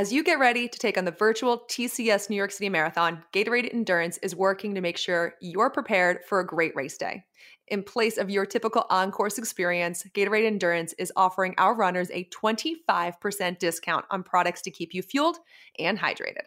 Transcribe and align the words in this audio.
As 0.00 0.14
you 0.14 0.24
get 0.24 0.38
ready 0.38 0.66
to 0.66 0.78
take 0.78 0.96
on 0.96 1.04
the 1.04 1.10
virtual 1.10 1.58
TCS 1.68 2.30
New 2.30 2.36
York 2.36 2.52
City 2.52 2.70
Marathon, 2.70 3.22
Gatorade 3.34 3.70
Endurance 3.70 4.16
is 4.22 4.34
working 4.34 4.74
to 4.74 4.80
make 4.80 4.96
sure 4.96 5.34
you're 5.42 5.68
prepared 5.68 6.24
for 6.24 6.40
a 6.40 6.46
great 6.46 6.74
race 6.74 6.96
day. 6.96 7.22
In 7.68 7.82
place 7.82 8.16
of 8.16 8.30
your 8.30 8.46
typical 8.46 8.86
on 8.88 9.10
course 9.10 9.36
experience, 9.36 10.06
Gatorade 10.14 10.46
Endurance 10.46 10.94
is 10.94 11.12
offering 11.16 11.54
our 11.58 11.74
runners 11.74 12.08
a 12.14 12.26
25% 12.30 13.58
discount 13.58 14.06
on 14.10 14.22
products 14.22 14.62
to 14.62 14.70
keep 14.70 14.94
you 14.94 15.02
fueled 15.02 15.36
and 15.78 15.98
hydrated. 15.98 16.46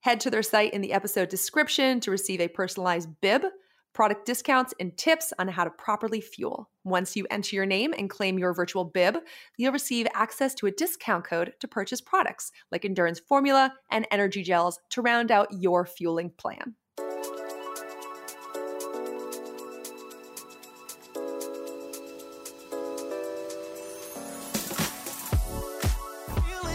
Head 0.00 0.18
to 0.20 0.30
their 0.30 0.42
site 0.42 0.72
in 0.72 0.80
the 0.80 0.94
episode 0.94 1.28
description 1.28 2.00
to 2.00 2.10
receive 2.10 2.40
a 2.40 2.48
personalized 2.48 3.10
bib 3.20 3.42
product 3.94 4.26
discounts, 4.26 4.74
and 4.80 4.94
tips 4.98 5.32
on 5.38 5.48
how 5.48 5.64
to 5.64 5.70
properly 5.70 6.20
fuel. 6.20 6.68
Once 6.82 7.16
you 7.16 7.26
enter 7.30 7.54
your 7.54 7.64
name 7.64 7.94
and 7.96 8.10
claim 8.10 8.38
your 8.38 8.52
virtual 8.52 8.84
bib, 8.84 9.16
you'll 9.56 9.72
receive 9.72 10.06
access 10.14 10.52
to 10.52 10.66
a 10.66 10.72
discount 10.72 11.24
code 11.24 11.54
to 11.60 11.68
purchase 11.68 12.00
products 12.00 12.50
like 12.72 12.84
Endurance 12.84 13.20
Formula 13.20 13.72
and 13.90 14.06
Energy 14.10 14.42
Gels 14.42 14.80
to 14.90 15.00
round 15.00 15.30
out 15.30 15.46
your 15.52 15.86
fueling 15.86 16.30
plan. 16.30 16.74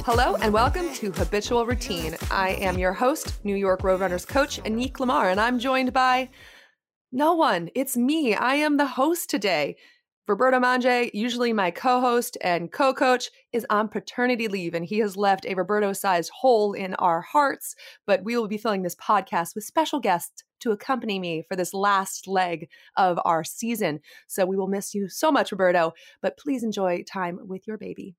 Hello 0.06 0.36
and 0.42 0.52
welcome 0.52 0.92
to 0.96 1.12
Habitual 1.12 1.68
Routine. 1.68 2.16
I 2.32 2.52
am 2.62 2.80
your 2.80 2.94
host, 2.94 3.46
New 3.46 3.56
York 3.56 3.82
Roadrunners 3.82 4.26
coach 4.26 4.60
Anique 4.64 5.00
Lamar, 5.00 5.30
and 5.30 5.40
I'm 5.40 5.60
joined 5.60 5.94
by 5.94 6.30
no 7.12 7.34
one. 7.34 7.70
It's 7.76 7.98
me. 7.98 8.36
I 8.36 8.56
am 8.56 8.78
the 8.78 8.86
host 8.86 9.30
today. 9.30 9.76
Roberto 10.28 10.60
Mandje, 10.60 11.10
usually 11.12 11.54
my 11.54 11.72
co 11.72 12.00
host 12.00 12.38
and 12.42 12.72
co 12.72 12.94
coach, 12.94 13.32
is 13.52 13.66
on 13.72 13.88
paternity 13.88 14.48
leave 14.48 14.76
and 14.76 14.86
he 14.86 15.00
has 15.00 15.18
left 15.18 15.44
a 15.48 15.56
Roberto 15.56 15.92
sized 15.92 16.30
hole 16.30 16.74
in 16.74 16.94
our 16.96 17.22
hearts. 17.22 17.76
But 18.06 18.24
we 18.24 18.38
will 18.38 18.48
be 18.48 18.60
filling 18.60 18.84
this 18.84 18.96
podcast 18.96 19.56
with 19.56 19.64
special 19.64 20.00
guests 20.00 20.44
to 20.60 20.72
accompany 20.72 21.18
me 21.18 21.44
for 21.48 21.56
this 21.56 21.74
last 21.74 22.28
leg 22.28 22.70
of 22.96 23.20
our 23.26 23.44
season. 23.44 24.02
So 24.28 24.46
we 24.46 24.56
will 24.56 24.68
miss 24.68 24.94
you 24.94 25.10
so 25.10 25.32
much, 25.32 25.52
Roberto, 25.52 25.94
but 26.22 26.38
please 26.38 26.64
enjoy 26.64 27.04
time 27.12 27.40
with 27.42 27.66
your 27.68 27.80
baby. 27.80 28.16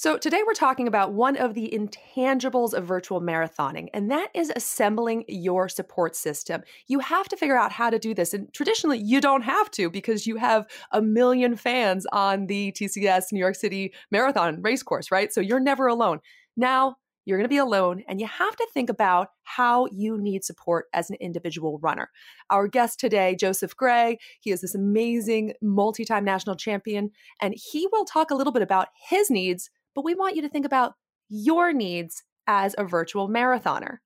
So, 0.00 0.16
today 0.16 0.42
we're 0.46 0.54
talking 0.54 0.86
about 0.86 1.12
one 1.12 1.36
of 1.36 1.54
the 1.54 1.74
intangibles 1.74 2.72
of 2.72 2.84
virtual 2.84 3.20
marathoning, 3.20 3.88
and 3.92 4.12
that 4.12 4.28
is 4.32 4.52
assembling 4.54 5.24
your 5.26 5.68
support 5.68 6.14
system. 6.14 6.62
You 6.86 7.00
have 7.00 7.28
to 7.30 7.36
figure 7.36 7.58
out 7.58 7.72
how 7.72 7.90
to 7.90 7.98
do 7.98 8.14
this. 8.14 8.32
And 8.32 8.46
traditionally, 8.54 8.98
you 8.98 9.20
don't 9.20 9.42
have 9.42 9.72
to 9.72 9.90
because 9.90 10.24
you 10.24 10.36
have 10.36 10.68
a 10.92 11.02
million 11.02 11.56
fans 11.56 12.06
on 12.12 12.46
the 12.46 12.70
TCS 12.70 13.32
New 13.32 13.40
York 13.40 13.56
City 13.56 13.92
Marathon 14.12 14.62
race 14.62 14.84
course, 14.84 15.10
right? 15.10 15.32
So, 15.32 15.40
you're 15.40 15.58
never 15.58 15.88
alone. 15.88 16.20
Now, 16.56 16.94
you're 17.24 17.36
going 17.36 17.44
to 17.44 17.48
be 17.48 17.58
alone, 17.58 18.04
and 18.08 18.20
you 18.20 18.26
have 18.28 18.54
to 18.54 18.68
think 18.72 18.88
about 18.88 19.30
how 19.42 19.88
you 19.90 20.16
need 20.16 20.44
support 20.44 20.86
as 20.94 21.10
an 21.10 21.16
individual 21.20 21.80
runner. 21.82 22.08
Our 22.50 22.68
guest 22.68 23.00
today, 23.00 23.34
Joseph 23.34 23.76
Gray, 23.76 24.18
he 24.38 24.52
is 24.52 24.60
this 24.60 24.76
amazing 24.76 25.54
multi 25.60 26.04
time 26.04 26.24
national 26.24 26.54
champion, 26.54 27.10
and 27.42 27.52
he 27.56 27.88
will 27.90 28.04
talk 28.04 28.30
a 28.30 28.36
little 28.36 28.52
bit 28.52 28.62
about 28.62 28.90
his 29.10 29.28
needs 29.28 29.70
but 29.98 30.04
we 30.04 30.14
want 30.14 30.36
you 30.36 30.42
to 30.42 30.48
think 30.48 30.64
about 30.64 30.94
your 31.28 31.72
needs 31.72 32.22
as 32.46 32.72
a 32.78 32.84
virtual 32.84 33.28
marathoner. 33.28 33.96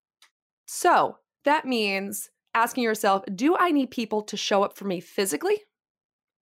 So 0.65 1.19
that 1.45 1.67
means 1.67 2.31
asking 2.55 2.85
yourself 2.85 3.25
do 3.35 3.59
I 3.59 3.73
need 3.73 3.91
people 3.91 4.23
to 4.23 4.37
show 4.39 4.63
up 4.63 4.75
for 4.75 4.87
me 4.87 5.01
physically, 5.01 5.61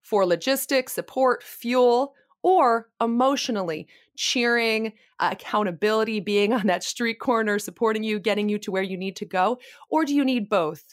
for 0.02 0.24
logistics, 0.24 0.92
support, 0.92 1.42
fuel, 1.42 2.14
or 2.44 2.90
emotionally, 3.00 3.88
cheering, 4.16 4.92
uh, 5.18 5.30
accountability, 5.32 6.20
being 6.20 6.52
on 6.52 6.68
that 6.68 6.84
street 6.84 7.18
corner, 7.18 7.58
supporting 7.58 8.04
you, 8.04 8.20
getting 8.20 8.48
you 8.48 8.56
to 8.60 8.70
where 8.70 8.84
you 8.84 8.96
need 8.96 9.16
to 9.16 9.24
go? 9.24 9.58
Or 9.90 10.04
do 10.04 10.14
you 10.14 10.24
need 10.24 10.48
both? 10.48 10.84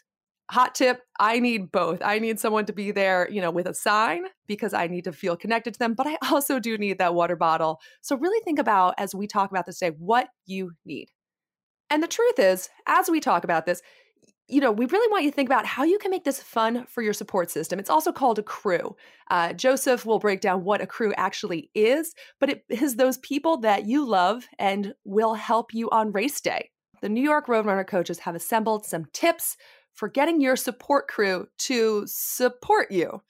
Hot 0.50 0.74
tip 0.76 1.02
i 1.20 1.40
need 1.40 1.72
both 1.72 2.02
i 2.02 2.20
need 2.20 2.40
someone 2.40 2.66
to 2.66 2.74
be 2.74 2.92
there 2.92 3.28
you 3.30 3.42
know 3.42 3.52
with 3.52 3.68
a 3.68 3.74
sign 3.74 4.24
because 4.48 4.74
i 4.74 4.88
need 4.88 5.04
to 5.04 5.12
feel 5.12 5.36
connected 5.36 5.74
to 5.74 5.80
them 5.80 5.94
but 5.94 6.08
i 6.08 6.18
also 6.32 6.60
do 6.60 6.78
need 6.78 6.98
that 6.98 7.14
water 7.14 7.36
bottle 7.36 7.80
so 8.02 8.16
really 8.16 8.42
think 8.44 8.60
about 8.60 8.94
as 8.98 9.14
we 9.14 9.28
talk 9.28 9.52
about 9.52 9.66
this 9.66 9.80
today 9.80 9.96
what 10.00 10.30
you 10.46 10.72
need 10.86 11.10
and 11.90 12.02
the 12.02 12.08
truth 12.08 12.40
is 12.40 12.70
as 12.86 13.10
we 13.10 13.20
talk 13.20 13.44
about 13.44 13.66
this 13.66 13.82
you 14.50 14.62
know, 14.62 14.72
we 14.72 14.86
really 14.86 15.12
want 15.12 15.26
you 15.26 15.30
to 15.30 15.36
think 15.36 15.50
about 15.50 15.66
how 15.66 15.84
you 15.84 16.00
can 16.00 16.10
make 16.10 16.24
this 16.24 16.42
fun 16.42 16.86
for 16.86 17.02
your 17.02 17.14
support 17.14 17.52
system. 17.52 17.80
It's 17.80 17.90
also 17.90 18.14
called 18.14 18.40
a 18.40 18.44
crew. 18.44 18.96
Uh, 19.30 19.52
Joseph 19.52 20.06
will 20.06 20.20
break 20.20 20.40
down 20.40 20.64
what 20.64 20.82
a 20.82 20.88
crew 20.88 21.14
actually 21.18 21.70
is, 21.76 22.16
but 22.40 22.50
it 22.50 22.64
is 22.70 22.96
those 22.96 23.18
people 23.18 23.58
that 23.58 23.86
you 23.86 24.08
love 24.08 24.48
and 24.58 24.94
will 25.04 25.34
help 25.34 25.74
you 25.74 25.90
on 25.90 26.14
race 26.14 26.40
day. 26.40 26.70
The 27.02 27.10
New 27.10 27.22
York 27.22 27.48
Roadrunner 27.48 27.86
coaches 27.86 28.20
have 28.20 28.36
assembled 28.36 28.86
some 28.86 29.06
tips 29.12 29.58
for 29.98 30.08
getting 30.08 30.40
your 30.40 30.56
support 30.56 31.08
crew 31.08 31.48
to 31.58 32.04
support 32.06 32.92
you. 32.92 33.22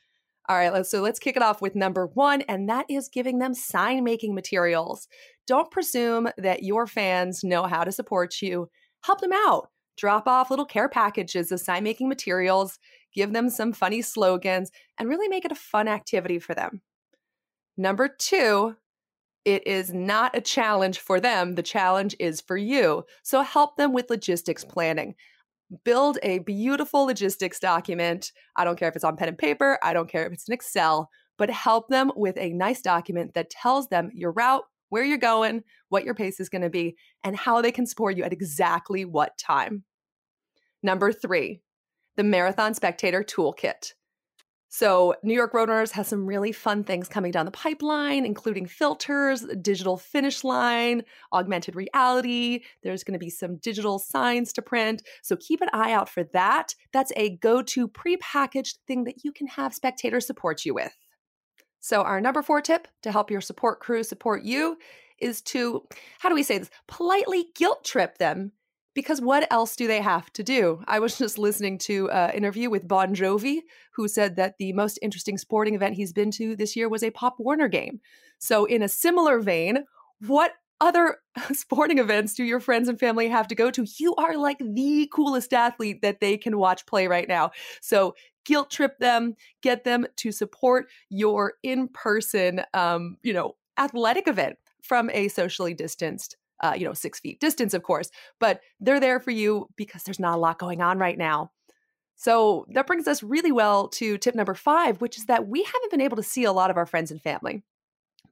All 0.50 0.58
right, 0.58 0.72
let's, 0.72 0.92
so 0.92 1.02
let's 1.02 1.18
kick 1.18 1.36
it 1.36 1.42
off 1.42 1.62
with 1.62 1.76
number 1.76 2.08
one, 2.08 2.42
and 2.42 2.70
that 2.70 2.86
is 2.90 3.10
giving 3.10 3.40
them 3.40 3.54
sign 3.54 4.04
making 4.04 4.36
materials. 4.36 5.08
Don't 5.48 5.72
presume 5.72 6.30
that 6.38 6.64
your 6.64 6.86
fans 6.86 7.44
know 7.44 7.64
how 7.64 7.84
to 7.84 7.92
support 7.92 8.42
you. 8.42 8.70
Help 9.02 9.22
them 9.22 9.32
out. 9.34 9.70
Drop 9.96 10.28
off 10.28 10.50
little 10.50 10.66
care 10.66 10.90
packages 10.90 11.52
of 11.52 11.62
sign 11.62 11.84
making 11.84 12.10
materials, 12.10 12.80
give 13.14 13.34
them 13.34 13.50
some 13.50 13.72
funny 13.74 14.02
slogans, 14.02 14.70
and 15.00 15.10
really 15.10 15.30
make 15.30 15.46
it 15.46 15.52
a 15.52 15.56
fun 15.56 15.88
activity 15.88 16.38
for 16.38 16.54
them. 16.54 16.82
Number 17.78 18.10
two, 18.10 18.76
it 19.46 19.66
is 19.66 19.94
not 19.94 20.36
a 20.36 20.42
challenge 20.42 21.00
for 21.00 21.22
them. 21.22 21.56
The 21.56 21.64
challenge 21.64 22.16
is 22.20 22.42
for 22.42 22.58
you. 22.58 23.06
So 23.24 23.42
help 23.42 23.78
them 23.78 23.94
with 23.94 24.10
logistics 24.10 24.66
planning 24.66 25.16
build 25.84 26.18
a 26.24 26.40
beautiful 26.40 27.06
logistics 27.06 27.60
document. 27.60 28.32
I 28.56 28.64
don't 28.64 28.78
care 28.78 28.90
if 28.90 28.96
it's 28.96 29.04
on 29.04 29.18
pen 29.18 29.28
and 29.28 29.38
paper, 29.38 29.78
I 29.84 29.94
don't 29.94 30.10
care 30.10 30.26
if 30.26 30.34
it's 30.34 30.48
in 30.48 30.54
Excel, 30.54 31.10
but 31.38 31.50
help 31.50 31.90
them 31.90 32.12
with 32.16 32.38
a 32.38 32.54
nice 32.54 32.82
document 32.82 33.34
that 33.34 33.50
tells 33.50 33.90
them 33.90 34.10
your 34.14 34.32
route, 34.32 34.64
where 34.90 35.04
you're 35.04 35.18
going, 35.18 35.64
what 35.90 36.06
your 36.06 36.16
pace 36.16 36.40
is 36.40 36.50
going 36.50 36.62
to 36.62 36.70
be, 36.70 36.96
and 37.24 37.36
how 37.36 37.62
they 37.62 37.72
can 37.72 37.86
support 37.86 38.16
you 38.16 38.24
at 38.24 38.32
exactly 38.34 39.04
what 39.04 39.38
time. 39.38 39.84
Number 40.82 41.12
three, 41.12 41.62
the 42.16 42.24
Marathon 42.24 42.74
Spectator 42.74 43.24
Toolkit. 43.24 43.94
So, 44.78 45.16
New 45.24 45.34
York 45.34 45.54
Roadrunners 45.54 45.90
has 45.94 46.08
some 46.08 46.28
really 46.28 46.52
fun 46.52 46.84
things 46.84 47.08
coming 47.08 47.32
down 47.32 47.48
the 47.48 47.52
pipeline, 47.52 48.28
including 48.28 48.68
filters, 48.68 49.44
digital 49.60 49.98
finish 49.98 50.44
line, 50.44 51.02
augmented 51.34 51.76
reality. 51.76 52.60
There's 52.84 53.04
going 53.04 53.14
to 53.14 53.20
be 53.20 53.32
some 53.32 53.56
digital 53.56 53.98
signs 53.98 54.54
to 54.54 54.62
print. 54.62 55.02
So, 55.24 55.36
keep 55.36 55.62
an 55.62 55.70
eye 55.74 55.94
out 55.94 56.10
for 56.10 56.26
that. 56.26 56.76
That's 56.94 57.12
a 57.16 57.38
go 57.38 57.64
to 57.64 57.88
prepackaged 57.88 58.76
thing 58.86 59.06
that 59.06 59.24
you 59.24 59.32
can 59.32 59.48
have 59.48 59.74
spectators 59.74 60.28
support 60.28 60.64
you 60.64 60.76
with. 60.76 60.96
So, 61.80 62.04
our 62.04 62.22
number 62.22 62.44
four 62.44 62.62
tip 62.62 62.88
to 63.02 63.12
help 63.12 63.32
your 63.32 63.42
support 63.42 63.80
crew 63.80 64.04
support 64.04 64.44
you 64.44 64.78
is 65.18 65.42
to, 65.42 65.88
how 66.20 66.30
do 66.30 66.36
we 66.36 66.44
say 66.44 66.60
this, 66.60 66.70
politely 66.88 67.48
guilt 67.56 67.84
trip 67.84 68.20
them 68.20 68.52
because 68.98 69.22
what 69.22 69.46
else 69.54 69.76
do 69.76 69.86
they 69.86 70.02
have 70.02 70.34
to 70.34 70.42
do? 70.42 70.84
I 70.88 70.98
was 70.98 71.20
just 71.20 71.38
listening 71.38 71.78
to 71.90 72.10
an 72.10 72.32
interview 72.32 72.68
with 72.68 72.88
Bon 72.88 73.14
Jovi, 73.14 73.60
who 73.94 74.08
said 74.08 74.38
that 74.38 74.56
the 74.58 74.74
most 74.74 74.98
interesting 75.04 75.38
sporting 75.38 75.76
event 75.76 75.94
he's 75.94 76.12
been 76.12 76.32
to 76.32 76.56
this 76.56 76.76
year 76.76 76.90
was 76.90 77.04
a 77.04 77.12
Pop 77.12 77.36
Warner 77.38 77.68
game. 77.68 78.02
So, 78.40 78.66
in 78.66 78.82
a 78.82 78.88
similar 78.88 79.40
vein, 79.40 79.86
what 80.26 80.54
other 80.82 81.18
sporting 81.54 82.00
events 82.00 82.34
do 82.34 82.44
your 82.44 82.60
friends 82.60 82.88
and 82.88 83.00
family 83.00 83.28
have 83.28 83.48
to 83.50 83.56
go 83.56 83.70
to? 83.70 83.86
You 84.00 84.16
are 84.16 84.36
like 84.36 84.58
the 84.58 85.08
coolest 85.14 85.54
athlete 85.54 86.02
that 86.02 86.20
they 86.20 86.36
can 86.36 86.58
watch 86.58 86.88
play 86.88 87.06
right 87.06 87.28
now. 87.28 87.52
So, 87.82 88.16
guilt 88.46 88.72
trip 88.72 88.98
them, 88.98 89.36
get 89.62 89.84
them 89.84 90.08
to 90.16 90.32
support 90.32 90.88
your 91.10 91.54
in 91.62 91.88
person, 91.90 92.64
um, 92.74 93.18
you 93.22 93.34
know, 93.34 93.58
athletic 93.78 94.28
event 94.28 94.58
from 94.82 95.12
a 95.12 95.28
socially 95.28 95.76
distanced 95.76 96.36
uh, 96.62 96.74
you 96.78 96.86
know, 96.86 96.94
six 96.94 97.20
feet 97.20 97.40
distance, 97.40 97.74
of 97.74 97.84
course, 97.84 98.10
but 98.40 98.62
they're 98.80 99.00
there 99.00 99.20
for 99.20 99.32
you 99.32 99.68
because 99.76 100.04
there's 100.04 100.20
not 100.20 100.36
a 100.36 100.40
lot 100.40 100.60
going 100.60 100.82
on 100.82 100.98
right 100.98 101.18
now. 101.18 101.52
So 102.16 102.66
that 102.70 102.88
brings 102.88 103.08
us 103.08 103.22
really 103.22 103.52
well 103.52 103.90
to 103.90 104.18
tip 104.18 104.34
number 104.34 104.56
five, 104.56 105.02
which 105.02 105.18
is 105.18 105.26
that 105.26 105.48
we 105.48 105.64
haven't 105.64 105.92
been 105.92 106.02
able 106.02 106.18
to 106.18 106.24
see 106.24 106.46
a 106.46 106.52
lot 106.52 106.72
of 106.72 106.78
our 106.78 106.88
friends 106.88 107.12
and 107.12 107.22
family. 107.22 107.64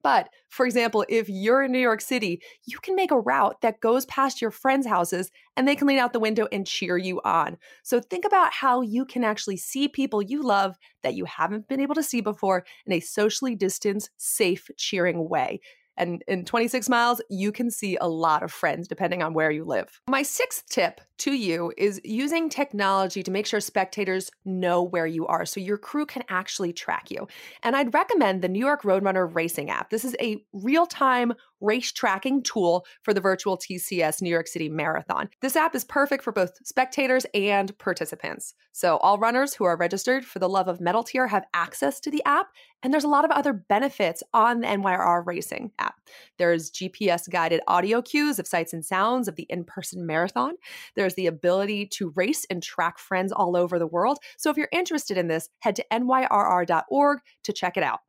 But 0.05 0.29
for 0.49 0.67
example, 0.67 1.03
if 1.09 1.29
you're 1.29 1.63
in 1.63 1.71
New 1.71 1.79
York 1.79 1.99
City, 1.99 2.39
you 2.65 2.77
can 2.77 2.95
make 2.95 3.09
a 3.09 3.19
route 3.19 3.61
that 3.61 3.79
goes 3.79 4.05
past 4.05 4.39
your 4.39 4.51
friends' 4.51 4.85
houses 4.85 5.31
and 5.57 5.67
they 5.67 5.75
can 5.75 5.87
lean 5.87 5.97
out 5.97 6.13
the 6.13 6.19
window 6.19 6.47
and 6.51 6.67
cheer 6.67 6.95
you 6.95 7.21
on. 7.25 7.57
So 7.81 7.99
think 7.99 8.23
about 8.23 8.53
how 8.53 8.81
you 8.81 9.05
can 9.05 9.23
actually 9.23 9.57
see 9.57 9.87
people 9.87 10.21
you 10.21 10.43
love 10.43 10.77
that 11.01 11.15
you 11.15 11.25
haven't 11.25 11.67
been 11.67 11.79
able 11.79 11.95
to 11.95 12.03
see 12.03 12.21
before 12.21 12.65
in 12.85 12.93
a 12.93 12.99
socially 12.99 13.55
distanced, 13.55 14.11
safe, 14.17 14.69
cheering 14.77 15.27
way. 15.27 15.59
And 15.97 16.23
in 16.27 16.45
26 16.45 16.89
miles, 16.89 17.21
you 17.29 17.51
can 17.51 17.71
see 17.71 17.97
a 17.99 18.07
lot 18.07 18.43
of 18.43 18.51
friends 18.51 18.87
depending 18.87 19.23
on 19.23 19.33
where 19.33 19.51
you 19.51 19.63
live. 19.63 20.01
My 20.09 20.23
sixth 20.23 20.67
tip 20.69 21.01
to 21.17 21.31
you 21.31 21.71
is 21.77 22.01
using 22.03 22.49
technology 22.49 23.23
to 23.23 23.31
make 23.31 23.45
sure 23.45 23.59
spectators 23.59 24.29
know 24.43 24.83
where 24.83 25.07
you 25.07 25.25
are 25.27 25.45
so 25.45 25.59
your 25.59 25.77
crew 25.77 26.05
can 26.05 26.23
actually 26.27 26.73
track 26.73 27.09
you. 27.09 27.27
And 27.63 27.75
I'd 27.75 27.93
recommend 27.93 28.41
the 28.41 28.49
New 28.49 28.59
York 28.59 28.81
Roadrunner 28.83 29.33
Racing 29.33 29.69
app. 29.69 29.89
This 29.89 30.03
is 30.03 30.15
a 30.19 30.43
real 30.51 30.85
time 30.85 31.33
race 31.65 31.91
tracking 31.91 32.43
tool 32.43 32.85
for 33.03 33.13
the 33.13 33.21
virtual 33.21 33.57
TCS 33.57 34.21
New 34.21 34.29
York 34.29 34.47
City 34.47 34.69
Marathon. 34.69 35.29
This 35.41 35.55
app 35.55 35.75
is 35.75 35.83
perfect 35.83 36.23
for 36.23 36.31
both 36.31 36.51
spectators 36.63 37.25
and 37.33 37.77
participants. 37.77 38.53
So, 38.71 38.97
all 38.97 39.17
runners 39.17 39.53
who 39.53 39.63
are 39.65 39.77
registered 39.77 40.25
for 40.25 40.39
the 40.39 40.49
Love 40.49 40.67
of 40.67 40.79
Medal 40.79 41.03
tier 41.03 41.27
have 41.27 41.45
access 41.53 41.99
to 42.01 42.11
the 42.11 42.23
app, 42.25 42.47
and 42.83 42.93
there's 42.93 43.03
a 43.03 43.09
lot 43.09 43.25
of 43.25 43.31
other 43.31 43.53
benefits 43.53 44.21
on 44.33 44.61
the 44.61 44.67
NYRR 44.67 45.25
Racing 45.25 45.71
app. 45.79 45.95
There's 46.37 46.71
GPS 46.71 47.29
guided 47.29 47.61
audio 47.67 48.01
cues 48.01 48.37
of 48.37 48.47
sights 48.47 48.73
and 48.73 48.85
sounds 48.85 49.27
of 49.27 49.35
the 49.35 49.47
in 49.49 49.63
person 49.63 50.05
marathon. 50.05 50.55
There's 50.95 51.15
the 51.15 51.27
ability 51.27 51.87
to 51.87 52.13
race 52.15 52.45
and 52.49 52.61
track 52.61 52.99
friends 52.99 53.31
all 53.31 53.57
over 53.57 53.79
the 53.79 53.87
world. 53.87 54.19
So, 54.37 54.49
if 54.49 54.57
you're 54.57 54.69
interested 54.71 55.17
in 55.17 55.27
this, 55.27 55.49
head 55.59 55.75
to 55.77 55.85
nyrr.org 55.91 57.19
to 57.43 57.53
check 57.53 57.77
it 57.77 57.83
out. 57.83 57.99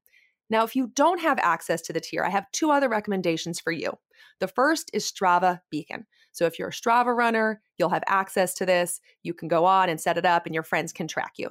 Now, 0.49 0.65
if 0.65 0.77
you 0.77 0.89
don't 0.95 1.21
have 1.21 1.39
access 1.41 1.83
to 1.83 1.93
the 1.93 2.01
tier, 2.01 2.23
I 2.23 2.31
have 2.31 2.51
two 2.53 2.71
other 2.71 2.89
recommendations 2.89 3.59
for 3.59 3.73
you. 3.73 3.93
The 4.41 4.49
first 4.49 4.91
is 4.93 5.11
Strava 5.11 5.61
Beacon. 5.71 6.07
So 6.33 6.45
if 6.47 6.59
you're 6.59 6.69
a 6.69 6.73
Strava 6.73 7.17
runner, 7.17 7.63
you'll 7.79 7.89
have 7.89 8.05
access 8.07 8.55
to 8.55 8.67
this. 8.67 9.01
You 9.23 9.35
can 9.35 9.49
go 9.49 9.65
on 9.65 9.89
and 9.89 10.01
set 10.01 10.19
it 10.19 10.27
up, 10.27 10.47
and 10.47 10.55
your 10.55 10.63
friends 10.63 10.93
can 10.93 11.09
track 11.09 11.33
you. 11.37 11.51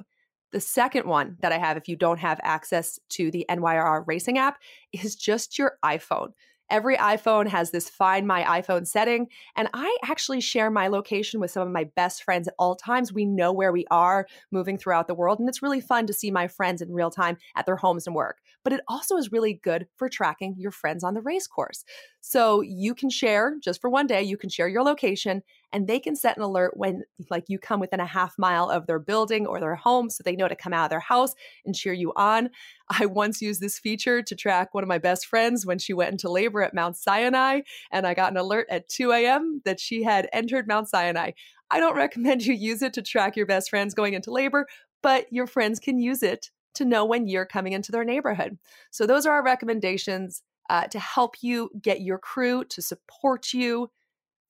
The 0.52 0.60
second 0.60 1.06
one 1.06 1.36
that 1.40 1.52
I 1.52 1.58
have, 1.58 1.76
if 1.76 1.88
you 1.88 1.96
don't 1.96 2.20
have 2.20 2.40
access 2.42 2.98
to 3.10 3.30
the 3.30 3.44
NYRR 3.50 4.04
racing 4.06 4.38
app, 4.38 4.58
is 4.92 5.16
just 5.16 5.58
your 5.58 5.76
iPhone. 5.84 6.28
Every 6.68 6.96
iPhone 6.96 7.46
has 7.48 7.70
this 7.70 7.88
find 7.88 8.26
my 8.26 8.42
iPhone 8.60 8.86
setting, 8.86 9.28
and 9.54 9.68
I 9.72 9.96
actually 10.02 10.40
share 10.40 10.70
my 10.70 10.88
location 10.88 11.38
with 11.40 11.50
some 11.50 11.66
of 11.66 11.72
my 11.72 11.84
best 11.96 12.24
friends 12.24 12.48
at 12.48 12.54
all 12.58 12.74
times. 12.74 13.12
We 13.12 13.24
know 13.24 13.52
where 13.52 13.72
we 13.72 13.86
are 13.90 14.26
moving 14.50 14.76
throughout 14.76 15.06
the 15.06 15.14
world, 15.14 15.38
and 15.38 15.48
it's 15.48 15.62
really 15.62 15.80
fun 15.80 16.06
to 16.06 16.12
see 16.12 16.30
my 16.30 16.48
friends 16.48 16.82
in 16.82 16.92
real 16.92 17.10
time 17.10 17.36
at 17.54 17.66
their 17.66 17.76
homes 17.76 18.06
and 18.06 18.16
work. 18.16 18.38
But 18.64 18.72
it 18.72 18.80
also 18.88 19.16
is 19.16 19.30
really 19.30 19.60
good 19.62 19.86
for 19.96 20.08
tracking 20.08 20.56
your 20.58 20.72
friends 20.72 21.04
on 21.04 21.14
the 21.14 21.22
race 21.22 21.46
course. 21.46 21.84
So 22.28 22.60
you 22.60 22.92
can 22.92 23.08
share 23.08 23.54
just 23.62 23.80
for 23.80 23.88
one 23.88 24.08
day, 24.08 24.20
you 24.20 24.36
can 24.36 24.50
share 24.50 24.66
your 24.66 24.82
location 24.82 25.44
and 25.72 25.86
they 25.86 26.00
can 26.00 26.16
set 26.16 26.36
an 26.36 26.42
alert 26.42 26.76
when 26.76 27.04
like 27.30 27.44
you 27.46 27.56
come 27.56 27.78
within 27.78 28.00
a 28.00 28.04
half 28.04 28.34
mile 28.36 28.68
of 28.68 28.88
their 28.88 28.98
building 28.98 29.46
or 29.46 29.60
their 29.60 29.76
home 29.76 30.10
so 30.10 30.22
they 30.24 30.34
know 30.34 30.48
to 30.48 30.56
come 30.56 30.72
out 30.72 30.86
of 30.86 30.90
their 30.90 30.98
house 30.98 31.36
and 31.64 31.76
cheer 31.76 31.92
you 31.92 32.12
on. 32.16 32.50
I 32.88 33.06
once 33.06 33.40
used 33.40 33.60
this 33.60 33.78
feature 33.78 34.22
to 34.22 34.34
track 34.34 34.74
one 34.74 34.82
of 34.82 34.88
my 34.88 34.98
best 34.98 35.26
friends 35.26 35.64
when 35.64 35.78
she 35.78 35.92
went 35.92 36.10
into 36.10 36.28
labor 36.28 36.62
at 36.62 36.74
Mount 36.74 36.96
Sinai 36.96 37.60
and 37.92 38.08
I 38.08 38.14
got 38.14 38.32
an 38.32 38.38
alert 38.38 38.66
at 38.70 38.88
2 38.88 39.12
a.m. 39.12 39.62
that 39.64 39.78
she 39.78 40.02
had 40.02 40.28
entered 40.32 40.66
Mount 40.66 40.88
Sinai. 40.88 41.30
I 41.70 41.78
don't 41.78 41.94
recommend 42.04 42.44
you 42.44 42.54
use 42.54 42.82
it 42.82 42.92
to 42.94 43.02
track 43.02 43.36
your 43.36 43.46
best 43.46 43.70
friends 43.70 43.94
going 43.94 44.14
into 44.14 44.32
labor, 44.32 44.66
but 45.00 45.32
your 45.32 45.46
friends 45.46 45.78
can 45.78 46.00
use 46.00 46.24
it 46.24 46.50
to 46.74 46.84
know 46.84 47.04
when 47.04 47.28
you're 47.28 47.46
coming 47.46 47.72
into 47.72 47.92
their 47.92 48.04
neighborhood. 48.04 48.58
So, 48.90 49.06
those 49.06 49.26
are 49.26 49.32
our 49.32 49.44
recommendations 49.44 50.42
uh, 50.70 50.86
to 50.88 50.98
help 50.98 51.36
you 51.42 51.70
get 51.80 52.00
your 52.00 52.18
crew 52.18 52.64
to 52.64 52.82
support 52.82 53.52
you 53.52 53.90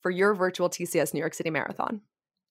for 0.02 0.10
your 0.10 0.34
virtual 0.34 0.70
TCS 0.70 1.14
New 1.14 1.20
York 1.20 1.34
City 1.34 1.50
Marathon. 1.50 2.00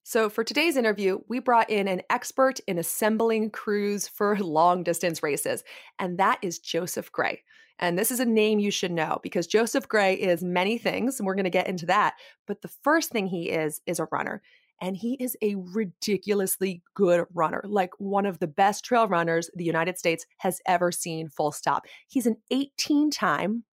So, 0.02 0.30
for 0.30 0.44
today's 0.44 0.76
interview, 0.76 1.18
we 1.28 1.40
brought 1.40 1.68
in 1.68 1.88
an 1.88 2.02
expert 2.10 2.60
in 2.68 2.78
assembling 2.78 3.50
crews 3.50 4.06
for 4.06 4.36
long 4.40 4.84
distance 4.84 5.22
races, 5.22 5.64
and 5.98 6.18
that 6.18 6.38
is 6.42 6.58
Joseph 6.58 7.10
Gray. 7.10 7.42
And 7.78 7.98
this 7.98 8.10
is 8.10 8.20
a 8.20 8.24
name 8.24 8.58
you 8.58 8.70
should 8.70 8.92
know 8.92 9.18
because 9.22 9.46
Joseph 9.46 9.88
Gray 9.88 10.14
is 10.14 10.42
many 10.42 10.78
things, 10.78 11.18
and 11.18 11.26
we're 11.26 11.34
going 11.34 11.44
to 11.44 11.50
get 11.50 11.66
into 11.66 11.86
that. 11.86 12.14
But 12.46 12.62
the 12.62 12.68
first 12.68 13.10
thing 13.10 13.26
he 13.26 13.50
is, 13.50 13.80
is 13.86 13.98
a 13.98 14.08
runner. 14.10 14.42
And 14.80 14.96
he 14.96 15.14
is 15.14 15.36
a 15.42 15.56
ridiculously 15.56 16.82
good 16.94 17.26
runner, 17.32 17.62
like 17.64 17.90
one 17.98 18.26
of 18.26 18.38
the 18.38 18.46
best 18.46 18.84
trail 18.84 19.08
runners 19.08 19.50
the 19.54 19.64
United 19.64 19.98
States 19.98 20.26
has 20.38 20.60
ever 20.66 20.92
seen, 20.92 21.28
full 21.28 21.52
stop. 21.52 21.86
He's 22.08 22.26
an 22.26 22.36
18 22.50 23.10
time 23.10 23.64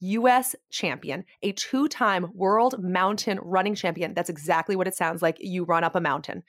US 0.00 0.54
champion, 0.70 1.24
a 1.42 1.52
two 1.52 1.88
time 1.88 2.26
world 2.34 2.82
mountain 2.82 3.38
running 3.42 3.74
champion. 3.74 4.14
That's 4.14 4.28
exactly 4.28 4.76
what 4.76 4.86
it 4.86 4.94
sounds 4.94 5.22
like. 5.22 5.36
You 5.40 5.64
run 5.64 5.84
up 5.84 5.94
a 5.94 6.00
mountain. 6.00 6.42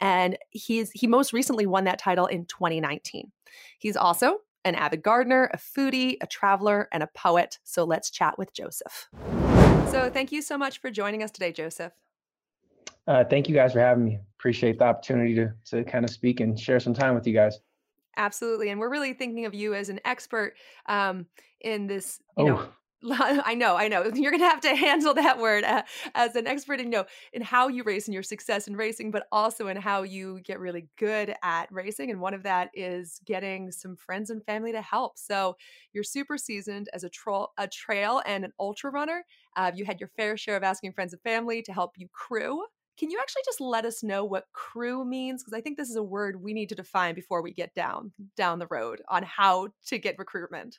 And 0.00 0.36
he's 0.50 0.90
he 0.92 1.06
most 1.06 1.32
recently 1.32 1.66
won 1.66 1.84
that 1.84 1.98
title 1.98 2.26
in 2.26 2.46
2019. 2.46 3.30
He's 3.78 3.96
also 3.96 4.38
an 4.64 4.74
avid 4.74 5.02
gardener, 5.02 5.50
a 5.52 5.58
foodie, 5.58 6.16
a 6.20 6.26
traveler, 6.26 6.88
and 6.92 7.02
a 7.02 7.08
poet. 7.14 7.58
So 7.64 7.84
let's 7.84 8.10
chat 8.10 8.38
with 8.38 8.52
Joseph. 8.54 9.08
So 9.90 10.10
thank 10.10 10.32
you 10.32 10.40
so 10.40 10.56
much 10.56 10.80
for 10.80 10.90
joining 10.90 11.22
us 11.22 11.30
today, 11.30 11.52
Joseph. 11.52 11.92
Uh, 13.06 13.24
thank 13.24 13.48
you 13.48 13.54
guys 13.54 13.72
for 13.72 13.80
having 13.80 14.04
me. 14.04 14.20
Appreciate 14.38 14.78
the 14.78 14.84
opportunity 14.84 15.34
to 15.34 15.52
to 15.66 15.84
kind 15.84 16.04
of 16.04 16.10
speak 16.10 16.40
and 16.40 16.58
share 16.58 16.80
some 16.80 16.94
time 16.94 17.14
with 17.14 17.26
you 17.26 17.34
guys. 17.34 17.58
Absolutely, 18.16 18.70
and 18.70 18.78
we're 18.78 18.90
really 18.90 19.14
thinking 19.14 19.46
of 19.46 19.54
you 19.54 19.74
as 19.74 19.88
an 19.88 20.00
expert 20.04 20.54
um, 20.86 21.26
in 21.60 21.86
this. 21.86 22.20
You 22.36 22.44
oh. 22.44 22.48
know, 22.48 22.68
I 23.10 23.54
know, 23.54 23.76
I 23.76 23.88
know. 23.88 24.04
You're 24.14 24.30
going 24.30 24.42
to 24.42 24.48
have 24.48 24.60
to 24.60 24.76
handle 24.76 25.14
that 25.14 25.38
word 25.38 25.64
uh, 25.64 25.82
as 26.14 26.36
an 26.36 26.46
expert 26.46 26.78
in 26.78 26.86
you 26.86 26.98
know 26.98 27.04
in 27.32 27.42
how 27.42 27.66
you 27.66 27.82
race 27.82 28.06
and 28.06 28.14
your 28.14 28.22
success 28.22 28.68
in 28.68 28.76
racing, 28.76 29.10
but 29.10 29.26
also 29.32 29.66
in 29.66 29.76
how 29.76 30.02
you 30.02 30.40
get 30.44 30.60
really 30.60 30.86
good 30.96 31.34
at 31.42 31.72
racing. 31.72 32.10
And 32.10 32.20
one 32.20 32.34
of 32.34 32.44
that 32.44 32.70
is 32.74 33.20
getting 33.24 33.72
some 33.72 33.96
friends 33.96 34.30
and 34.30 34.44
family 34.44 34.70
to 34.72 34.82
help. 34.82 35.18
So 35.18 35.56
you're 35.92 36.04
super 36.04 36.38
seasoned 36.38 36.88
as 36.92 37.02
a, 37.02 37.08
tro- 37.08 37.48
a 37.58 37.66
trail 37.66 38.22
and 38.26 38.44
an 38.44 38.52
ultra 38.60 38.92
runner. 38.92 39.24
Uh, 39.56 39.72
you 39.74 39.84
had 39.84 39.98
your 39.98 40.10
fair 40.16 40.36
share 40.36 40.56
of 40.56 40.62
asking 40.62 40.92
friends 40.92 41.12
and 41.12 41.22
family 41.22 41.62
to 41.62 41.72
help 41.72 41.92
you 41.96 42.06
crew 42.12 42.62
can 42.98 43.10
you 43.10 43.18
actually 43.20 43.42
just 43.44 43.60
let 43.60 43.84
us 43.84 44.02
know 44.02 44.24
what 44.24 44.46
crew 44.52 45.04
means? 45.04 45.42
Because 45.42 45.56
I 45.56 45.60
think 45.60 45.76
this 45.76 45.88
is 45.88 45.96
a 45.96 46.02
word 46.02 46.40
we 46.40 46.52
need 46.52 46.68
to 46.68 46.74
define 46.74 47.14
before 47.14 47.42
we 47.42 47.52
get 47.52 47.74
down 47.74 48.12
down 48.36 48.58
the 48.58 48.68
road 48.70 49.02
on 49.08 49.22
how 49.22 49.68
to 49.86 49.98
get 49.98 50.18
recruitment. 50.18 50.78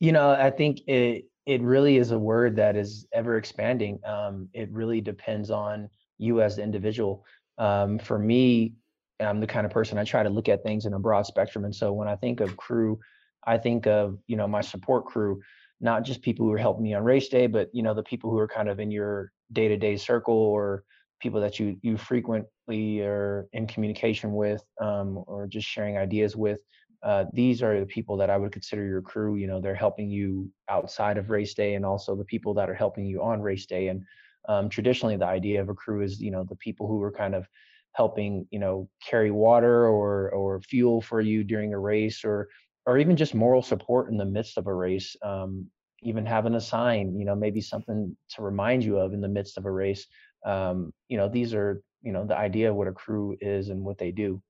You 0.00 0.12
know, 0.12 0.30
I 0.30 0.50
think 0.50 0.80
it 0.86 1.24
it 1.46 1.62
really 1.62 1.96
is 1.96 2.10
a 2.10 2.18
word 2.18 2.56
that 2.56 2.76
is 2.76 3.06
ever 3.12 3.36
expanding. 3.36 3.98
Um, 4.04 4.48
it 4.52 4.70
really 4.70 5.00
depends 5.00 5.50
on 5.50 5.88
you 6.18 6.40
as 6.40 6.56
the 6.56 6.62
individual. 6.62 7.24
Um, 7.58 7.98
for 7.98 8.18
me, 8.18 8.74
I'm 9.20 9.40
the 9.40 9.46
kind 9.46 9.66
of 9.66 9.72
person 9.72 9.98
I 9.98 10.04
try 10.04 10.22
to 10.22 10.30
look 10.30 10.48
at 10.48 10.62
things 10.62 10.86
in 10.86 10.94
a 10.94 10.98
broad 10.98 11.26
spectrum, 11.26 11.64
and 11.64 11.74
so 11.74 11.92
when 11.92 12.08
I 12.08 12.16
think 12.16 12.40
of 12.40 12.56
crew, 12.56 12.98
I 13.46 13.58
think 13.58 13.86
of 13.86 14.18
you 14.26 14.36
know 14.36 14.46
my 14.46 14.60
support 14.60 15.06
crew, 15.06 15.40
not 15.80 16.04
just 16.04 16.20
people 16.20 16.44
who 16.44 16.52
are 16.52 16.58
helping 16.58 16.82
me 16.82 16.94
on 16.94 17.02
race 17.02 17.28
day, 17.28 17.46
but 17.46 17.70
you 17.72 17.82
know 17.82 17.94
the 17.94 18.02
people 18.02 18.30
who 18.30 18.38
are 18.38 18.48
kind 18.48 18.68
of 18.68 18.78
in 18.78 18.90
your 18.90 19.32
day 19.52 19.68
to 19.68 19.76
day 19.76 19.96
circle 19.96 20.34
or 20.34 20.84
people 21.24 21.40
that 21.40 21.58
you 21.58 21.76
you 21.80 21.96
frequently 21.96 23.00
are 23.00 23.48
in 23.54 23.66
communication 23.66 24.34
with 24.34 24.62
um, 24.80 25.24
or 25.26 25.46
just 25.46 25.66
sharing 25.66 25.96
ideas 25.96 26.36
with 26.36 26.60
uh, 27.02 27.24
these 27.32 27.62
are 27.62 27.80
the 27.80 27.86
people 27.86 28.16
that 28.18 28.30
i 28.30 28.36
would 28.36 28.52
consider 28.52 28.84
your 28.86 29.02
crew. 29.02 29.36
You 29.36 29.46
know 29.46 29.60
they're 29.60 29.82
helping 29.86 30.08
you 30.10 30.50
outside 30.68 31.16
of 31.18 31.30
race 31.30 31.54
day 31.54 31.74
and 31.74 31.84
also 31.84 32.14
the 32.14 32.30
people 32.34 32.52
that 32.54 32.68
are 32.70 32.80
helping 32.84 33.06
you 33.06 33.22
on 33.22 33.40
race 33.40 33.66
day. 33.66 33.88
And 33.88 34.04
um, 34.48 34.68
traditionally 34.68 35.16
the 35.16 35.26
idea 35.40 35.62
of 35.62 35.70
a 35.70 35.74
crew 35.82 36.02
is 36.02 36.20
you 36.20 36.30
know 36.30 36.44
the 36.44 36.60
people 36.66 36.86
who 36.86 37.02
are 37.02 37.12
kind 37.22 37.34
of 37.34 37.46
helping 37.92 38.46
you 38.50 38.58
know 38.58 38.88
carry 39.10 39.30
water 39.30 39.88
or 39.88 40.30
or 40.30 40.60
fuel 40.60 41.00
for 41.00 41.20
you 41.22 41.42
during 41.42 41.72
a 41.72 41.78
race 41.78 42.22
or 42.22 42.48
or 42.86 42.98
even 42.98 43.16
just 43.16 43.34
moral 43.34 43.62
support 43.62 44.10
in 44.10 44.18
the 44.18 44.32
midst 44.36 44.58
of 44.58 44.66
a 44.66 44.74
race 44.74 45.16
um, 45.22 45.66
even 46.02 46.26
having 46.26 46.54
a 46.54 46.60
sign 46.60 47.18
you 47.18 47.24
know 47.24 47.36
maybe 47.44 47.60
something 47.60 48.14
to 48.28 48.42
remind 48.42 48.84
you 48.84 48.98
of 48.98 49.14
in 49.14 49.22
the 49.22 49.34
midst 49.38 49.56
of 49.56 49.64
a 49.64 49.70
race 49.70 50.06
um, 50.44 50.92
you 51.08 51.16
know 51.16 51.28
these 51.28 51.54
are 51.54 51.82
you 52.02 52.12
know 52.12 52.24
the 52.24 52.36
idea 52.36 52.70
of 52.70 52.76
what 52.76 52.88
a 52.88 52.92
crew 52.92 53.36
is 53.40 53.68
and 53.68 53.82
what 53.82 53.98
they 53.98 54.10
do. 54.10 54.40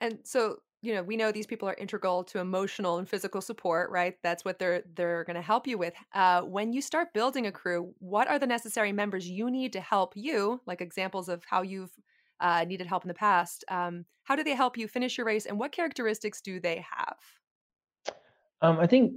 And 0.00 0.18
so 0.24 0.58
you 0.82 0.94
know 0.94 1.02
we 1.02 1.16
know 1.16 1.32
these 1.32 1.46
people 1.46 1.68
are 1.68 1.74
integral 1.74 2.24
to 2.24 2.40
emotional 2.40 2.98
and 2.98 3.08
physical 3.08 3.40
support 3.40 3.90
right? 3.90 4.16
That's 4.22 4.44
what 4.44 4.58
they're 4.58 4.82
they're 4.94 5.24
going 5.24 5.36
to 5.36 5.42
help 5.42 5.66
you 5.66 5.78
with. 5.78 5.94
Uh, 6.14 6.42
when 6.42 6.72
you 6.72 6.82
start 6.82 7.14
building 7.14 7.46
a 7.46 7.52
crew 7.52 7.94
what 7.98 8.28
are 8.28 8.38
the 8.38 8.46
necessary 8.46 8.92
members 8.92 9.28
you 9.28 9.50
need 9.50 9.72
to 9.72 9.80
help 9.80 10.12
you 10.14 10.60
like 10.66 10.80
examples 10.80 11.28
of 11.28 11.42
how 11.46 11.62
you've 11.62 11.92
uh, 12.40 12.64
needed 12.64 12.86
help 12.86 13.04
in 13.04 13.08
the 13.08 13.14
past 13.14 13.64
um, 13.70 14.04
how 14.24 14.34
do 14.36 14.42
they 14.42 14.54
help 14.54 14.76
you 14.76 14.88
finish 14.88 15.16
your 15.16 15.26
race 15.26 15.46
and 15.46 15.58
what 15.58 15.72
characteristics 15.72 16.40
do 16.40 16.60
they 16.60 16.84
have? 16.90 17.16
Um, 18.60 18.78
i 18.78 18.86
think 18.86 19.12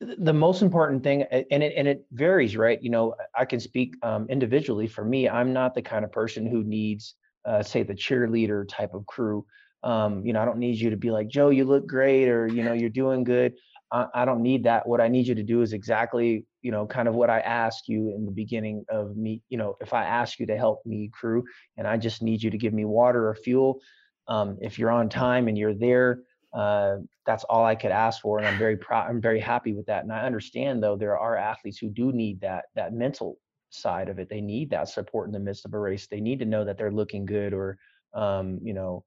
the 0.00 0.32
most 0.32 0.62
important 0.62 1.02
thing 1.02 1.22
and 1.24 1.62
it 1.62 1.74
and 1.76 1.86
it 1.86 2.06
varies 2.12 2.56
right? 2.56 2.82
You 2.82 2.90
know 2.90 3.14
i 3.36 3.44
can 3.44 3.60
speak 3.60 3.94
um, 4.02 4.26
individually. 4.28 4.86
For 4.86 5.04
me 5.04 5.28
i'm 5.28 5.52
not 5.52 5.74
the 5.74 5.82
kind 5.82 6.04
of 6.04 6.12
person 6.12 6.46
who 6.46 6.64
needs 6.64 7.14
uh, 7.44 7.62
say 7.62 7.82
the 7.82 7.94
cheerleader 7.94 8.66
type 8.68 8.94
of 8.94 9.06
crew. 9.06 9.44
Um, 9.82 10.24
you 10.26 10.32
know 10.32 10.42
i 10.42 10.44
don't 10.44 10.58
need 10.58 10.76
you 10.76 10.90
to 10.90 10.96
be 10.96 11.10
like 11.10 11.28
joe 11.28 11.48
you 11.48 11.64
look 11.64 11.86
great 11.86 12.28
or 12.28 12.46
you 12.46 12.62
know 12.62 12.72
you're 12.72 12.90
doing 12.90 13.24
good. 13.24 13.54
I, 13.92 14.06
I 14.14 14.24
don't 14.24 14.42
need 14.42 14.64
that. 14.64 14.86
What 14.86 15.00
i 15.00 15.08
need 15.08 15.26
you 15.26 15.34
to 15.34 15.42
do 15.42 15.62
is 15.62 15.72
exactly 15.72 16.44
you 16.62 16.70
know 16.70 16.86
kind 16.86 17.08
of 17.08 17.14
what 17.14 17.30
i 17.30 17.40
asked 17.40 17.88
you 17.88 18.14
in 18.14 18.24
the 18.24 18.32
beginning 18.32 18.84
of 18.88 19.16
me 19.16 19.42
you 19.48 19.58
know 19.58 19.76
if 19.80 19.92
i 19.92 20.04
ask 20.04 20.38
you 20.38 20.46
to 20.46 20.56
help 20.56 20.84
me 20.84 21.10
crew 21.12 21.44
and 21.76 21.86
i 21.86 21.96
just 21.96 22.22
need 22.22 22.42
you 22.42 22.50
to 22.50 22.58
give 22.58 22.72
me 22.72 22.84
water 22.84 23.28
or 23.28 23.34
fuel 23.34 23.80
um, 24.28 24.58
if 24.60 24.78
you're 24.78 24.90
on 24.90 25.08
time 25.08 25.48
and 25.48 25.58
you're 25.58 25.74
there 25.74 26.20
uh, 26.52 26.96
that's 27.26 27.44
all 27.44 27.64
I 27.64 27.74
could 27.74 27.92
ask 27.92 28.20
for, 28.20 28.38
and 28.38 28.46
I'm 28.46 28.58
very 28.58 28.76
proud. 28.76 29.08
I'm 29.08 29.20
very 29.20 29.40
happy 29.40 29.72
with 29.72 29.86
that. 29.86 30.02
And 30.02 30.12
I 30.12 30.22
understand 30.22 30.82
though 30.82 30.96
there 30.96 31.18
are 31.18 31.36
athletes 31.36 31.78
who 31.78 31.88
do 31.88 32.12
need 32.12 32.40
that 32.40 32.66
that 32.74 32.92
mental 32.92 33.38
side 33.70 34.08
of 34.08 34.18
it. 34.18 34.28
They 34.28 34.40
need 34.40 34.70
that 34.70 34.88
support 34.88 35.28
in 35.28 35.32
the 35.32 35.38
midst 35.38 35.64
of 35.64 35.74
a 35.74 35.78
race. 35.78 36.06
They 36.06 36.20
need 36.20 36.40
to 36.40 36.44
know 36.44 36.64
that 36.64 36.76
they're 36.76 36.90
looking 36.90 37.24
good 37.24 37.52
or 37.52 37.78
um, 38.14 38.58
you 38.62 38.74
know, 38.74 39.04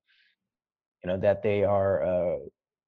you 1.04 1.10
know, 1.10 1.18
that 1.18 1.44
they 1.44 1.64
are 1.64 2.04
uh, 2.04 2.38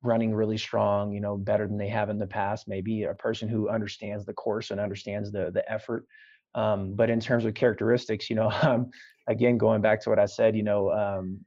running 0.02 0.34
really 0.34 0.58
strong, 0.58 1.12
you 1.12 1.20
know, 1.20 1.36
better 1.36 1.68
than 1.68 1.78
they 1.78 1.90
have 1.90 2.10
in 2.10 2.18
the 2.18 2.28
past. 2.28 2.68
Maybe 2.68 3.04
a 3.04 3.14
person 3.14 3.50
who 3.50 3.70
understands 3.70 4.26
the 4.26 4.34
course 4.34 4.72
and 4.72 4.80
understands 4.80 5.32
the 5.32 5.52
the 5.54 5.70
effort. 5.70 6.06
Um, 6.54 6.94
but 6.96 7.10
in 7.10 7.20
terms 7.20 7.44
of 7.44 7.54
characteristics, 7.54 8.30
you 8.30 8.36
know, 8.38 8.50
um, 8.62 8.90
again, 9.28 9.58
going 9.58 9.82
back 9.82 10.02
to 10.02 10.10
what 10.10 10.20
I 10.20 10.26
said, 10.26 10.56
you 10.56 10.64
know, 10.64 10.92
um, 10.92 11.40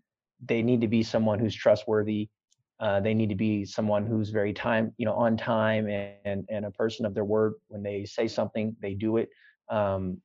they 0.44 0.62
need 0.62 0.82
to 0.82 0.88
be 0.88 1.02
someone 1.02 1.38
who's 1.38 1.54
trustworthy. 1.54 2.28
Uh, 2.80 3.00
they 3.00 3.14
need 3.14 3.28
to 3.28 3.34
be 3.34 3.64
someone 3.64 4.06
who's 4.06 4.30
very 4.30 4.52
time, 4.52 4.92
you 4.98 5.06
know, 5.06 5.14
on 5.14 5.36
time 5.36 5.88
and, 5.88 6.14
and, 6.24 6.44
and 6.48 6.64
a 6.64 6.70
person 6.70 7.04
of 7.04 7.14
their 7.14 7.24
word. 7.24 7.54
When 7.68 7.82
they 7.82 8.04
say 8.04 8.28
something, 8.28 8.76
they 8.80 8.94
do 8.94 9.16
it. 9.16 9.28
Um, 9.68 10.20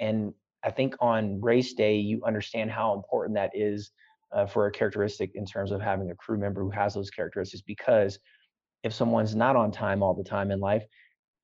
and 0.00 0.34
I 0.64 0.70
think 0.70 0.96
on 1.00 1.40
race 1.40 1.74
day, 1.74 1.96
you 1.96 2.22
understand 2.24 2.70
how 2.70 2.94
important 2.94 3.36
that 3.36 3.50
is 3.54 3.92
uh, 4.32 4.46
for 4.46 4.66
a 4.66 4.72
characteristic 4.72 5.32
in 5.34 5.46
terms 5.46 5.70
of 5.70 5.80
having 5.80 6.10
a 6.10 6.16
crew 6.16 6.38
member 6.38 6.62
who 6.62 6.70
has 6.70 6.94
those 6.94 7.10
characteristics. 7.10 7.62
Because 7.64 8.18
if 8.82 8.92
someone's 8.92 9.34
not 9.36 9.54
on 9.54 9.70
time 9.70 10.02
all 10.02 10.14
the 10.14 10.24
time 10.24 10.50
in 10.50 10.58
life, 10.58 10.84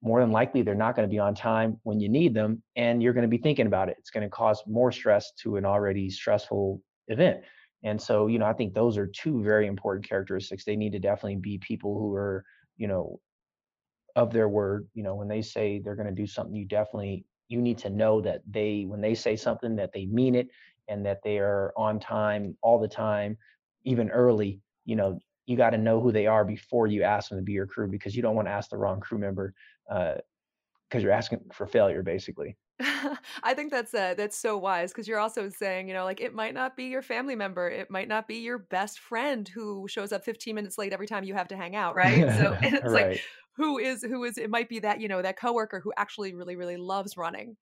more 0.03 0.21
than 0.21 0.33
likely 0.33 0.63
they're 0.63 0.75
not 0.75 0.95
going 0.95 1.09
to 1.09 1.11
be 1.11 1.19
on 1.19 1.35
time 1.35 1.79
when 1.83 2.01
you 2.01 2.09
need 2.09 2.35
them, 2.35 2.63
and 2.77 3.03
you're 3.03 3.13
going 3.13 3.23
to 3.23 3.29
be 3.29 3.39
thinking 3.39 3.67
about 3.67 3.89
it. 3.89 3.97
It's 3.99 4.11
going 4.11 4.23
to 4.23 4.31
cause 4.31 4.63
more 4.67 4.93
stress 4.93 5.33
to 5.43 5.57
an 5.57 5.65
already 5.65 6.11
stressful 6.11 6.81
event. 7.09 7.41
And 7.85 8.01
so, 8.01 8.27
you 8.27 8.39
know, 8.39 8.47
I 8.47 8.53
think 8.53 8.75
those 8.75 8.99
are 8.99 9.07
two 9.07 9.43
very 9.43 9.67
important 9.67 10.09
characteristics. 10.09 10.65
They 10.65 10.77
need 10.77 10.93
to 10.93 10.99
definitely 10.99 11.37
be 11.37 11.59
people 11.59 11.99
who 11.99 12.15
are, 12.15 12.45
you 12.77 12.89
know, 12.89 13.21
of 14.17 14.33
their 14.33 14.49
word. 14.49 14.89
You 14.95 15.05
know, 15.05 15.15
when 15.15 15.29
they 15.29 15.43
say 15.43 15.79
they're 15.79 15.95
going 15.97 16.09
to 16.09 16.15
do 16.15 16.27
something, 16.27 16.55
you 16.55 16.65
definitely 16.65 17.25
you 17.49 17.61
need 17.61 17.79
to 17.79 17.91
know 17.91 18.21
that 18.21 18.43
they 18.51 18.85
when 18.87 19.01
they 19.01 19.15
say 19.15 19.37
something 19.37 19.77
that 19.77 19.93
they 19.93 20.07
mean 20.07 20.35
it 20.35 20.49
and 20.89 21.05
that 21.07 21.23
they 21.23 21.39
are 21.39 21.73
on 21.77 22.01
time 22.01 22.57
all 22.63 22.79
the 22.79 22.89
time, 22.89 23.37
even 23.85 24.11
early. 24.11 24.61
You 24.85 24.97
know, 24.97 25.19
you 25.47 25.57
got 25.57 25.71
to 25.71 25.79
know 25.79 26.01
who 26.01 26.13
they 26.13 26.27
are 26.27 26.45
before 26.45 26.87
you 26.87 27.03
ask 27.03 27.31
them 27.31 27.39
to 27.39 27.45
be 27.45 27.53
your 27.53 27.67
crew 27.67 27.89
because 27.89 28.15
you 28.17 28.23
don't 28.23 28.35
want 28.35 28.49
to 28.49 28.53
ask 28.53 28.71
the 28.71 28.77
wrong 28.77 29.01
crew 29.01 29.19
member 29.19 29.55
because 29.87 30.21
uh, 30.95 30.99
you're 30.99 31.13
asking 31.13 31.41
for 31.53 31.67
failure 31.67 32.03
basically. 32.03 32.57
I 33.43 33.55
think 33.55 33.73
that's 33.73 33.93
uh, 33.93 34.15
that's 34.15 34.37
so 34.37 34.57
wise 34.57 34.93
because 34.93 35.09
you're 35.09 35.19
also 35.19 35.49
saying, 35.49 35.89
you 35.89 35.95
know, 35.95 36.05
like 36.05 36.21
it 36.21 36.33
might 36.33 36.55
not 36.55 36.77
be 36.77 36.85
your 36.85 37.03
family 37.03 37.35
member, 37.35 37.69
it 37.69 37.91
might 37.91 38.07
not 38.07 38.29
be 38.29 38.37
your 38.37 38.59
best 38.59 39.01
friend 39.01 39.49
who 39.49 39.89
shows 39.89 40.13
up 40.13 40.25
15 40.25 40.55
minutes 40.55 40.79
late 40.79 40.93
every 40.93 41.09
time 41.09 41.25
you 41.25 41.35
have 41.35 41.49
to 41.49 41.57
hang 41.57 41.75
out, 41.75 41.97
right? 41.97 42.31
So 42.31 42.57
it's 42.63 42.93
right. 42.93 43.09
like 43.11 43.23
who 43.57 43.79
is 43.79 44.03
who 44.03 44.23
is 44.23 44.39
it 44.39 44.51
might 44.51 44.69
be 44.69 44.79
that, 44.81 45.01
you 45.01 45.09
know, 45.09 45.23
that 45.23 45.39
coworker 45.39 45.81
who 45.81 45.93
actually 45.97 46.35
really 46.35 46.55
really 46.55 46.77
loves 46.77 47.17
running 47.17 47.57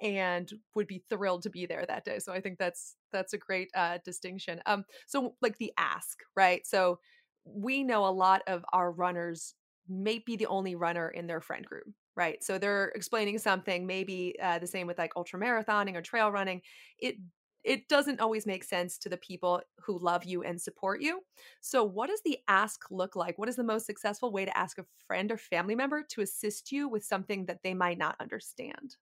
and 0.00 0.50
would 0.74 0.86
be 0.86 1.02
thrilled 1.10 1.42
to 1.42 1.50
be 1.50 1.66
there 1.66 1.84
that 1.86 2.04
day. 2.04 2.18
So 2.18 2.32
I 2.32 2.40
think 2.40 2.58
that's 2.58 2.96
that's 3.12 3.34
a 3.34 3.38
great 3.38 3.68
uh 3.74 3.98
distinction. 4.04 4.60
Um 4.64 4.84
so 5.06 5.34
like 5.42 5.58
the 5.58 5.72
ask, 5.76 6.20
right? 6.34 6.66
So 6.66 6.98
we 7.44 7.84
know 7.84 8.06
a 8.06 8.10
lot 8.10 8.42
of 8.46 8.64
our 8.72 8.90
runners 8.90 9.54
may 9.88 10.18
be 10.18 10.36
the 10.36 10.46
only 10.46 10.74
runner 10.74 11.08
in 11.08 11.26
their 11.26 11.40
friend 11.40 11.64
group 11.64 11.86
right? 12.16 12.42
So 12.42 12.58
they're 12.58 12.88
explaining 12.88 13.38
something, 13.38 13.86
maybe 13.86 14.36
uh, 14.40 14.58
the 14.58 14.66
same 14.66 14.86
with 14.86 14.98
like 14.98 15.12
ultra 15.16 15.38
marathoning 15.38 15.94
or 15.96 16.02
trail 16.02 16.30
running. 16.30 16.62
It 16.98 17.16
it 17.64 17.88
doesn't 17.88 18.20
always 18.20 18.46
make 18.46 18.62
sense 18.62 18.96
to 18.98 19.08
the 19.08 19.16
people 19.16 19.60
who 19.80 19.98
love 19.98 20.24
you 20.24 20.44
and 20.44 20.62
support 20.62 21.00
you. 21.02 21.22
So, 21.60 21.82
what 21.82 22.08
does 22.08 22.22
the 22.24 22.38
ask 22.48 22.90
look 22.90 23.16
like? 23.16 23.38
What 23.38 23.48
is 23.48 23.56
the 23.56 23.64
most 23.64 23.86
successful 23.86 24.30
way 24.30 24.44
to 24.44 24.56
ask 24.56 24.78
a 24.78 24.86
friend 25.06 25.32
or 25.32 25.36
family 25.36 25.74
member 25.74 26.04
to 26.10 26.20
assist 26.20 26.70
you 26.70 26.88
with 26.88 27.04
something 27.04 27.46
that 27.46 27.62
they 27.64 27.74
might 27.74 27.98
not 27.98 28.16
understand? 28.20 28.96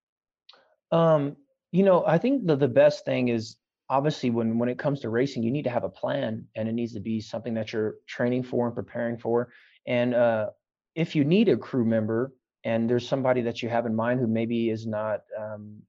Um, 0.90 1.36
you 1.72 1.82
know, 1.82 2.04
I 2.06 2.18
think 2.18 2.46
the 2.46 2.56
the 2.56 2.68
best 2.68 3.04
thing 3.04 3.28
is 3.28 3.56
obviously 3.88 4.30
when 4.30 4.58
when 4.58 4.68
it 4.68 4.78
comes 4.78 5.00
to 5.00 5.08
racing, 5.08 5.42
you 5.42 5.50
need 5.50 5.64
to 5.64 5.70
have 5.70 5.84
a 5.84 5.88
plan, 5.88 6.46
and 6.54 6.68
it 6.68 6.72
needs 6.72 6.92
to 6.94 7.00
be 7.00 7.20
something 7.20 7.54
that 7.54 7.72
you're 7.72 7.96
training 8.06 8.44
for 8.44 8.66
and 8.66 8.74
preparing 8.74 9.18
for. 9.18 9.52
And 9.86 10.14
uh, 10.14 10.50
if 10.94 11.14
you 11.16 11.24
need 11.24 11.48
a 11.48 11.56
crew 11.56 11.84
member, 11.84 12.32
and 12.64 12.88
there's 12.88 13.06
somebody 13.06 13.42
that 13.42 13.62
you 13.62 13.68
have 13.68 13.84
in 13.84 13.94
mind 13.94 14.20
who 14.20 14.26
maybe 14.26 14.70
is 14.70 14.86
not 14.86 15.20
um, 15.38 15.82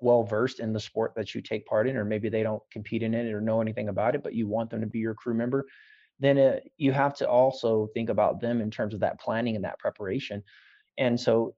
well 0.00 0.24
versed 0.24 0.60
in 0.60 0.72
the 0.74 0.80
sport 0.80 1.14
that 1.16 1.34
you 1.34 1.40
take 1.40 1.66
part 1.66 1.88
in, 1.88 1.96
or 1.96 2.04
maybe 2.04 2.28
they 2.28 2.42
don't 2.42 2.62
compete 2.70 3.02
in 3.02 3.14
it 3.14 3.32
or 3.32 3.40
know 3.40 3.62
anything 3.62 3.88
about 3.88 4.14
it, 4.14 4.22
but 4.22 4.34
you 4.34 4.46
want 4.46 4.68
them 4.68 4.82
to 4.82 4.86
be 4.86 4.98
your 4.98 5.14
crew 5.14 5.34
member, 5.34 5.66
then 6.20 6.36
it, 6.36 6.56
uh, 6.56 6.68
you 6.76 6.92
have 6.92 7.14
to 7.16 7.28
also 7.28 7.88
think 7.94 8.10
about 8.10 8.40
them 8.40 8.60
in 8.60 8.70
terms 8.70 8.92
of 8.92 9.00
that 9.00 9.18
planning 9.18 9.56
and 9.56 9.64
that 9.64 9.78
preparation. 9.78 10.42
And 10.98 11.18
so 11.18 11.54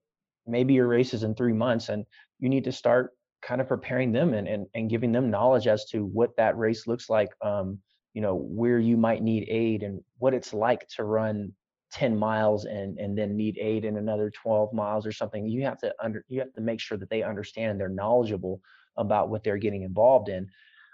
maybe 0.46 0.74
your 0.74 0.86
race 0.86 1.14
is 1.14 1.24
in 1.24 1.34
three 1.34 1.52
months, 1.52 1.88
and 1.88 2.06
you 2.38 2.48
need 2.48 2.64
to 2.64 2.72
start 2.72 3.10
kind 3.42 3.60
of 3.60 3.68
preparing 3.68 4.12
them 4.12 4.34
and, 4.34 4.46
and, 4.46 4.66
and 4.74 4.88
giving 4.90 5.10
them 5.10 5.30
knowledge 5.30 5.66
as 5.66 5.86
to 5.86 6.04
what 6.04 6.36
that 6.36 6.56
race 6.56 6.86
looks 6.86 7.10
like. 7.10 7.30
Um, 7.42 7.78
you 8.14 8.22
know 8.22 8.34
where 8.34 8.78
you 8.78 8.96
might 8.96 9.22
need 9.22 9.48
aid 9.48 9.82
and 9.82 10.02
what 10.18 10.34
it's 10.34 10.52
like 10.52 10.88
to 10.88 11.04
run 11.04 11.52
10 11.92 12.16
miles 12.16 12.64
and 12.64 12.98
and 12.98 13.16
then 13.16 13.36
need 13.36 13.58
aid 13.58 13.84
in 13.84 13.96
another 13.96 14.30
12 14.30 14.72
miles 14.72 15.06
or 15.06 15.12
something 15.12 15.48
you 15.48 15.62
have 15.62 15.78
to 15.78 15.92
under 16.02 16.24
you 16.28 16.40
have 16.40 16.52
to 16.52 16.60
make 16.60 16.80
sure 16.80 16.96
that 16.96 17.10
they 17.10 17.22
understand 17.22 17.80
they're 17.80 17.88
knowledgeable 17.88 18.60
about 18.96 19.28
what 19.28 19.42
they're 19.42 19.56
getting 19.56 19.82
involved 19.82 20.28
in. 20.28 20.48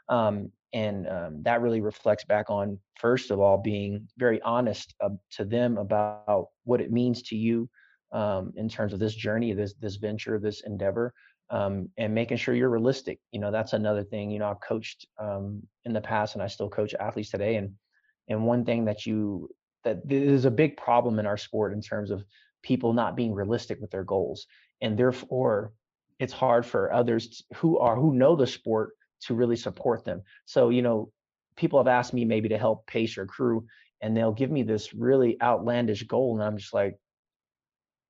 Um, 0.08 0.52
and 0.72 1.08
um, 1.08 1.42
that 1.42 1.60
really 1.60 1.80
reflects 1.80 2.24
back 2.24 2.50
on 2.50 2.78
first 2.98 3.30
of 3.30 3.40
all 3.40 3.58
being 3.58 4.08
very 4.18 4.40
honest 4.42 4.94
uh, 5.00 5.10
to 5.30 5.44
them 5.44 5.78
about 5.78 6.48
what 6.64 6.80
it 6.80 6.92
means 6.92 7.22
to 7.22 7.36
you 7.36 7.68
um, 8.12 8.52
in 8.56 8.68
terms 8.68 8.92
of 8.92 8.98
this 8.98 9.14
journey 9.14 9.52
this 9.52 9.74
this 9.80 9.96
venture 9.96 10.38
this 10.38 10.62
endeavor 10.62 11.12
um, 11.50 11.88
and 11.96 12.14
making 12.14 12.36
sure 12.36 12.54
you're 12.54 12.70
realistic. 12.70 13.20
You 13.32 13.40
know 13.40 13.50
that's 13.50 13.72
another 13.72 14.04
thing 14.04 14.30
you 14.30 14.38
know 14.38 14.50
i've 14.50 14.60
coached 14.60 15.06
um, 15.18 15.62
in 15.84 15.92
the 15.92 16.00
past 16.00 16.34
and 16.34 16.42
i 16.42 16.46
still 16.46 16.68
coach 16.68 16.94
athletes 16.94 17.30
today 17.30 17.56
and 17.56 17.72
and 18.28 18.44
one 18.44 18.64
thing 18.64 18.84
that 18.86 19.06
you 19.06 19.48
that 19.86 20.06
there's 20.06 20.44
a 20.44 20.50
big 20.50 20.76
problem 20.76 21.18
in 21.18 21.26
our 21.26 21.38
sport 21.38 21.72
in 21.72 21.80
terms 21.80 22.10
of 22.10 22.22
people 22.62 22.92
not 22.92 23.16
being 23.16 23.32
realistic 23.32 23.80
with 23.80 23.90
their 23.90 24.04
goals. 24.04 24.46
And 24.82 24.98
therefore 24.98 25.72
it's 26.18 26.32
hard 26.32 26.66
for 26.66 26.92
others 26.92 27.42
who 27.56 27.78
are 27.78 27.96
who 27.96 28.14
know 28.14 28.36
the 28.36 28.46
sport 28.46 28.90
to 29.22 29.34
really 29.34 29.56
support 29.56 30.04
them. 30.04 30.22
So 30.44 30.68
you 30.68 30.82
know 30.82 31.10
people 31.56 31.78
have 31.78 31.88
asked 31.88 32.12
me 32.12 32.24
maybe 32.24 32.50
to 32.50 32.58
help 32.58 32.86
pace 32.86 33.16
your 33.16 33.26
crew 33.26 33.66
and 34.02 34.16
they'll 34.16 34.32
give 34.32 34.50
me 34.50 34.62
this 34.62 34.92
really 34.94 35.40
outlandish 35.40 36.02
goal 36.02 36.34
and 36.34 36.44
i'm 36.44 36.58
just 36.58 36.74
like 36.74 36.98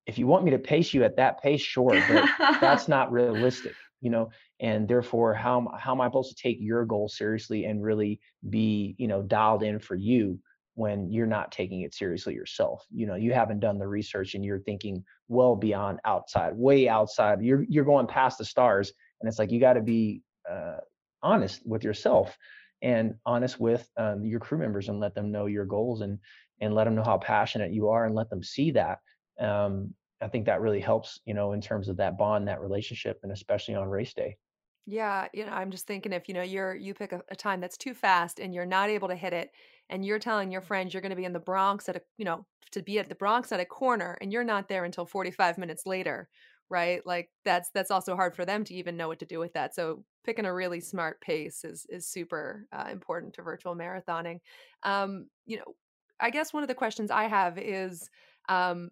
if 0.05 0.17
you 0.17 0.27
want 0.27 0.43
me 0.43 0.51
to 0.51 0.59
pace 0.59 0.93
you 0.93 1.03
at 1.03 1.17
that 1.17 1.41
pace 1.41 1.61
sure 1.61 2.01
but 2.09 2.29
that's 2.59 2.87
not 2.95 3.11
realistic 3.11 3.73
you 3.99 4.11
know? 4.11 4.29
And 4.59 4.87
therefore 4.87 5.33
how 5.33 5.71
how 5.79 5.93
am 5.93 6.01
i 6.01 6.07
supposed 6.07 6.35
to 6.35 6.41
take 6.41 6.57
your 6.59 6.85
goal 6.85 7.09
seriously 7.09 7.65
and 7.65 7.83
really 7.83 8.19
be 8.49 8.95
you 8.97 9.07
know 9.07 9.21
dialed 9.21 9.63
in 9.63 9.79
for 9.79 9.95
you 9.95 10.39
when 10.77 11.11
you're 11.11 11.25
not 11.25 11.51
taking 11.51 11.81
it 11.81 11.91
seriously 11.91 12.35
yourself. 12.35 12.85
You 12.93 13.07
know, 13.07 13.15
you 13.15 13.33
haven't 13.33 13.61
done 13.61 13.79
the 13.79 13.87
research 13.87 14.35
and 14.35 14.45
you're 14.45 14.59
thinking 14.59 15.03
well 15.27 15.55
beyond 15.55 15.99
outside, 16.05 16.55
way 16.55 16.87
outside. 16.87 17.41
You're 17.41 17.63
you're 17.67 17.83
going 17.83 18.05
past 18.05 18.37
the 18.37 18.45
stars, 18.45 18.93
and 19.19 19.27
it's 19.27 19.39
like 19.39 19.51
you 19.51 19.59
got 19.59 19.73
to 19.73 19.81
be 19.81 20.21
uh, 20.47 20.77
honest 21.23 21.65
with 21.65 21.83
yourself 21.83 22.37
and 22.83 23.15
honest 23.25 23.59
with 23.59 23.89
um, 23.97 24.23
your 24.23 24.39
crew 24.39 24.59
members 24.59 24.87
and 24.87 24.99
let 24.99 25.15
them 25.15 25.31
know 25.31 25.47
your 25.47 25.65
goals 25.65 26.01
and 26.01 26.19
and 26.61 26.75
let 26.75 26.83
them 26.83 26.93
know 26.93 27.03
how 27.03 27.17
passionate 27.17 27.73
you 27.73 27.89
are 27.89 28.05
and 28.05 28.13
let 28.13 28.29
them 28.29 28.43
see 28.43 28.69
that. 28.69 28.99
Um, 29.39 29.95
I 30.21 30.27
think 30.27 30.45
that 30.45 30.61
really 30.61 30.79
helps, 30.79 31.19
you 31.25 31.33
know, 31.33 31.53
in 31.53 31.61
terms 31.61 31.89
of 31.89 31.97
that 31.97 32.19
bond, 32.19 32.47
that 32.47 32.61
relationship, 32.61 33.19
and 33.23 33.31
especially 33.31 33.73
on 33.73 33.89
race 33.89 34.13
day. 34.13 34.37
Yeah, 34.85 35.27
you 35.33 35.45
know, 35.45 35.51
I'm 35.51 35.69
just 35.69 35.85
thinking 35.85 36.13
if 36.13 36.29
you 36.29 36.33
know 36.33 36.43
you're 36.43 36.75
you 36.75 36.93
pick 36.93 37.13
a, 37.13 37.21
a 37.29 37.35
time 37.35 37.59
that's 37.59 37.77
too 37.77 37.95
fast 37.95 38.39
and 38.39 38.53
you're 38.53 38.65
not 38.65 38.89
able 38.89 39.07
to 39.07 39.15
hit 39.15 39.33
it, 39.33 39.51
and 39.89 40.05
you're 40.05 40.19
telling 40.19 40.51
your 40.51 40.61
friends 40.61 40.93
you're 40.93 41.01
going 41.01 41.11
to 41.11 41.15
be 41.15 41.25
in 41.25 41.33
the 41.33 41.39
Bronx 41.39 41.87
at 41.89 41.95
a 41.95 42.01
you 42.17 42.25
know 42.25 42.45
to 42.71 42.81
be 42.81 42.99
at 42.99 43.09
the 43.09 43.15
Bronx 43.15 43.51
at 43.51 43.59
a 43.59 43.65
corner, 43.65 44.17
and 44.21 44.31
you're 44.31 44.43
not 44.43 44.67
there 44.67 44.85
until 44.85 45.05
45 45.05 45.57
minutes 45.57 45.85
later, 45.85 46.29
right? 46.69 47.05
Like 47.05 47.29
that's 47.45 47.69
that's 47.71 47.91
also 47.91 48.15
hard 48.15 48.35
for 48.35 48.45
them 48.45 48.63
to 48.65 48.73
even 48.73 48.97
know 48.97 49.07
what 49.07 49.19
to 49.19 49.25
do 49.25 49.39
with 49.39 49.53
that. 49.53 49.73
So 49.75 50.03
picking 50.23 50.45
a 50.45 50.53
really 50.53 50.79
smart 50.79 51.21
pace 51.21 51.63
is 51.63 51.85
is 51.89 52.07
super 52.07 52.67
uh, 52.71 52.89
important 52.91 53.33
to 53.35 53.41
virtual 53.41 53.75
marathoning. 53.75 54.39
Um, 54.83 55.27
you 55.45 55.57
know, 55.57 55.75
I 56.19 56.29
guess 56.29 56.53
one 56.53 56.63
of 56.63 56.69
the 56.69 56.75
questions 56.75 57.11
I 57.11 57.25
have 57.25 57.57
is, 57.57 58.09
um, 58.49 58.89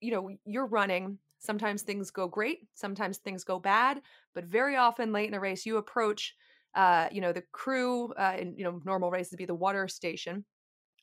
you 0.00 0.12
know, 0.12 0.30
you're 0.44 0.66
running 0.66 1.18
Sometimes 1.40 1.82
things 1.82 2.10
go 2.10 2.26
great, 2.26 2.66
sometimes 2.74 3.18
things 3.18 3.44
go 3.44 3.60
bad, 3.60 4.02
but 4.34 4.44
very 4.44 4.76
often 4.76 5.12
late 5.12 5.28
in 5.28 5.34
a 5.34 5.40
race, 5.40 5.64
you 5.64 5.76
approach, 5.76 6.34
uh, 6.74 7.08
you 7.10 7.20
know, 7.20 7.32
the 7.32 7.42
crew 7.52 8.12
uh, 8.14 8.36
in 8.38 8.56
you 8.56 8.64
know 8.64 8.80
normal 8.84 9.10
races 9.10 9.36
be 9.36 9.44
the 9.44 9.54
water 9.54 9.88
station, 9.88 10.44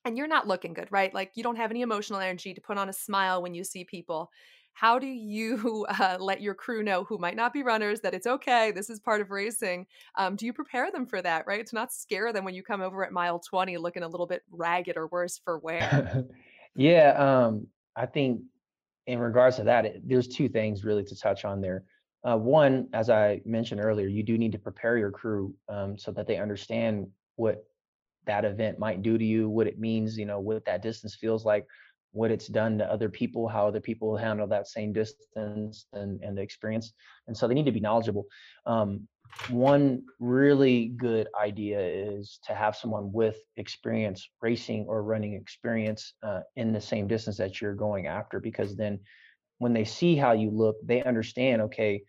and 0.06 0.18
you're 0.18 0.28
not 0.28 0.48
looking 0.48 0.74
good, 0.74 0.88
right? 0.92 1.14
Like 1.14 1.32
you 1.36 1.44
don't 1.44 1.58
have 1.58 1.72
any 1.72 1.82
emotional 1.82 2.20
energy 2.20 2.54
to 2.54 2.62
put 2.62 2.78
on 2.78 2.90
a 2.90 2.94
smile 2.94 3.42
when 3.42 3.54
you 3.54 3.64
see 3.64 3.84
people. 3.84 4.30
How 4.74 5.00
do 5.00 5.08
you 5.08 5.86
uh, 6.00 6.18
let 6.20 6.42
your 6.42 6.54
crew 6.54 6.84
know 6.84 7.04
who 7.06 7.18
might 7.18 7.36
not 7.36 7.54
be 7.54 7.64
runners 7.64 8.02
that 8.02 8.14
it's 8.14 8.28
okay? 8.28 8.72
This 8.72 8.90
is 8.90 9.00
part 9.00 9.22
of 9.22 9.32
racing. 9.32 9.88
Um, 10.16 10.36
do 10.36 10.46
you 10.46 10.54
prepare 10.54 10.92
them 10.92 11.06
for 11.06 11.22
that, 11.22 11.48
right? 11.48 11.66
To 11.66 11.76
not 11.76 11.94
scare 11.94 12.32
them 12.32 12.46
when 12.46 12.54
you 12.54 12.62
come 12.62 12.82
over 12.82 13.04
at 13.06 13.12
mile 13.12 13.40
20 13.40 13.78
looking 13.78 14.04
a 14.04 14.08
little 14.08 14.28
bit 14.28 14.44
ragged 14.52 14.98
or 14.98 15.08
worse 15.08 15.40
for 15.44 15.60
wear? 15.60 16.26
yeah, 16.76 17.12
um, 17.12 17.68
I 17.96 18.06
think 18.06 18.42
in 19.08 19.20
regards 19.20 19.56
to 19.58 19.64
that, 19.64 19.86
it, 19.86 20.08
there's 20.08 20.28
two 20.28 20.50
things 20.50 20.84
really 20.84 21.04
to 21.06 21.16
touch 21.16 21.46
on 21.46 21.62
there. 21.62 21.86
Uh, 22.28 22.38
one, 22.38 22.88
as 22.94 23.10
I 23.10 23.42
mentioned 23.46 23.82
earlier, 23.82 24.08
you 24.08 24.24
do 24.24 24.38
need 24.38 24.52
to 24.54 24.60
prepare 24.60 24.98
your 24.98 25.12
crew 25.12 25.54
um, 25.70 25.98
so 25.98 26.12
that 26.12 26.28
they 26.28 26.38
understand 26.38 27.08
what 27.36 27.64
that 28.26 28.46
event 28.46 28.80
might 28.80 29.04
do 29.04 29.18
to 29.18 29.24
you, 29.24 29.48
what 29.48 29.68
it 29.68 29.80
means, 29.80 30.18
you 30.18 30.26
know, 30.26 30.40
what 30.40 30.66
that 30.66 30.82
distance 30.82 31.16
feels 31.16 31.46
like, 31.46 31.66
what 32.12 32.32
it's 32.32 32.48
done 32.48 32.80
to 32.80 32.92
other 32.92 33.10
people, 33.10 33.48
how 33.48 33.68
other 33.68 33.80
people 33.80 34.18
handle 34.18 34.48
that 34.48 34.68
same 34.68 34.92
distance 34.92 35.86
and, 35.94 36.22
and 36.24 36.36
the 36.36 36.42
experience. 36.42 36.94
And 37.28 37.38
so 37.38 37.48
they 37.48 37.54
need 37.54 37.66
to 37.66 37.72
be 37.72 37.80
knowledgeable. 37.80 38.26
Um, 38.66 39.08
one 39.50 40.04
really 40.20 40.88
good 40.98 41.28
idea 41.40 41.80
is 41.80 42.40
to 42.46 42.56
have 42.56 42.76
someone 42.76 43.12
with 43.12 43.38
experience 43.58 44.28
racing 44.42 44.86
or 44.88 45.04
running 45.04 45.34
experience 45.34 46.14
uh, 46.24 46.40
in 46.56 46.74
the 46.74 46.82
same 46.82 47.08
distance 47.08 47.38
that 47.38 47.62
you're 47.62 47.76
going 47.76 48.08
after 48.08 48.40
because 48.40 48.76
then 48.76 49.00
when 49.58 49.74
they 49.74 49.84
see 49.84 50.16
how 50.16 50.32
you 50.32 50.50
look 50.50 50.76
they 50.86 51.04
understand 51.04 51.62
okay 51.62 52.02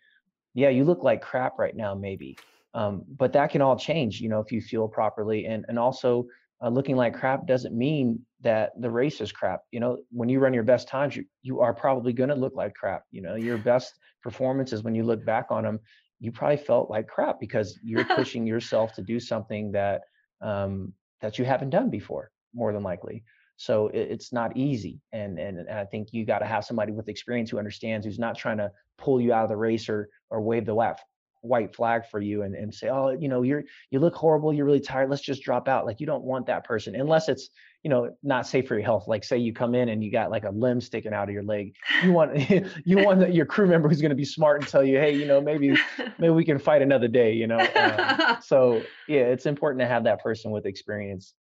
yeah 0.56 0.68
you 0.68 0.82
look 0.82 1.02
like 1.04 1.22
crap 1.22 1.58
right 1.58 1.76
now 1.76 1.94
maybe 1.94 2.36
um, 2.74 3.04
but 3.16 3.32
that 3.32 3.50
can 3.50 3.62
all 3.62 3.78
change 3.78 4.20
you 4.20 4.28
know 4.28 4.40
if 4.40 4.50
you 4.50 4.60
feel 4.60 4.88
properly 4.88 5.46
and 5.46 5.64
and 5.68 5.78
also 5.78 6.26
uh, 6.62 6.68
looking 6.68 6.96
like 6.96 7.14
crap 7.14 7.46
doesn't 7.46 7.76
mean 7.76 8.18
that 8.40 8.72
the 8.80 8.90
race 8.90 9.20
is 9.20 9.30
crap 9.30 9.60
you 9.70 9.78
know 9.78 9.98
when 10.10 10.28
you 10.28 10.40
run 10.40 10.54
your 10.54 10.64
best 10.64 10.88
times 10.88 11.14
you, 11.14 11.24
you 11.42 11.60
are 11.60 11.72
probably 11.72 12.12
going 12.12 12.30
to 12.30 12.34
look 12.34 12.54
like 12.56 12.74
crap 12.74 13.04
you 13.12 13.22
know 13.22 13.36
your 13.36 13.58
best 13.58 13.94
performances 14.22 14.82
when 14.82 14.94
you 14.94 15.04
look 15.04 15.24
back 15.24 15.46
on 15.50 15.62
them 15.62 15.78
you 16.18 16.32
probably 16.32 16.56
felt 16.56 16.90
like 16.90 17.06
crap 17.06 17.38
because 17.38 17.78
you're 17.82 18.04
pushing 18.16 18.46
yourself 18.46 18.92
to 18.94 19.02
do 19.02 19.20
something 19.20 19.70
that 19.72 20.02
um, 20.40 20.92
that 21.20 21.38
you 21.38 21.44
haven't 21.44 21.70
done 21.70 21.90
before, 21.90 22.30
more 22.54 22.72
than 22.72 22.82
likely. 22.82 23.24
So 23.56 23.88
it, 23.88 24.08
it's 24.10 24.32
not 24.32 24.56
easy, 24.56 25.00
and, 25.12 25.38
and 25.38 25.58
and 25.58 25.70
I 25.70 25.84
think 25.84 26.08
you 26.12 26.24
got 26.24 26.40
to 26.40 26.46
have 26.46 26.64
somebody 26.64 26.92
with 26.92 27.08
experience 27.08 27.50
who 27.50 27.58
understands, 27.58 28.06
who's 28.06 28.18
not 28.18 28.36
trying 28.36 28.58
to 28.58 28.70
pull 28.98 29.20
you 29.20 29.32
out 29.32 29.44
of 29.44 29.48
the 29.48 29.56
race 29.56 29.88
or 29.88 30.08
or 30.30 30.40
wave 30.40 30.66
the 30.66 30.74
white 30.74 30.96
white 31.42 31.74
flag 31.74 32.02
for 32.10 32.20
you 32.20 32.42
and, 32.42 32.54
and 32.54 32.74
say, 32.74 32.88
oh, 32.88 33.10
you 33.10 33.28
know, 33.28 33.42
you're 33.42 33.64
you 33.90 34.00
look 34.00 34.14
horrible, 34.14 34.52
you're 34.52 34.66
really 34.66 34.80
tired, 34.80 35.08
let's 35.10 35.22
just 35.22 35.42
drop 35.42 35.68
out. 35.68 35.86
Like 35.86 36.00
you 36.00 36.06
don't 36.06 36.24
want 36.24 36.46
that 36.46 36.64
person 36.64 36.94
unless 36.96 37.28
it's 37.28 37.50
you 37.86 37.90
know 37.90 38.10
not 38.24 38.48
safe 38.48 38.66
for 38.66 38.74
your 38.74 38.82
health 38.82 39.06
like 39.06 39.22
say 39.22 39.38
you 39.38 39.52
come 39.52 39.72
in 39.72 39.90
and 39.90 40.02
you 40.02 40.10
got 40.10 40.28
like 40.28 40.42
a 40.42 40.50
limb 40.50 40.80
sticking 40.80 41.12
out 41.12 41.28
of 41.28 41.32
your 41.32 41.44
leg 41.44 41.72
you 42.02 42.10
want 42.10 42.50
you 42.84 42.98
want 42.98 43.32
your 43.32 43.46
crew 43.46 43.68
member 43.68 43.88
who's 43.88 44.00
going 44.00 44.10
to 44.10 44.16
be 44.16 44.24
smart 44.24 44.60
and 44.60 44.68
tell 44.68 44.82
you 44.82 44.98
hey 44.98 45.14
you 45.14 45.24
know 45.24 45.40
maybe 45.40 45.72
maybe 46.18 46.32
we 46.32 46.44
can 46.44 46.58
fight 46.58 46.82
another 46.82 47.06
day 47.06 47.32
you 47.32 47.46
know 47.46 47.60
um, 47.76 48.38
so 48.42 48.82
yeah 49.06 49.20
it's 49.20 49.46
important 49.46 49.80
to 49.80 49.86
have 49.86 50.02
that 50.02 50.20
person 50.20 50.50
with 50.50 50.66
experience 50.66 51.34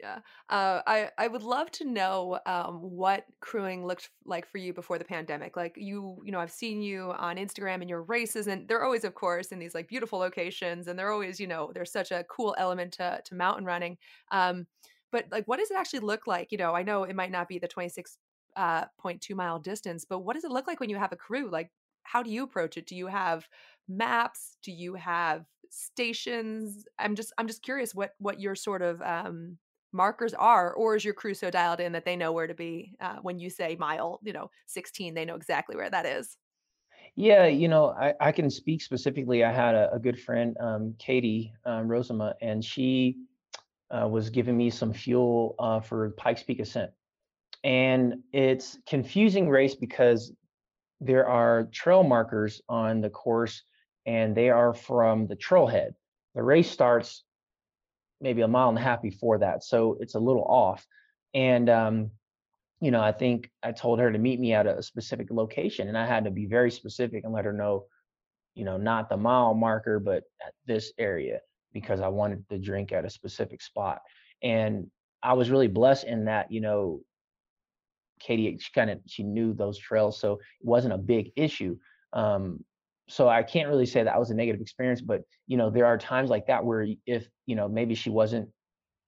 yeah 0.00 0.18
uh, 0.48 0.80
i 0.86 1.10
i 1.18 1.26
would 1.26 1.42
love 1.42 1.70
to 1.70 1.84
know 1.84 2.38
um, 2.46 2.78
what 2.80 3.24
crewing 3.40 3.84
looked 3.86 4.10
like 4.24 4.46
for 4.46 4.58
you 4.58 4.72
before 4.72 4.98
the 4.98 5.04
pandemic 5.04 5.56
like 5.56 5.74
you 5.76 6.20
you 6.24 6.32
know 6.32 6.38
i've 6.38 6.50
seen 6.50 6.80
you 6.80 7.12
on 7.18 7.36
instagram 7.36 7.80
and 7.80 7.90
your 7.90 8.02
races 8.02 8.46
and 8.46 8.68
they're 8.68 8.84
always 8.84 9.04
of 9.04 9.14
course 9.14 9.48
in 9.48 9.58
these 9.58 9.74
like 9.74 9.88
beautiful 9.88 10.18
locations 10.18 10.86
and 10.86 10.98
they're 10.98 11.12
always 11.12 11.40
you 11.40 11.46
know 11.46 11.70
there's 11.74 11.92
such 11.92 12.10
a 12.10 12.24
cool 12.30 12.54
element 12.58 12.92
to 12.92 13.20
to 13.24 13.34
mountain 13.34 13.64
running 13.64 13.96
um, 14.30 14.66
but 15.10 15.24
like 15.30 15.46
what 15.46 15.58
does 15.58 15.70
it 15.70 15.76
actually 15.76 16.00
look 16.00 16.26
like? 16.26 16.52
You 16.52 16.58
know 16.58 16.74
i 16.74 16.82
know 16.82 17.04
it 17.04 17.16
might 17.16 17.30
not 17.30 17.48
be 17.48 17.58
the 17.58 17.68
26 17.68 18.18
uh, 18.56 18.84
0.2 19.04 19.34
mile 19.36 19.58
distance 19.58 20.04
but 20.04 20.20
what 20.20 20.34
does 20.34 20.44
it 20.44 20.50
look 20.50 20.66
like 20.66 20.80
when 20.80 20.90
you 20.90 20.96
have 20.96 21.12
a 21.12 21.16
crew? 21.16 21.48
Like 21.50 21.70
how 22.02 22.22
do 22.22 22.30
you 22.30 22.42
approach 22.42 22.76
it? 22.76 22.86
Do 22.86 22.96
you 22.96 23.06
have 23.06 23.46
maps? 23.88 24.56
Do 24.62 24.72
you 24.72 24.94
have 24.94 25.44
stations? 25.70 26.86
I'm 26.98 27.14
just 27.14 27.32
i'm 27.38 27.46
just 27.46 27.62
curious 27.62 27.94
what 27.94 28.14
what 28.18 28.40
your 28.40 28.54
sort 28.54 28.82
of 28.82 29.00
um 29.02 29.58
markers 29.92 30.34
are 30.34 30.72
or 30.74 30.96
is 30.96 31.04
your 31.04 31.14
crew 31.14 31.34
so 31.34 31.50
dialed 31.50 31.80
in 31.80 31.92
that 31.92 32.04
they 32.04 32.16
know 32.16 32.32
where 32.32 32.46
to 32.46 32.54
be 32.54 32.94
uh, 33.00 33.16
when 33.22 33.38
you 33.38 33.48
say 33.50 33.76
mile 33.78 34.20
you 34.22 34.32
know 34.32 34.50
16 34.66 35.14
they 35.14 35.24
know 35.24 35.34
exactly 35.34 35.76
where 35.76 35.90
that 35.90 36.06
is 36.06 36.36
yeah 37.16 37.46
you 37.46 37.68
know 37.68 37.90
i, 37.90 38.12
I 38.20 38.32
can 38.32 38.50
speak 38.50 38.82
specifically 38.82 39.44
i 39.44 39.52
had 39.52 39.74
a, 39.74 39.92
a 39.92 39.98
good 39.98 40.20
friend 40.20 40.56
um, 40.60 40.94
katie 40.98 41.52
um, 41.64 41.88
rosama 41.88 42.34
and 42.42 42.64
she 42.64 43.16
uh, 43.90 44.06
was 44.06 44.30
giving 44.30 44.56
me 44.56 44.70
some 44.70 44.92
fuel 44.92 45.54
uh, 45.58 45.80
for 45.80 46.10
Pikes 46.10 46.42
Peak 46.42 46.60
Ascent. 46.60 46.90
And 47.64 48.22
it's 48.32 48.78
confusing 48.86 49.48
race 49.48 49.74
because 49.74 50.32
there 51.00 51.26
are 51.26 51.64
trail 51.72 52.02
markers 52.02 52.60
on 52.68 53.00
the 53.00 53.10
course 53.10 53.62
and 54.06 54.34
they 54.34 54.50
are 54.50 54.74
from 54.74 55.26
the 55.26 55.36
trailhead. 55.36 55.92
The 56.34 56.42
race 56.42 56.70
starts 56.70 57.24
maybe 58.20 58.42
a 58.42 58.48
mile 58.48 58.68
and 58.68 58.78
a 58.78 58.82
half 58.82 59.02
before 59.02 59.38
that. 59.38 59.64
So 59.64 59.96
it's 60.00 60.14
a 60.14 60.20
little 60.20 60.44
off. 60.44 60.86
And, 61.34 61.68
um, 61.68 62.10
you 62.80 62.90
know, 62.90 63.00
I 63.00 63.12
think 63.12 63.50
I 63.62 63.72
told 63.72 63.98
her 63.98 64.10
to 64.10 64.18
meet 64.18 64.38
me 64.40 64.54
at 64.54 64.66
a 64.66 64.82
specific 64.82 65.28
location 65.30 65.88
and 65.88 65.98
I 65.98 66.06
had 66.06 66.24
to 66.24 66.30
be 66.30 66.46
very 66.46 66.70
specific 66.70 67.24
and 67.24 67.32
let 67.32 67.44
her 67.44 67.52
know, 67.52 67.86
you 68.54 68.64
know, 68.64 68.76
not 68.76 69.08
the 69.08 69.16
mile 69.16 69.54
marker, 69.54 69.98
but 69.98 70.24
at 70.44 70.54
this 70.66 70.92
area 70.98 71.40
because 71.72 72.00
I 72.00 72.08
wanted 72.08 72.48
to 72.50 72.58
drink 72.58 72.92
at 72.92 73.04
a 73.04 73.10
specific 73.10 73.62
spot. 73.62 74.00
And 74.42 74.90
I 75.22 75.32
was 75.34 75.50
really 75.50 75.68
blessed 75.68 76.04
in 76.04 76.26
that, 76.26 76.52
you 76.52 76.60
know, 76.60 77.00
Katie, 78.20 78.58
she 78.58 78.72
kind 78.72 78.90
of 78.90 79.00
she 79.06 79.22
knew 79.22 79.52
those 79.54 79.78
trails, 79.78 80.20
so 80.20 80.34
it 80.34 80.66
wasn't 80.66 80.94
a 80.94 80.98
big 80.98 81.32
issue. 81.36 81.76
Um, 82.12 82.64
so 83.08 83.28
I 83.28 83.42
can't 83.42 83.68
really 83.68 83.86
say 83.86 84.02
that 84.02 84.18
was 84.18 84.30
a 84.30 84.34
negative 84.34 84.60
experience, 84.60 85.00
but 85.00 85.22
you 85.46 85.56
know, 85.56 85.70
there 85.70 85.86
are 85.86 85.98
times 85.98 86.30
like 86.30 86.46
that 86.46 86.64
where 86.64 86.86
if 87.06 87.28
you 87.46 87.56
know 87.56 87.68
maybe 87.68 87.94
she 87.94 88.10
wasn't 88.10 88.48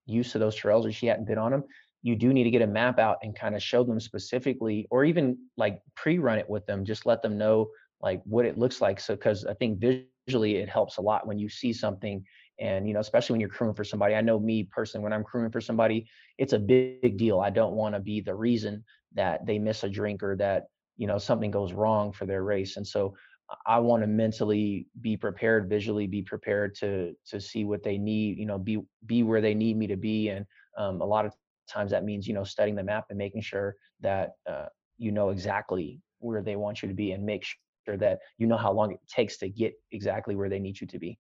used 0.07 0.33
to 0.33 0.39
those 0.39 0.55
trails 0.55 0.87
or 0.87 0.93
she 0.93 1.07
hadn't 1.07 1.27
been 1.27 1.39
on 1.39 1.53
them, 1.53 1.65
you 2.03 2.17
do 2.17 2.33
need 2.33 2.45
to 2.45 2.51
get 2.51 2.63
a 2.63 2.67
map 2.67 2.99
out 2.99 3.19
and 3.23 3.39
kind 3.39 3.55
of 3.55 3.63
show 3.63 3.85
them 3.85 4.01
specifically, 4.01 4.87
or 4.91 5.05
even 5.05 5.37
like 5.57 5.81
pre-run 5.95 6.39
it 6.39 6.49
with 6.49 6.65
them, 6.67 6.85
just 6.85 7.07
let 7.07 7.23
them 7.23 7.37
know 7.37 7.69
like 8.01 8.23
what 8.25 8.47
it 8.47 8.59
looks 8.59 8.81
like. 8.81 8.99
So 8.99 9.15
because 9.15 9.45
I 9.45 9.55
think 9.55 9.79
visually 9.79 10.57
it 10.57 10.69
helps 10.69 10.97
a 10.97 11.03
lot 11.03 11.27
when 11.27 11.39
you 11.39 11.49
see 11.49 11.73
something 11.73 12.25
and 12.61 12.87
you 12.87 12.95
know 12.95 13.01
especially 13.01 13.35
when 13.35 13.41
you're 13.41 13.49
crewing 13.49 13.75
for 13.75 13.85
somebody 13.85 14.15
i 14.15 14.21
know 14.21 14.39
me 14.39 14.69
personally 14.71 15.03
when 15.03 15.13
i'm 15.13 15.25
crewing 15.25 15.51
for 15.51 15.61
somebody 15.61 16.07
it's 16.39 16.53
a 16.53 16.59
big 16.59 17.17
deal 17.17 17.41
i 17.41 17.51
don't 17.51 17.75
want 17.75 17.95
to 17.95 18.01
be 18.01 18.21
the 18.21 18.35
reason 18.35 18.85
that 19.15 19.45
they 19.47 19.59
miss 19.59 19.83
a 19.83 19.89
drink 19.89 20.23
or 20.23 20.37
that 20.37 20.65
you 20.97 21.07
know 21.07 21.19
something 21.19 21.51
goes 21.51 21.73
wrong 21.73 22.13
for 22.13 22.27
their 22.27 22.45
race 22.45 22.77
and 22.77 22.87
so 22.87 23.15
i 23.67 23.79
want 23.79 24.03
to 24.03 24.07
mentally 24.07 24.87
be 25.01 25.17
prepared 25.17 25.69
visually 25.69 26.07
be 26.07 26.23
prepared 26.23 26.75
to 26.75 27.15
to 27.25 27.41
see 27.41 27.65
what 27.65 27.83
they 27.83 27.99
need 27.99 28.39
you 28.39 28.47
know 28.47 28.59
be 28.59 28.79
be 29.07 29.23
where 29.23 29.41
they 29.41 29.55
need 29.55 29.77
me 29.77 29.87
to 29.87 29.97
be 29.97 30.29
and 30.29 30.47
um, 30.77 31.01
a 31.01 31.05
lot 31.05 31.27
of 31.27 31.35
times 31.69 31.91
that 31.91 32.05
means 32.05 32.27
you 32.27 32.35
know 32.35 32.45
studying 32.45 32.77
the 32.77 32.83
map 32.83 33.07
and 33.11 33.19
making 33.19 33.41
sure 33.41 33.77
that 34.01 34.33
uh, 34.49 34.67
you 34.99 35.13
know 35.13 35.31
exactly 35.31 36.01
where 36.19 36.43
they 36.43 36.57
want 36.57 36.83
you 36.83 36.89
to 36.89 36.95
be 36.95 37.13
and 37.13 37.25
make 37.25 37.45
sure 37.87 37.97
that 37.97 38.19
you 38.39 38.47
know 38.47 38.57
how 38.57 38.73
long 38.73 38.93
it 38.93 39.01
takes 39.09 39.37
to 39.39 39.49
get 39.49 39.75
exactly 39.91 40.37
where 40.37 40.49
they 40.49 40.61
need 40.61 40.81
you 40.81 40.87
to 40.87 40.99
be 40.99 41.19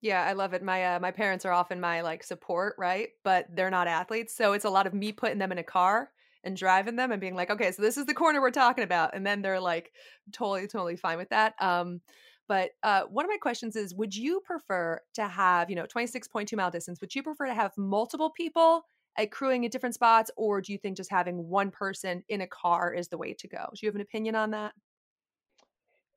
yeah, 0.00 0.22
I 0.24 0.34
love 0.34 0.52
it. 0.52 0.62
My 0.62 0.96
uh, 0.96 1.00
my 1.00 1.10
parents 1.10 1.46
are 1.46 1.52
often 1.52 1.80
my 1.80 2.02
like 2.02 2.22
support, 2.22 2.74
right? 2.78 3.08
But 3.22 3.46
they're 3.48 3.70
not 3.70 3.88
athletes, 3.88 4.34
so 4.34 4.52
it's 4.52 4.66
a 4.66 4.70
lot 4.70 4.86
of 4.86 4.92
me 4.92 5.12
putting 5.12 5.38
them 5.38 5.50
in 5.50 5.56
a 5.58 5.62
car 5.62 6.10
and 6.44 6.56
driving 6.56 6.96
them 6.96 7.12
and 7.12 7.20
being 7.20 7.34
like, 7.34 7.50
okay, 7.50 7.72
so 7.72 7.82
this 7.82 7.96
is 7.96 8.06
the 8.06 8.14
corner 8.14 8.40
we're 8.40 8.50
talking 8.50 8.84
about, 8.84 9.14
and 9.14 9.26
then 9.26 9.42
they're 9.42 9.60
like 9.60 9.92
totally 10.32 10.66
totally 10.66 10.96
fine 10.96 11.18
with 11.18 11.28
that. 11.30 11.54
Um, 11.60 12.00
but 12.46 12.70
uh, 12.82 13.02
one 13.04 13.24
of 13.24 13.30
my 13.30 13.38
questions 13.38 13.74
is, 13.74 13.94
would 13.94 14.14
you 14.14 14.40
prefer 14.40 15.00
to 15.14 15.26
have 15.26 15.70
you 15.70 15.76
know 15.76 15.86
twenty 15.86 16.06
six 16.06 16.28
point 16.28 16.48
two 16.48 16.56
mile 16.56 16.70
distance? 16.70 17.00
Would 17.00 17.14
you 17.14 17.22
prefer 17.22 17.46
to 17.46 17.54
have 17.54 17.72
multiple 17.76 18.30
people 18.30 18.84
crewing 19.30 19.64
at 19.64 19.72
different 19.72 19.94
spots, 19.94 20.30
or 20.36 20.60
do 20.60 20.72
you 20.72 20.78
think 20.78 20.96
just 20.96 21.10
having 21.10 21.48
one 21.48 21.70
person 21.70 22.22
in 22.28 22.40
a 22.40 22.46
car 22.46 22.92
is 22.92 23.08
the 23.08 23.18
way 23.18 23.32
to 23.34 23.48
go? 23.48 23.68
Do 23.72 23.78
you 23.80 23.88
have 23.88 23.94
an 23.94 24.00
opinion 24.00 24.34
on 24.34 24.50
that? 24.50 24.72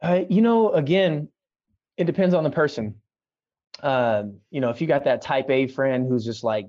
Uh, 0.01 0.21
you 0.29 0.41
know, 0.41 0.71
again, 0.73 1.29
it 1.97 2.05
depends 2.05 2.35
on 2.35 2.43
the 2.43 2.49
person 2.51 2.95
um, 3.83 4.39
you 4.49 4.61
know, 4.61 4.69
if 4.69 4.81
you 4.81 4.87
got 4.87 5.03
that 5.03 5.21
type 5.21 5.49
A 5.49 5.67
friend 5.67 6.07
who's 6.07 6.25
just 6.25 6.43
like 6.43 6.67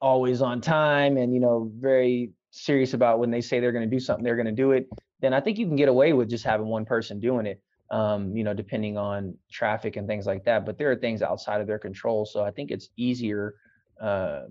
always 0.00 0.42
on 0.42 0.60
time 0.60 1.16
and, 1.16 1.32
you 1.32 1.40
know, 1.40 1.70
very 1.78 2.30
serious 2.50 2.94
about 2.94 3.18
when 3.18 3.30
they 3.30 3.40
say 3.40 3.60
they're 3.60 3.72
going 3.72 3.88
to 3.88 3.96
do 3.96 4.00
something, 4.00 4.24
they're 4.24 4.36
going 4.36 4.46
to 4.46 4.52
do 4.52 4.72
it, 4.72 4.88
then 5.20 5.32
I 5.32 5.40
think 5.40 5.58
you 5.58 5.66
can 5.66 5.76
get 5.76 5.88
away 5.88 6.12
with 6.12 6.28
just 6.28 6.44
having 6.44 6.66
one 6.66 6.84
person 6.84 7.20
doing 7.20 7.46
it, 7.46 7.62
um, 7.90 8.36
you 8.36 8.44
know, 8.44 8.54
depending 8.54 8.96
on 8.96 9.36
traffic 9.50 9.96
and 9.96 10.06
things 10.06 10.26
like 10.26 10.44
that. 10.44 10.66
But 10.66 10.78
there 10.78 10.90
are 10.90 10.96
things 10.96 11.22
outside 11.22 11.60
of 11.60 11.66
their 11.66 11.78
control. 11.78 12.26
So 12.26 12.42
I 12.42 12.50
think 12.50 12.70
it's 12.70 12.88
easier 12.96 13.54
uh, 14.00 14.42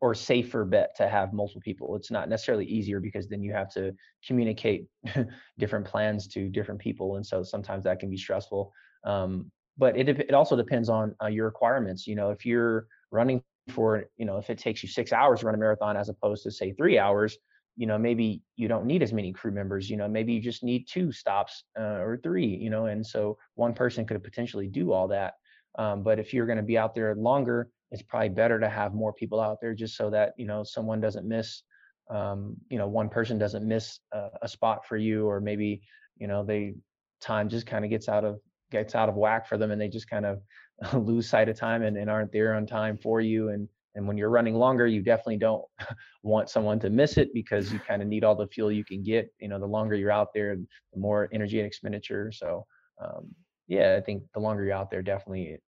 or 0.00 0.14
safer 0.14 0.64
bet 0.64 0.96
to 0.96 1.08
have 1.08 1.32
multiple 1.32 1.60
people. 1.62 1.94
It's 1.96 2.10
not 2.10 2.28
necessarily 2.28 2.64
easier 2.64 3.00
because 3.00 3.28
then 3.28 3.42
you 3.42 3.52
have 3.52 3.70
to 3.74 3.94
communicate 4.26 4.86
different 5.58 5.86
plans 5.86 6.26
to 6.28 6.48
different 6.48 6.80
people. 6.80 7.16
And 7.16 7.26
so 7.26 7.42
sometimes 7.42 7.84
that 7.84 7.98
can 7.98 8.08
be 8.08 8.16
stressful. 8.16 8.72
Um, 9.04 9.50
but 9.76 9.96
it 9.96 10.08
it 10.08 10.34
also 10.34 10.56
depends 10.56 10.88
on 10.88 11.14
uh, 11.22 11.26
your 11.26 11.46
requirements. 11.46 12.06
You 12.06 12.14
know, 12.14 12.30
if 12.30 12.44
you're 12.44 12.86
running 13.10 13.42
for, 13.70 14.04
you 14.16 14.24
know, 14.26 14.36
if 14.36 14.50
it 14.50 14.58
takes 14.58 14.82
you 14.82 14.88
six 14.88 15.12
hours 15.12 15.40
to 15.40 15.46
run 15.46 15.54
a 15.54 15.58
marathon 15.58 15.96
as 15.96 16.08
opposed 16.08 16.42
to 16.44 16.50
say 16.50 16.72
three 16.72 16.98
hours, 16.98 17.36
you 17.76 17.86
know, 17.86 17.98
maybe 17.98 18.42
you 18.56 18.68
don't 18.68 18.84
need 18.84 19.02
as 19.02 19.12
many 19.12 19.32
crew 19.32 19.52
members. 19.52 19.88
You 19.88 19.96
know, 19.96 20.08
maybe 20.08 20.32
you 20.32 20.40
just 20.40 20.62
need 20.62 20.86
two 20.88 21.12
stops 21.12 21.64
uh, 21.78 22.02
or 22.02 22.20
three. 22.22 22.46
You 22.46 22.70
know, 22.70 22.86
and 22.86 23.06
so 23.06 23.38
one 23.54 23.72
person 23.72 24.04
could 24.04 24.22
potentially 24.22 24.68
do 24.68 24.92
all 24.92 25.08
that. 25.08 25.34
Um, 25.78 26.02
but 26.02 26.18
if 26.18 26.34
you're 26.34 26.46
going 26.46 26.58
to 26.58 26.64
be 26.64 26.76
out 26.76 26.94
there 26.94 27.14
longer, 27.14 27.68
it's 27.90 28.02
probably 28.02 28.28
better 28.28 28.60
to 28.60 28.68
have 28.68 28.94
more 28.94 29.12
people 29.12 29.40
out 29.40 29.58
there 29.60 29.74
just 29.74 29.96
so 29.96 30.10
that 30.10 30.34
you 30.36 30.46
know 30.46 30.62
someone 30.62 31.00
doesn't 31.00 31.26
miss. 31.26 31.62
Um, 32.10 32.56
you 32.68 32.78
know, 32.78 32.88
one 32.88 33.08
person 33.08 33.38
doesn't 33.38 33.66
miss 33.66 34.00
a, 34.12 34.28
a 34.42 34.48
spot 34.48 34.86
for 34.86 34.96
you, 34.96 35.26
or 35.26 35.40
maybe 35.40 35.82
you 36.18 36.26
know 36.26 36.44
they 36.44 36.74
time 37.20 37.48
just 37.48 37.66
kind 37.66 37.84
of 37.84 37.90
gets 37.90 38.08
out 38.08 38.24
of 38.24 38.40
gets 38.70 38.94
out 38.94 39.08
of 39.08 39.16
whack 39.16 39.48
for 39.48 39.58
them 39.58 39.70
and 39.70 39.80
they 39.80 39.88
just 39.88 40.08
kind 40.08 40.24
of 40.24 40.40
lose 40.94 41.28
sight 41.28 41.48
of 41.48 41.56
time 41.56 41.82
and, 41.82 41.96
and 41.96 42.10
aren't 42.10 42.32
there 42.32 42.54
on 42.54 42.66
time 42.66 42.96
for 42.96 43.20
you 43.20 43.50
and 43.50 43.68
and 43.96 44.06
when 44.06 44.16
you're 44.16 44.30
running 44.30 44.54
longer 44.54 44.86
you 44.86 45.02
definitely 45.02 45.36
don't 45.36 45.64
want 46.22 46.48
someone 46.48 46.78
to 46.78 46.90
miss 46.90 47.16
it 47.16 47.28
because 47.34 47.72
you 47.72 47.78
kind 47.80 48.02
of 48.02 48.08
need 48.08 48.24
all 48.24 48.34
the 48.34 48.46
fuel 48.46 48.70
you 48.70 48.84
can 48.84 49.02
get 49.02 49.32
you 49.40 49.48
know 49.48 49.58
the 49.58 49.66
longer 49.66 49.94
you're 49.94 50.12
out 50.12 50.28
there 50.32 50.56
the 50.56 50.98
more 50.98 51.28
energy 51.32 51.58
and 51.58 51.66
expenditure 51.66 52.30
so 52.32 52.64
um, 53.02 53.28
yeah 53.66 53.96
i 53.96 54.00
think 54.00 54.22
the 54.34 54.40
longer 54.40 54.64
you're 54.64 54.74
out 54.74 54.90
there 54.90 55.02
definitely 55.02 55.58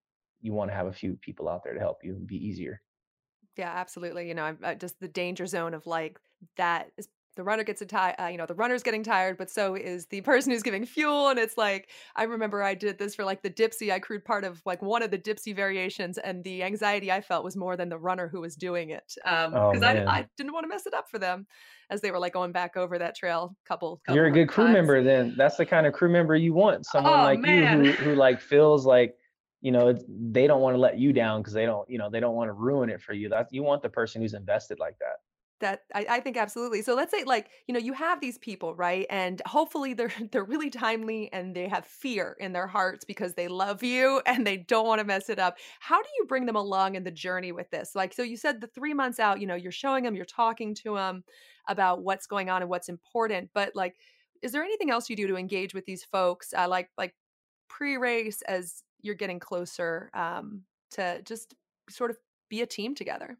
you 0.42 0.52
want 0.52 0.70
to 0.70 0.74
have 0.74 0.88
a 0.88 0.92
few 0.92 1.16
people 1.22 1.48
out 1.48 1.62
there 1.64 1.72
to 1.72 1.80
help 1.80 1.98
you 2.02 2.14
be 2.26 2.36
easier. 2.36 2.82
Yeah 3.56 3.72
absolutely 3.72 4.28
you 4.28 4.34
know 4.34 4.44
I'm, 4.44 4.58
uh, 4.62 4.74
just 4.74 4.98
the 4.98 5.08
danger 5.08 5.46
zone 5.46 5.74
of 5.74 5.86
like 5.86 6.18
that 6.56 6.90
is 6.96 7.08
the 7.36 7.42
runner 7.42 7.64
gets 7.64 7.80
a 7.82 7.86
tie 7.86 8.14
uh, 8.18 8.26
you 8.26 8.36
know 8.36 8.46
the 8.46 8.54
runner's 8.54 8.82
getting 8.82 9.02
tired 9.02 9.36
but 9.36 9.50
so 9.50 9.74
is 9.74 10.06
the 10.06 10.20
person 10.22 10.52
who's 10.52 10.62
giving 10.62 10.84
fuel 10.84 11.28
and 11.28 11.38
it's 11.38 11.56
like 11.56 11.88
i 12.16 12.24
remember 12.24 12.62
i 12.62 12.74
did 12.74 12.98
this 12.98 13.14
for 13.14 13.24
like 13.24 13.42
the 13.42 13.50
dipsea 13.50 13.92
i 13.92 13.98
crewed 13.98 14.24
part 14.24 14.44
of 14.44 14.60
like 14.64 14.80
one 14.82 15.02
of 15.02 15.10
the 15.10 15.18
dipsea 15.18 15.54
variations 15.54 16.18
and 16.18 16.42
the 16.44 16.62
anxiety 16.62 17.10
i 17.10 17.20
felt 17.20 17.44
was 17.44 17.56
more 17.56 17.76
than 17.76 17.88
the 17.88 17.98
runner 17.98 18.28
who 18.28 18.40
was 18.40 18.54
doing 18.54 18.90
it 18.90 19.14
um 19.24 19.50
because 19.50 19.82
oh, 19.82 19.86
I, 19.86 20.18
I, 20.18 20.26
didn't 20.36 20.52
want 20.52 20.64
to 20.64 20.68
mess 20.68 20.86
it 20.86 20.94
up 20.94 21.08
for 21.08 21.18
them 21.18 21.46
as 21.90 22.00
they 22.00 22.10
were 22.10 22.18
like 22.18 22.32
going 22.32 22.52
back 22.52 22.76
over 22.76 22.98
that 22.98 23.14
trail 23.14 23.54
couple, 23.66 24.00
couple 24.04 24.16
you're 24.16 24.26
a 24.26 24.30
good 24.30 24.48
crew 24.48 24.64
times. 24.64 24.74
member 24.74 25.02
then 25.02 25.34
that's 25.36 25.56
the 25.56 25.66
kind 25.66 25.86
of 25.86 25.92
crew 25.92 26.08
member 26.08 26.34
you 26.34 26.52
want 26.52 26.86
someone 26.86 27.12
oh, 27.12 27.22
like 27.22 27.40
man. 27.40 27.84
you 27.84 27.92
who, 27.92 28.10
who 28.10 28.14
like 28.14 28.40
feels 28.40 28.86
like 28.86 29.14
you 29.60 29.70
know 29.70 29.94
they 30.08 30.46
don't 30.46 30.60
want 30.60 30.74
to 30.74 30.80
let 30.80 30.98
you 30.98 31.12
down 31.12 31.40
because 31.40 31.54
they 31.54 31.64
don't 31.64 31.88
you 31.88 31.98
know 31.98 32.10
they 32.10 32.20
don't 32.20 32.34
want 32.34 32.48
to 32.48 32.52
ruin 32.52 32.90
it 32.90 33.00
for 33.00 33.12
you 33.12 33.28
that 33.28 33.46
you 33.50 33.62
want 33.62 33.80
the 33.82 33.88
person 33.88 34.20
who's 34.20 34.34
invested 34.34 34.78
like 34.78 34.98
that 34.98 35.16
that 35.62 35.84
I, 35.94 36.04
I, 36.08 36.20
think 36.20 36.36
absolutely. 36.36 36.82
So 36.82 36.94
let's 36.94 37.10
say 37.10 37.24
like, 37.24 37.48
you 37.66 37.72
know, 37.72 37.80
you 37.80 37.94
have 37.94 38.20
these 38.20 38.36
people, 38.36 38.74
right? 38.74 39.06
And 39.08 39.40
hopefully 39.46 39.94
they're 39.94 40.12
they're 40.32 40.44
really 40.44 40.68
timely 40.68 41.32
and 41.32 41.56
they 41.56 41.68
have 41.68 41.86
fear 41.86 42.36
in 42.38 42.52
their 42.52 42.66
hearts 42.66 43.04
because 43.04 43.34
they 43.34 43.48
love 43.48 43.82
you 43.82 44.20
and 44.26 44.46
they 44.46 44.58
don't 44.58 44.86
want 44.86 44.98
to 44.98 45.06
mess 45.06 45.30
it 45.30 45.38
up. 45.38 45.56
How 45.80 46.02
do 46.02 46.08
you 46.18 46.26
bring 46.26 46.44
them 46.46 46.56
along 46.56 46.96
in 46.96 47.04
the 47.04 47.10
journey 47.10 47.52
with 47.52 47.70
this? 47.70 47.94
Like 47.94 48.12
so 48.12 48.22
you 48.22 48.36
said 48.36 48.60
the 48.60 48.66
3 48.66 48.92
months 48.92 49.18
out, 49.18 49.40
you 49.40 49.46
know, 49.46 49.54
you're 49.54 49.72
showing 49.72 50.04
them, 50.04 50.14
you're 50.14 50.24
talking 50.24 50.74
to 50.82 50.96
them 50.96 51.24
about 51.68 52.02
what's 52.02 52.26
going 52.26 52.50
on 52.50 52.60
and 52.60 52.68
what's 52.68 52.88
important, 52.88 53.50
but 53.54 53.74
like 53.74 53.96
is 54.42 54.50
there 54.50 54.64
anything 54.64 54.90
else 54.90 55.08
you 55.08 55.14
do 55.14 55.28
to 55.28 55.36
engage 55.36 55.72
with 55.72 55.86
these 55.86 56.04
folks 56.04 56.52
uh, 56.52 56.68
like 56.68 56.90
like 56.98 57.14
pre-race 57.68 58.42
as 58.42 58.82
you're 59.00 59.14
getting 59.14 59.38
closer 59.38 60.10
um 60.12 60.62
to 60.90 61.22
just 61.22 61.54
sort 61.88 62.10
of 62.10 62.18
be 62.50 62.60
a 62.60 62.66
team 62.66 62.94
together? 62.94 63.38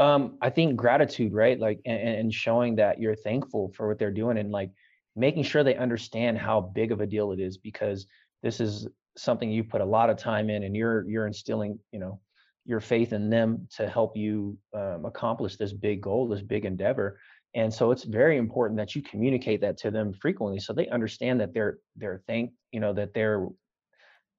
Um, 0.00 0.38
I 0.40 0.50
think 0.50 0.76
gratitude, 0.76 1.32
right? 1.32 1.58
Like, 1.58 1.80
and, 1.84 1.98
and 1.98 2.34
showing 2.34 2.76
that 2.76 3.00
you're 3.00 3.16
thankful 3.16 3.72
for 3.76 3.88
what 3.88 3.98
they're 3.98 4.12
doing 4.12 4.38
and 4.38 4.52
like 4.52 4.70
making 5.16 5.42
sure 5.42 5.64
they 5.64 5.76
understand 5.76 6.38
how 6.38 6.60
big 6.60 6.92
of 6.92 7.00
a 7.00 7.06
deal 7.06 7.32
it 7.32 7.40
is 7.40 7.58
because 7.58 8.06
this 8.42 8.60
is 8.60 8.86
something 9.16 9.50
you 9.50 9.64
put 9.64 9.80
a 9.80 9.84
lot 9.84 10.10
of 10.10 10.16
time 10.16 10.48
in 10.48 10.62
and 10.62 10.76
you're 10.76 11.08
you're 11.08 11.26
instilling 11.26 11.78
you 11.90 11.98
know 11.98 12.20
your 12.64 12.80
faith 12.80 13.12
in 13.12 13.28
them 13.28 13.66
to 13.76 13.88
help 13.88 14.16
you 14.16 14.56
um, 14.74 15.04
accomplish 15.04 15.56
this 15.56 15.72
big 15.72 16.00
goal 16.00 16.28
this 16.28 16.42
big 16.42 16.64
endeavor 16.64 17.18
and 17.54 17.72
so 17.72 17.90
it's 17.90 18.04
very 18.04 18.36
important 18.36 18.78
that 18.78 18.94
you 18.94 19.02
communicate 19.02 19.60
that 19.60 19.76
to 19.76 19.90
them 19.90 20.12
frequently 20.12 20.60
so 20.60 20.72
they 20.72 20.86
understand 20.88 21.40
that 21.40 21.52
they're 21.52 21.78
they're 21.96 22.22
thank 22.28 22.52
you 22.70 22.78
know 22.78 22.92
that 22.92 23.12
they're 23.12 23.46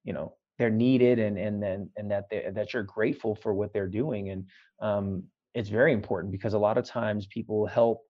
you 0.06 0.13
know 0.13 0.34
they're 0.58 0.69
needed 0.69 1.19
and 1.19 1.38
and 1.38 1.62
then 1.62 1.89
and 1.98 2.10
that 2.12 2.26
they, 2.32 2.45
that 2.54 2.74
you're 2.74 2.84
grateful 2.84 3.36
for 3.36 3.54
what 3.54 3.74
they're 3.74 3.88
doing 3.88 4.30
and 4.30 4.45
um, 4.82 5.24
it's 5.54 5.70
very 5.70 5.94
important 5.94 6.32
because 6.32 6.54
a 6.54 6.60
lot 6.60 6.78
of 6.78 6.86
times 6.86 7.28
people 7.28 7.66
help 7.66 8.02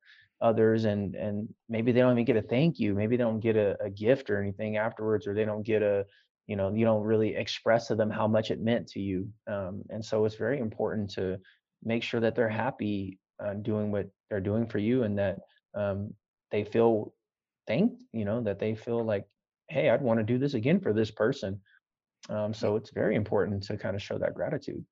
others 0.42 0.86
and 0.86 1.16
and 1.16 1.50
maybe 1.68 1.92
they 1.92 2.00
don't 2.00 2.14
even 2.14 2.26
get 2.26 2.38
a 2.38 2.42
thank 2.42 2.80
you 2.80 2.94
maybe 2.94 3.18
they 3.18 3.24
don't 3.24 3.42
get 3.42 3.58
a, 3.58 3.76
a 3.84 3.90
gift 3.90 4.30
or 4.30 4.42
anything 4.42 4.78
afterwards 4.78 5.28
or 5.28 5.34
they 5.34 5.44
don't 5.44 5.64
get 5.64 5.82
a 5.82 6.06
you 6.48 6.56
know 6.56 6.74
you 6.74 6.86
don't 6.86 7.04
really 7.04 7.36
express 7.36 7.88
to 7.88 7.96
them 7.96 8.10
how 8.10 8.28
much 8.28 8.50
it 8.50 8.62
meant 8.62 8.88
to 8.88 9.02
you 9.02 9.28
um, 9.48 9.84
and 9.90 10.04
so 10.04 10.24
it's 10.26 10.36
very 10.36 10.60
important 10.60 11.10
to 11.10 11.38
make 11.84 12.04
sure 12.04 12.22
that 12.22 12.36
they're 12.36 12.50
happy 12.50 13.20
uh, 13.44 13.54
doing 13.54 13.92
what 13.92 14.08
they're 14.30 14.40
doing 14.40 14.66
for 14.66 14.78
you 14.78 15.04
and 15.04 15.18
that 15.18 15.40
um, 15.76 16.14
they 16.52 16.64
feel 16.64 17.14
thanked 17.68 18.02
you 18.14 18.24
know 18.24 18.42
that 18.42 18.60
they 18.60 18.76
feel 18.76 19.04
like 19.04 19.26
hey 19.70 19.90
i'd 19.90 20.02
want 20.02 20.20
to 20.20 20.24
do 20.24 20.38
this 20.38 20.54
again 20.54 20.80
for 20.80 20.94
this 20.94 21.12
person. 21.12 21.60
Um, 22.30 22.54
so 22.54 22.76
it's 22.76 22.92
very 22.92 23.16
important 23.16 23.64
to 23.64 23.78
kind 23.78 23.96
of 23.96 24.02
show 24.02 24.18
that 24.18 24.34
gratitude 24.34 24.84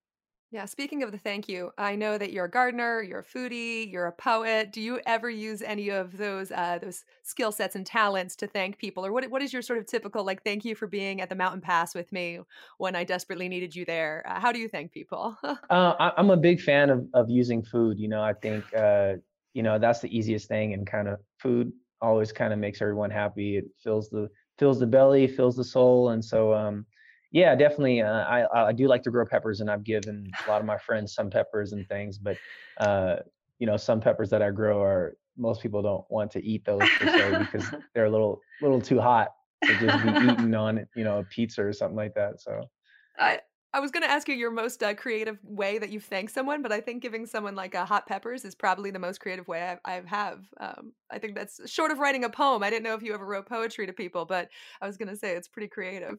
yeah, 0.50 0.64
speaking 0.64 1.04
of 1.04 1.12
the 1.12 1.18
thank 1.18 1.50
you, 1.50 1.72
I 1.78 1.96
know 1.98 2.18
that 2.18 2.32
you're 2.32 2.46
a 2.46 2.50
gardener, 2.50 3.02
you're 3.02 3.20
a 3.20 3.24
foodie, 3.24 3.92
you're 3.92 4.06
a 4.06 4.14
poet. 4.14 4.72
Do 4.72 4.80
you 4.80 5.02
ever 5.06 5.30
use 5.30 5.62
any 5.62 5.90
of 5.90 6.16
those 6.16 6.52
uh, 6.52 6.80
those 6.82 7.04
skill 7.24 7.52
sets 7.52 7.76
and 7.76 7.86
talents 7.86 8.34
to 8.38 8.48
thank 8.48 8.78
people, 8.78 9.06
or 9.06 9.12
what 9.12 9.30
what 9.30 9.42
is 9.42 9.52
your 9.52 9.62
sort 9.62 9.78
of 9.78 9.86
typical 9.86 10.24
like 10.24 10.44
thank 10.44 10.64
you 10.64 10.74
for 10.74 10.88
being 10.88 11.20
at 11.20 11.28
the 11.28 11.36
mountain 11.36 11.60
pass 11.60 11.94
with 11.94 12.10
me 12.14 12.40
when 12.78 12.96
I 12.96 13.04
desperately 13.04 13.50
needed 13.50 13.76
you 13.76 13.84
there? 13.84 14.24
Uh, 14.26 14.40
how 14.40 14.54
do 14.54 14.60
you 14.60 14.70
thank 14.70 14.94
people? 14.94 15.38
uh, 15.44 15.56
I, 15.70 16.14
am 16.18 16.30
a 16.30 16.38
big 16.38 16.62
fan 16.62 16.90
of 16.90 17.06
of 17.14 17.30
using 17.30 17.62
food. 17.62 18.00
You 18.00 18.08
know, 18.08 18.22
I 18.22 18.32
think 18.32 18.64
uh, 18.74 19.16
you 19.54 19.64
know 19.64 19.78
that's 19.78 20.00
the 20.00 20.18
easiest 20.18 20.48
thing, 20.48 20.74
and 20.74 20.88
kind 20.88 21.10
of 21.10 21.20
food 21.40 21.74
always 22.02 22.32
kind 22.32 22.54
of 22.54 22.60
makes 22.60 22.82
everyone 22.82 23.12
happy. 23.12 23.58
It 23.58 23.66
fills 23.84 24.10
the 24.10 24.30
fills 24.58 24.80
the 24.80 24.88
belly, 24.88 25.28
fills 25.28 25.58
the 25.58 25.66
soul, 25.66 26.12
and 26.12 26.24
so 26.24 26.54
um, 26.54 26.86
yeah, 27.32 27.56
definitely. 27.56 28.02
Uh, 28.02 28.24
I 28.24 28.70
I 28.70 28.72
do 28.72 28.88
like 28.88 29.04
to 29.04 29.12
grow 29.12 29.26
peppers, 29.26 29.62
and 29.62 29.70
I've 29.70 29.84
given 29.84 30.30
a 30.46 30.50
lot 30.50 30.62
of 30.62 30.66
my 30.66 30.78
friends 30.78 31.14
some 31.14 31.30
peppers 31.30 31.74
and 31.74 31.88
things. 31.88 32.18
But 32.18 32.38
uh, 32.80 33.18
you 33.60 33.68
know, 33.68 33.78
some 33.78 34.00
peppers 34.00 34.30
that 34.30 34.42
I 34.42 34.52
grow 34.52 34.82
are 34.82 35.18
most 35.38 35.62
people 35.62 35.82
don't 35.82 36.06
want 36.10 36.32
to 36.32 36.44
eat 36.44 36.66
those 36.66 36.82
se 37.00 37.38
because 37.40 37.70
they're 37.94 38.06
a 38.06 38.12
little 38.12 38.42
little 38.62 38.82
too 38.82 39.00
hot 39.00 39.30
to 39.64 39.78
just 39.80 40.04
be 40.04 40.10
eaten 40.10 40.56
on 40.56 40.86
you 40.96 41.04
know 41.04 41.20
a 41.20 41.24
pizza 41.24 41.64
or 41.64 41.74
something 41.74 41.98
like 41.98 42.14
that. 42.16 42.42
So 42.42 42.64
I 43.18 43.42
I 43.74 43.80
was 43.80 43.92
going 43.92 44.04
to 44.04 44.10
ask 44.10 44.30
you 44.30 44.36
your 44.36 44.50
most 44.50 44.82
uh, 44.82 44.94
creative 44.96 45.38
way 45.44 45.78
that 45.78 45.90
you 45.90 46.00
thank 46.00 46.30
someone, 46.30 46.62
but 46.62 46.72
I 46.72 46.80
think 46.80 47.04
giving 47.04 47.26
someone 47.26 47.54
like 47.54 47.76
a 47.76 47.86
hot 47.86 48.08
peppers 48.08 48.46
is 48.46 48.56
probably 48.56 48.92
the 48.92 49.00
most 49.00 49.20
creative 49.20 49.48
way 49.48 49.78
I, 49.86 49.98
I 49.98 50.02
have. 50.06 50.46
Um, 50.60 50.94
I 51.12 51.20
think 51.20 51.36
that's 51.36 51.70
short 51.70 51.92
of 51.92 52.00
writing 52.00 52.24
a 52.24 52.30
poem. 52.30 52.64
I 52.64 52.70
didn't 52.70 52.84
know 52.84 52.96
if 52.96 53.04
you 53.04 53.14
ever 53.14 53.26
wrote 53.26 53.48
poetry 53.48 53.86
to 53.86 53.94
people, 53.94 54.26
but 54.26 54.50
I 54.82 54.88
was 54.88 54.98
going 54.98 55.10
to 55.10 55.18
say 55.18 55.36
it's 55.36 55.50
pretty 55.50 55.68
creative. 55.68 56.18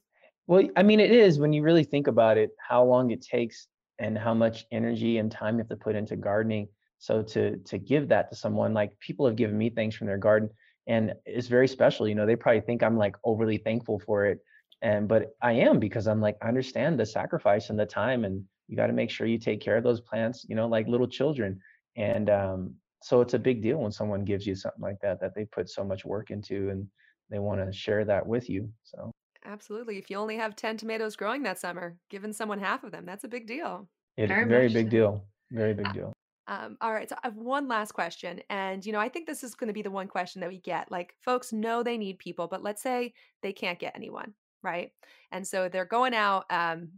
Well, 0.49 0.67
I 0.77 0.83
mean, 0.83 0.99
it 1.01 1.13
is 1.13 1.39
when 1.39 1.53
you 1.53 1.63
really 1.63 1.85
think 1.85 2.09
about 2.09 2.39
it, 2.39 2.51
how 2.59 2.83
long 2.85 3.11
it 3.13 3.23
takes 3.23 3.69
and 4.01 4.19
how 4.19 4.35
much 4.35 4.67
energy 4.73 5.19
and 5.19 5.31
time 5.31 5.57
you 5.57 5.61
have 5.61 5.69
to 5.69 5.77
put 5.77 5.95
into 5.95 6.17
gardening. 6.17 6.69
So 6.99 7.23
to 7.23 7.59
to 7.59 7.79
give 7.79 8.09
that 8.09 8.31
to 8.31 8.37
someone, 8.37 8.75
like 8.75 8.99
people 8.99 9.27
have 9.27 9.37
given 9.37 9.59
me 9.59 9.71
things 9.71 9.95
from 9.95 10.09
their 10.09 10.19
garden, 10.19 10.51
and 10.89 11.15
it's 11.27 11.49
very 11.49 11.69
special. 11.69 12.09
You 12.09 12.17
know, 12.17 12.27
they 12.27 12.37
probably 12.37 12.63
think 12.63 12.83
I'm 12.83 12.97
like 12.99 13.17
overly 13.25 13.59
thankful 13.59 14.01
for 14.01 14.27
it, 14.27 14.41
and 14.83 15.07
but 15.07 15.37
I 15.43 15.53
am 15.53 15.79
because 15.79 16.09
I'm 16.09 16.21
like 16.23 16.39
I 16.43 16.49
understand 16.49 16.99
the 16.99 17.07
sacrifice 17.07 17.71
and 17.71 17.79
the 17.79 17.87
time, 17.87 18.25
and 18.25 18.45
you 18.69 18.77
got 18.77 18.89
to 18.89 18.93
make 18.95 19.11
sure 19.11 19.27
you 19.29 19.39
take 19.39 19.61
care 19.61 19.77
of 19.77 19.85
those 19.85 20.01
plants. 20.01 20.47
You 20.49 20.57
know, 20.57 20.67
like 20.67 20.89
little 20.89 21.09
children, 21.09 21.61
and 21.97 22.31
um, 22.31 22.75
so 23.03 23.21
it's 23.21 23.35
a 23.35 23.39
big 23.39 23.63
deal 23.63 23.79
when 23.79 23.93
someone 23.93 24.25
gives 24.25 24.47
you 24.47 24.57
something 24.57 24.83
like 24.83 25.01
that 25.03 25.21
that 25.21 25.35
they 25.37 25.45
put 25.45 25.69
so 25.71 25.85
much 25.85 26.07
work 26.07 26.31
into, 26.33 26.71
and 26.71 26.89
they 27.31 27.39
want 27.39 27.65
to 27.65 27.73
share 27.73 28.07
that 28.07 28.27
with 28.27 28.49
you. 28.51 28.73
So. 28.85 29.13
Absolutely. 29.45 29.99
If 29.99 30.11
you 30.11 30.17
only 30.17 30.37
have 30.37 30.57
10 30.57 30.77
tomatoes 30.77 31.17
growing 31.17 31.43
that 31.45 31.59
summer, 31.59 31.97
giving 32.11 32.33
someone 32.33 32.59
half 32.59 32.85
of 32.85 32.93
them, 32.93 33.07
that's 33.07 33.25
a 33.25 33.29
big 33.29 33.47
deal. 33.47 33.89
It, 34.17 34.29
very, 34.29 34.45
very 34.45 34.69
big 34.69 34.91
deal. 34.91 35.25
Very 35.51 35.75
big 35.75 35.87
uh, 35.87 35.93
deal. 35.93 36.13
Um, 36.49 36.77
all 36.81 36.93
right. 36.93 37.09
So 37.09 37.17
I 37.23 37.27
have 37.27 37.37
one 37.37 37.69
last 37.69 37.93
question. 37.93 38.41
And, 38.51 38.85
you 38.85 38.93
know, 38.93 38.99
I 38.99 39.09
think 39.09 39.27
this 39.27 39.45
is 39.45 39.55
going 39.55 39.69
to 39.69 39.75
be 39.75 39.83
the 39.83 39.91
one 39.91 40.09
question 40.09 40.41
that 40.41 40.51
we 40.51 40.59
get. 40.59 40.91
Like, 40.91 41.15
folks 41.21 41.53
know 41.53 41.83
they 41.83 41.99
need 41.99 42.19
people, 42.19 42.49
but 42.49 42.63
let's 42.63 42.83
say 42.83 43.13
they 43.43 43.53
can't 43.53 43.79
get 43.79 43.95
anyone, 43.95 44.35
right? 44.63 44.91
And 45.31 45.47
so 45.47 45.69
they're 45.69 45.85
going 45.85 46.15
out 46.15 46.47
um, 46.51 46.89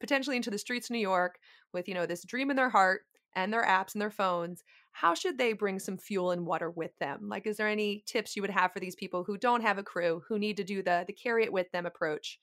potentially 0.00 0.36
into 0.36 0.50
the 0.50 0.58
streets 0.58 0.88
of 0.88 0.92
New 0.92 1.00
York 1.00 1.38
with, 1.72 1.88
you 1.88 1.94
know, 1.94 2.06
this 2.06 2.24
dream 2.24 2.50
in 2.50 2.56
their 2.56 2.70
heart 2.70 3.02
and 3.34 3.52
their 3.52 3.64
apps 3.64 3.94
and 3.94 4.00
their 4.00 4.10
phones 4.10 4.62
how 4.94 5.12
should 5.12 5.36
they 5.36 5.52
bring 5.52 5.80
some 5.80 5.98
fuel 5.98 6.30
and 6.30 6.46
water 6.46 6.70
with 6.70 6.92
them? 7.00 7.28
Like 7.28 7.48
is 7.48 7.56
there 7.56 7.68
any 7.68 8.04
tips 8.06 8.36
you 8.36 8.42
would 8.42 8.50
have 8.50 8.72
for 8.72 8.78
these 8.78 8.94
people 8.94 9.24
who 9.24 9.36
don't 9.36 9.60
have 9.60 9.76
a 9.76 9.82
crew 9.82 10.22
who 10.28 10.38
need 10.38 10.56
to 10.56 10.64
do 10.64 10.84
the 10.84 11.04
the 11.06 11.12
carry 11.12 11.42
it 11.42 11.52
with 11.52 11.70
them 11.72 11.84
approach? 11.84 12.38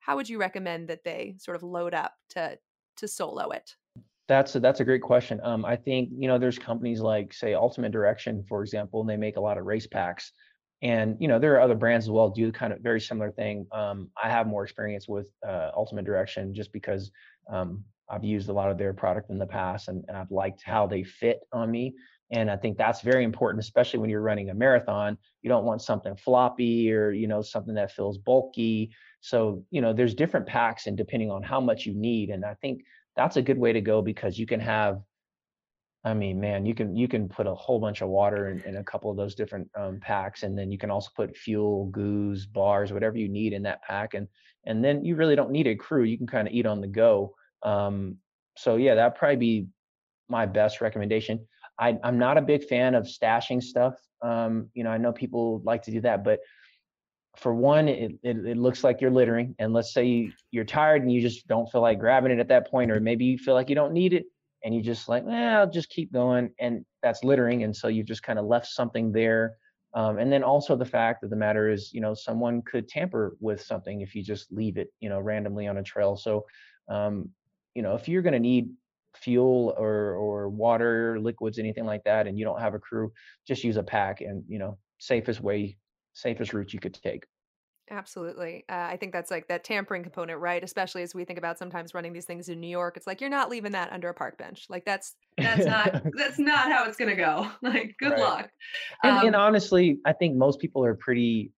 How 0.00 0.16
would 0.16 0.28
you 0.28 0.38
recommend 0.38 0.88
that 0.88 1.04
they 1.04 1.36
sort 1.38 1.56
of 1.56 1.62
load 1.62 1.94
up 1.94 2.12
to 2.30 2.58
to 2.96 3.08
solo 3.08 3.50
it? 3.50 3.70
That's 4.26 4.56
a, 4.56 4.60
that's 4.60 4.80
a 4.80 4.84
great 4.84 5.02
question. 5.02 5.40
Um, 5.44 5.64
i 5.64 5.76
think 5.76 6.10
you 6.12 6.26
know 6.26 6.38
there's 6.38 6.58
companies 6.58 7.00
like 7.00 7.32
say 7.32 7.54
ultimate 7.54 7.92
direction 7.92 8.44
for 8.48 8.62
example 8.62 9.00
and 9.00 9.08
they 9.08 9.16
make 9.16 9.36
a 9.36 9.40
lot 9.40 9.56
of 9.56 9.64
race 9.64 9.86
packs. 9.86 10.32
And 10.82 11.16
you 11.20 11.28
know 11.28 11.38
there 11.38 11.54
are 11.54 11.60
other 11.60 11.76
brands 11.76 12.06
as 12.06 12.10
well 12.10 12.30
do 12.30 12.50
kind 12.50 12.72
of 12.72 12.80
very 12.80 13.00
similar 13.00 13.30
thing. 13.30 13.64
Um, 13.70 14.10
i 14.20 14.28
have 14.28 14.48
more 14.48 14.64
experience 14.64 15.06
with 15.06 15.28
uh, 15.48 15.70
ultimate 15.76 16.04
direction 16.04 16.52
just 16.52 16.72
because 16.72 17.12
um, 17.48 17.84
I've 18.12 18.24
used 18.24 18.48
a 18.48 18.52
lot 18.52 18.70
of 18.70 18.78
their 18.78 18.92
product 18.92 19.30
in 19.30 19.38
the 19.38 19.46
past 19.46 19.88
and, 19.88 20.04
and 20.06 20.16
I've 20.16 20.30
liked 20.30 20.62
how 20.62 20.86
they 20.86 21.02
fit 21.02 21.40
on 21.52 21.70
me. 21.70 21.94
And 22.30 22.50
I 22.50 22.56
think 22.56 22.78
that's 22.78 23.00
very 23.00 23.24
important, 23.24 23.62
especially 23.62 23.98
when 23.98 24.10
you're 24.10 24.22
running 24.22 24.50
a 24.50 24.54
marathon. 24.54 25.18
You 25.42 25.48
don't 25.48 25.64
want 25.64 25.82
something 25.82 26.16
floppy 26.16 26.92
or, 26.92 27.10
you 27.10 27.26
know, 27.26 27.42
something 27.42 27.74
that 27.74 27.92
feels 27.92 28.18
bulky. 28.18 28.90
So, 29.20 29.64
you 29.70 29.80
know, 29.80 29.92
there's 29.92 30.14
different 30.14 30.46
packs 30.46 30.86
and 30.86 30.96
depending 30.96 31.30
on 31.30 31.42
how 31.42 31.60
much 31.60 31.86
you 31.86 31.94
need. 31.94 32.30
And 32.30 32.44
I 32.44 32.54
think 32.54 32.84
that's 33.16 33.36
a 33.36 33.42
good 33.42 33.58
way 33.58 33.72
to 33.72 33.80
go 33.80 34.02
because 34.02 34.38
you 34.38 34.46
can 34.46 34.60
have 34.60 35.02
I 36.04 36.14
mean, 36.14 36.40
man, 36.40 36.66
you 36.66 36.74
can 36.74 36.96
you 36.96 37.06
can 37.06 37.28
put 37.28 37.46
a 37.46 37.54
whole 37.54 37.78
bunch 37.78 38.00
of 38.00 38.08
water 38.08 38.48
in, 38.48 38.60
in 38.62 38.76
a 38.78 38.84
couple 38.84 39.10
of 39.10 39.16
those 39.16 39.36
different 39.36 39.70
um, 39.76 40.00
packs, 40.00 40.42
and 40.42 40.58
then 40.58 40.72
you 40.72 40.78
can 40.78 40.90
also 40.90 41.10
put 41.14 41.36
fuel, 41.36 41.86
goos, 41.92 42.44
bars, 42.44 42.92
whatever 42.92 43.18
you 43.18 43.28
need 43.28 43.52
in 43.52 43.62
that 43.62 43.82
pack, 43.82 44.14
and 44.14 44.26
and 44.64 44.84
then 44.84 45.04
you 45.04 45.14
really 45.14 45.36
don't 45.36 45.52
need 45.52 45.68
a 45.68 45.76
crew. 45.76 46.02
You 46.02 46.18
can 46.18 46.26
kind 46.26 46.48
of 46.48 46.54
eat 46.54 46.66
on 46.66 46.80
the 46.80 46.88
go. 46.88 47.36
Um, 47.64 48.16
so 48.56 48.76
yeah, 48.76 48.94
that'd 48.94 49.14
probably 49.14 49.36
be 49.36 49.66
my 50.28 50.46
best 50.46 50.80
recommendation. 50.80 51.46
I, 51.78 51.98
I'm 52.04 52.18
not 52.18 52.38
a 52.38 52.42
big 52.42 52.64
fan 52.64 52.94
of 52.94 53.04
stashing 53.04 53.62
stuff. 53.62 53.94
Um, 54.22 54.68
you 54.74 54.84
know, 54.84 54.90
I 54.90 54.98
know 54.98 55.12
people 55.12 55.62
like 55.64 55.82
to 55.82 55.90
do 55.90 56.00
that, 56.02 56.22
but 56.22 56.40
for 57.36 57.54
one, 57.54 57.88
it, 57.88 58.12
it, 58.22 58.36
it 58.46 58.56
looks 58.56 58.84
like 58.84 59.00
you're 59.00 59.10
littering. 59.10 59.54
And 59.58 59.72
let's 59.72 59.92
say 59.92 60.04
you, 60.04 60.32
you're 60.50 60.64
tired 60.64 61.02
and 61.02 61.10
you 61.10 61.20
just 61.20 61.46
don't 61.48 61.70
feel 61.70 61.80
like 61.80 61.98
grabbing 61.98 62.30
it 62.30 62.38
at 62.38 62.48
that 62.48 62.70
point, 62.70 62.90
or 62.90 63.00
maybe 63.00 63.24
you 63.24 63.38
feel 63.38 63.54
like 63.54 63.68
you 63.68 63.74
don't 63.74 63.92
need 63.92 64.12
it 64.12 64.26
and 64.64 64.74
you 64.74 64.82
just 64.82 65.08
like, 65.08 65.24
well, 65.24 65.60
I'll 65.60 65.70
just 65.70 65.88
keep 65.88 66.12
going. 66.12 66.50
And 66.60 66.84
that's 67.02 67.24
littering. 67.24 67.64
And 67.64 67.74
so 67.74 67.88
you've 67.88 68.06
just 68.06 68.22
kind 68.22 68.38
of 68.38 68.44
left 68.44 68.66
something 68.66 69.12
there. 69.12 69.56
Um, 69.94 70.18
and 70.18 70.32
then 70.32 70.42
also 70.42 70.76
the 70.76 70.84
fact 70.84 71.24
of 71.24 71.30
the 71.30 71.36
matter 71.36 71.68
is, 71.68 71.92
you 71.92 72.00
know, 72.00 72.14
someone 72.14 72.62
could 72.62 72.88
tamper 72.88 73.36
with 73.40 73.60
something 73.60 74.00
if 74.00 74.14
you 74.14 74.22
just 74.22 74.52
leave 74.52 74.76
it, 74.76 74.88
you 75.00 75.08
know, 75.08 75.20
randomly 75.20 75.66
on 75.66 75.78
a 75.78 75.82
trail. 75.82 76.16
So, 76.16 76.46
um, 76.88 77.28
you 77.74 77.82
know, 77.82 77.94
if 77.94 78.08
you're 78.08 78.22
going 78.22 78.34
to 78.34 78.40
need 78.40 78.70
fuel 79.14 79.74
or 79.76 80.14
or 80.14 80.48
water, 80.48 81.18
liquids, 81.20 81.58
anything 81.58 81.84
like 81.84 82.04
that, 82.04 82.26
and 82.26 82.38
you 82.38 82.44
don't 82.44 82.60
have 82.60 82.74
a 82.74 82.78
crew, 82.78 83.12
just 83.46 83.64
use 83.64 83.76
a 83.76 83.82
pack 83.82 84.20
and 84.20 84.44
you 84.48 84.58
know, 84.58 84.78
safest 84.98 85.40
way, 85.40 85.76
safest 86.14 86.52
route 86.52 86.72
you 86.72 86.80
could 86.80 86.94
take. 86.94 87.24
Absolutely. 87.90 88.64
Uh, 88.70 88.88
I 88.90 88.96
think 88.96 89.12
that's 89.12 89.30
like 89.30 89.48
that 89.48 89.64
tampering 89.64 90.02
component, 90.02 90.38
right? 90.38 90.62
Especially 90.62 91.02
as 91.02 91.14
we 91.14 91.24
think 91.24 91.38
about 91.38 91.58
sometimes 91.58 91.94
running 91.94 92.12
these 92.12 92.24
things 92.24 92.48
in 92.48 92.58
New 92.60 92.68
York. 92.68 92.96
It's 92.96 93.06
like 93.06 93.20
you're 93.20 93.28
not 93.28 93.50
leaving 93.50 93.72
that 93.72 93.92
under 93.92 94.08
a 94.08 94.14
park 94.14 94.38
bench. 94.38 94.66
Like 94.70 94.84
that's 94.84 95.14
that's 95.36 95.66
not 95.66 96.02
that's 96.16 96.38
not 96.38 96.70
how 96.72 96.84
it's 96.86 96.96
gonna 96.96 97.16
go. 97.16 97.50
Like 97.62 97.94
good 97.98 98.12
right. 98.12 98.20
luck. 98.20 98.50
And, 99.02 99.18
um, 99.18 99.26
and 99.26 99.36
honestly, 99.36 99.98
I 100.06 100.12
think 100.12 100.36
most 100.36 100.58
people 100.58 100.84
are 100.84 100.94
pretty. 100.94 101.52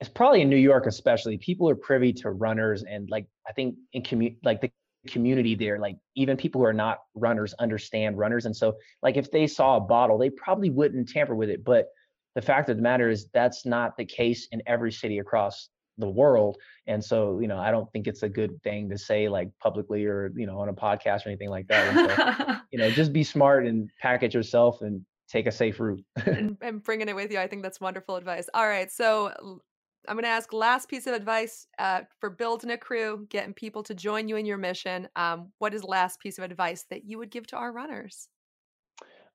It's 0.00 0.10
probably 0.10 0.42
in 0.42 0.48
New 0.48 0.56
York, 0.56 0.86
especially. 0.86 1.38
People 1.38 1.68
are 1.68 1.74
privy 1.74 2.12
to 2.14 2.30
runners, 2.30 2.84
and 2.84 3.08
like 3.10 3.26
I 3.48 3.52
think 3.52 3.76
in 3.92 4.02
commu 4.02 4.36
like 4.44 4.60
the 4.60 4.70
community 5.06 5.54
there, 5.54 5.78
like 5.78 5.96
even 6.16 6.36
people 6.36 6.60
who 6.60 6.66
are 6.66 6.72
not 6.72 6.98
runners 7.14 7.54
understand 7.54 8.18
runners, 8.18 8.46
and 8.46 8.56
so 8.56 8.76
like 9.02 9.16
if 9.16 9.30
they 9.30 9.46
saw 9.46 9.76
a 9.76 9.80
bottle, 9.80 10.18
they 10.18 10.30
probably 10.30 10.70
wouldn't 10.70 11.08
tamper 11.08 11.34
with 11.34 11.50
it, 11.50 11.64
but 11.64 11.88
the 12.34 12.42
fact 12.42 12.68
of 12.68 12.76
the 12.76 12.82
matter 12.82 13.10
is 13.10 13.28
that's 13.34 13.66
not 13.66 13.96
the 13.96 14.04
case 14.04 14.48
in 14.52 14.62
every 14.66 14.92
city 14.92 15.18
across 15.18 15.68
the 15.98 16.08
world 16.08 16.56
and 16.86 17.04
so 17.04 17.40
you 17.40 17.48
know 17.48 17.58
i 17.58 17.70
don't 17.70 17.90
think 17.92 18.06
it's 18.06 18.22
a 18.22 18.28
good 18.28 18.62
thing 18.62 18.88
to 18.88 18.96
say 18.96 19.28
like 19.28 19.50
publicly 19.60 20.06
or 20.06 20.32
you 20.36 20.46
know 20.46 20.60
on 20.60 20.68
a 20.68 20.72
podcast 20.72 21.26
or 21.26 21.30
anything 21.30 21.50
like 21.50 21.66
that 21.66 22.38
so, 22.38 22.56
you 22.70 22.78
know 22.78 22.88
just 22.90 23.12
be 23.12 23.24
smart 23.24 23.66
and 23.66 23.90
pack 24.00 24.22
it 24.22 24.32
yourself 24.32 24.80
and 24.82 25.04
take 25.28 25.46
a 25.46 25.52
safe 25.52 25.78
route. 25.78 26.02
And, 26.26 26.56
and, 26.62 26.82
bringing 26.82 27.08
it 27.08 27.16
with 27.16 27.32
you 27.32 27.38
i 27.38 27.46
think 27.46 27.62
that's 27.62 27.80
wonderful 27.80 28.16
advice. 28.16 28.48
All 28.54 28.66
right 28.66 28.90
so 28.90 29.60
i'm 30.08 30.14
going 30.14 30.24
to 30.24 30.28
ask 30.28 30.52
last 30.52 30.88
piece 30.88 31.06
of 31.06 31.14
advice 31.14 31.66
uh, 31.78 32.00
for 32.20 32.30
building 32.30 32.70
a 32.70 32.78
crew 32.78 33.26
getting 33.28 33.54
people 33.54 33.82
to 33.82 33.94
join 33.94 34.28
you 34.28 34.36
in 34.36 34.46
your 34.46 34.58
mission 34.58 35.08
um, 35.16 35.52
what 35.58 35.74
is 35.74 35.84
last 35.84 36.20
piece 36.20 36.38
of 36.38 36.44
advice 36.44 36.84
that 36.90 37.04
you 37.04 37.18
would 37.18 37.30
give 37.30 37.46
to 37.48 37.56
our 37.56 37.72
runners? 37.72 38.28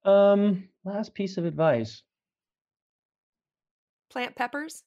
Um 0.06 0.68
last 0.84 1.14
piece 1.14 1.38
of 1.38 1.46
advice. 1.46 2.02
Plant 4.12 4.36
peppers? 4.36 4.84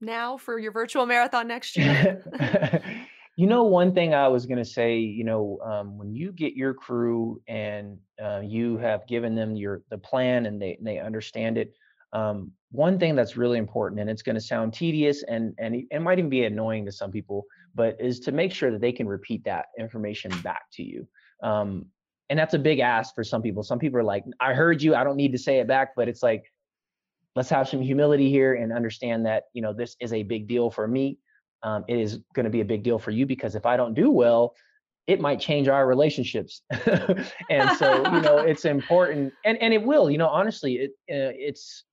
Now 0.00 0.36
for 0.36 0.58
your 0.58 0.72
virtual 0.72 1.06
marathon 1.06 1.48
next 1.48 1.76
year? 1.76 2.22
you 3.36 3.46
know, 3.46 3.64
one 3.64 3.92
thing 3.92 4.14
I 4.14 4.28
was 4.28 4.46
going 4.46 4.58
to 4.58 4.64
say, 4.64 4.98
you 4.98 5.24
know, 5.24 5.58
um, 5.64 5.98
when 5.98 6.14
you 6.14 6.30
get 6.30 6.54
your 6.54 6.74
crew 6.74 7.42
and 7.48 7.98
uh, 8.22 8.40
you 8.40 8.76
have 8.78 9.06
given 9.08 9.34
them 9.34 9.56
your 9.56 9.82
the 9.90 9.98
plan 9.98 10.46
and 10.46 10.62
they 10.62 10.78
they 10.80 10.98
understand 11.00 11.58
it, 11.58 11.74
um, 12.12 12.52
one 12.74 12.98
thing 12.98 13.14
that's 13.14 13.36
really 13.36 13.58
important, 13.58 14.00
and 14.00 14.10
it's 14.10 14.22
going 14.22 14.34
to 14.34 14.40
sound 14.40 14.74
tedious 14.74 15.22
and 15.22 15.54
and 15.58 15.84
it 15.90 16.00
might 16.00 16.18
even 16.18 16.28
be 16.28 16.44
annoying 16.44 16.84
to 16.86 16.92
some 16.92 17.10
people, 17.10 17.44
but 17.74 17.96
is 18.00 18.20
to 18.20 18.32
make 18.32 18.52
sure 18.52 18.70
that 18.70 18.80
they 18.80 18.92
can 18.92 19.06
repeat 19.06 19.44
that 19.44 19.66
information 19.78 20.32
back 20.42 20.62
to 20.72 20.82
you. 20.82 21.06
Um, 21.42 21.86
and 22.30 22.38
that's 22.38 22.54
a 22.54 22.58
big 22.58 22.80
ask 22.80 23.14
for 23.14 23.22
some 23.22 23.42
people. 23.42 23.62
Some 23.62 23.78
people 23.78 23.98
are 24.00 24.04
like, 24.04 24.24
"I 24.40 24.54
heard 24.54 24.82
you. 24.82 24.94
I 24.94 25.04
don't 25.04 25.16
need 25.16 25.32
to 25.32 25.38
say 25.38 25.60
it 25.60 25.68
back," 25.68 25.94
but 25.94 26.08
it's 26.08 26.22
like 26.22 26.44
let's 27.36 27.50
have 27.50 27.68
some 27.68 27.80
humility 27.80 28.30
here 28.30 28.54
and 28.54 28.72
understand 28.72 29.26
that 29.26 29.44
you 29.52 29.62
know 29.62 29.72
this 29.72 29.96
is 30.00 30.12
a 30.12 30.22
big 30.22 30.46
deal 30.46 30.70
for 30.70 30.86
me 30.86 31.18
um, 31.62 31.84
it 31.88 31.98
is 31.98 32.20
going 32.34 32.44
to 32.44 32.50
be 32.50 32.60
a 32.60 32.64
big 32.64 32.82
deal 32.82 32.98
for 32.98 33.10
you 33.10 33.26
because 33.26 33.54
if 33.54 33.66
i 33.66 33.76
don't 33.76 33.94
do 33.94 34.10
well 34.10 34.54
it 35.06 35.20
might 35.20 35.40
change 35.40 35.68
our 35.68 35.86
relationships 35.86 36.62
and 37.50 37.76
so 37.76 37.96
you 38.12 38.20
know 38.20 38.38
it's 38.46 38.64
important 38.64 39.32
and 39.44 39.58
and 39.60 39.74
it 39.74 39.82
will 39.82 40.10
you 40.10 40.18
know 40.18 40.28
honestly 40.28 40.74
it 40.74 40.90
uh, 41.10 41.32
it's 41.36 41.84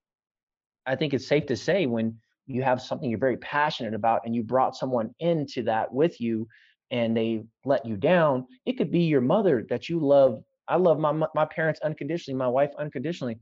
i 0.86 0.96
think 0.96 1.14
it's 1.14 1.28
safe 1.28 1.46
to 1.46 1.56
say 1.56 1.86
when 1.86 2.18
you 2.48 2.62
have 2.62 2.82
something 2.82 3.10
you're 3.10 3.20
very 3.20 3.38
passionate 3.38 3.94
about 3.94 4.22
and 4.26 4.36
you 4.36 4.44
brought 4.44 4.76
someone 4.76 5.14
into 5.20 5.64
that 5.64 5.94
with 5.94 6.20
you 6.20 6.48
and 6.90 7.16
they 7.16 7.44
let 7.66 7.86
you 7.86 7.96
down 7.96 8.46
it 8.66 8.78
could 8.78 8.92
be 8.92 9.02
your 9.02 9.22
mother 9.22 9.66
that 9.70 9.90
you 9.90 10.00
love 10.00 10.42
i 10.68 10.76
love 10.76 11.00
my 11.00 11.12
my 11.36 11.46
parents 11.46 11.80
unconditionally 11.84 12.38
my 12.38 12.48
wife 12.48 12.72
unconditionally 12.78 13.38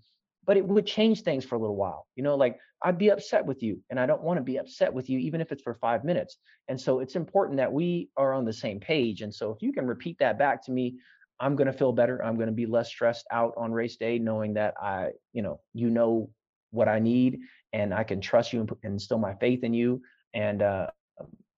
but 0.50 0.58
it 0.58 0.68
would 0.68 0.88
change 0.88 1.22
things 1.22 1.46
for 1.46 1.54
a 1.54 1.60
little 1.60 1.76
while. 1.76 2.08
You 2.16 2.24
know, 2.24 2.36
like 2.36 2.58
I'd 2.84 2.98
be 2.98 3.12
upset 3.12 3.46
with 3.46 3.62
you 3.62 3.80
and 3.92 4.00
I 4.00 4.08
don't 4.08 4.24
want 4.24 4.38
to 4.38 4.44
be 4.44 4.58
upset 4.58 4.92
with 4.92 5.08
you, 5.08 5.20
even 5.20 5.42
if 5.42 5.52
it's 5.52 5.62
for 5.62 5.76
five 5.76 6.04
minutes. 6.04 6.38
And 6.68 6.82
so 6.82 7.02
it's 7.02 7.16
important 7.16 7.58
that 7.58 7.72
we 7.72 8.10
are 8.18 8.34
on 8.34 8.46
the 8.46 8.54
same 8.54 8.80
page. 8.80 9.22
And 9.22 9.32
so 9.32 9.52
if 9.52 9.62
you 9.62 9.72
can 9.72 9.86
repeat 9.86 10.18
that 10.18 10.40
back 10.40 10.66
to 10.66 10.72
me, 10.72 10.98
I'm 11.40 11.56
going 11.56 11.68
to 11.68 11.78
feel 11.78 11.92
better. 11.92 12.26
I'm 12.26 12.34
going 12.34 12.48
to 12.48 12.52
be 12.52 12.66
less 12.66 12.90
stressed 12.90 13.28
out 13.32 13.54
on 13.58 13.72
race 13.72 13.98
day, 13.98 14.18
knowing 14.18 14.56
that 14.56 14.74
I, 14.82 15.10
you 15.34 15.44
know, 15.44 15.60
you 15.76 15.92
know 15.92 16.32
what 16.72 16.88
I 16.88 17.00
need 17.00 17.40
and 17.74 17.94
I 17.94 18.04
can 18.04 18.22
trust 18.22 18.54
you 18.54 18.62
and, 18.62 18.72
and 18.84 18.94
instill 18.94 19.18
my 19.18 19.36
faith 19.36 19.64
in 19.64 19.74
you. 19.74 20.02
And, 20.34 20.62
uh, 20.62 20.88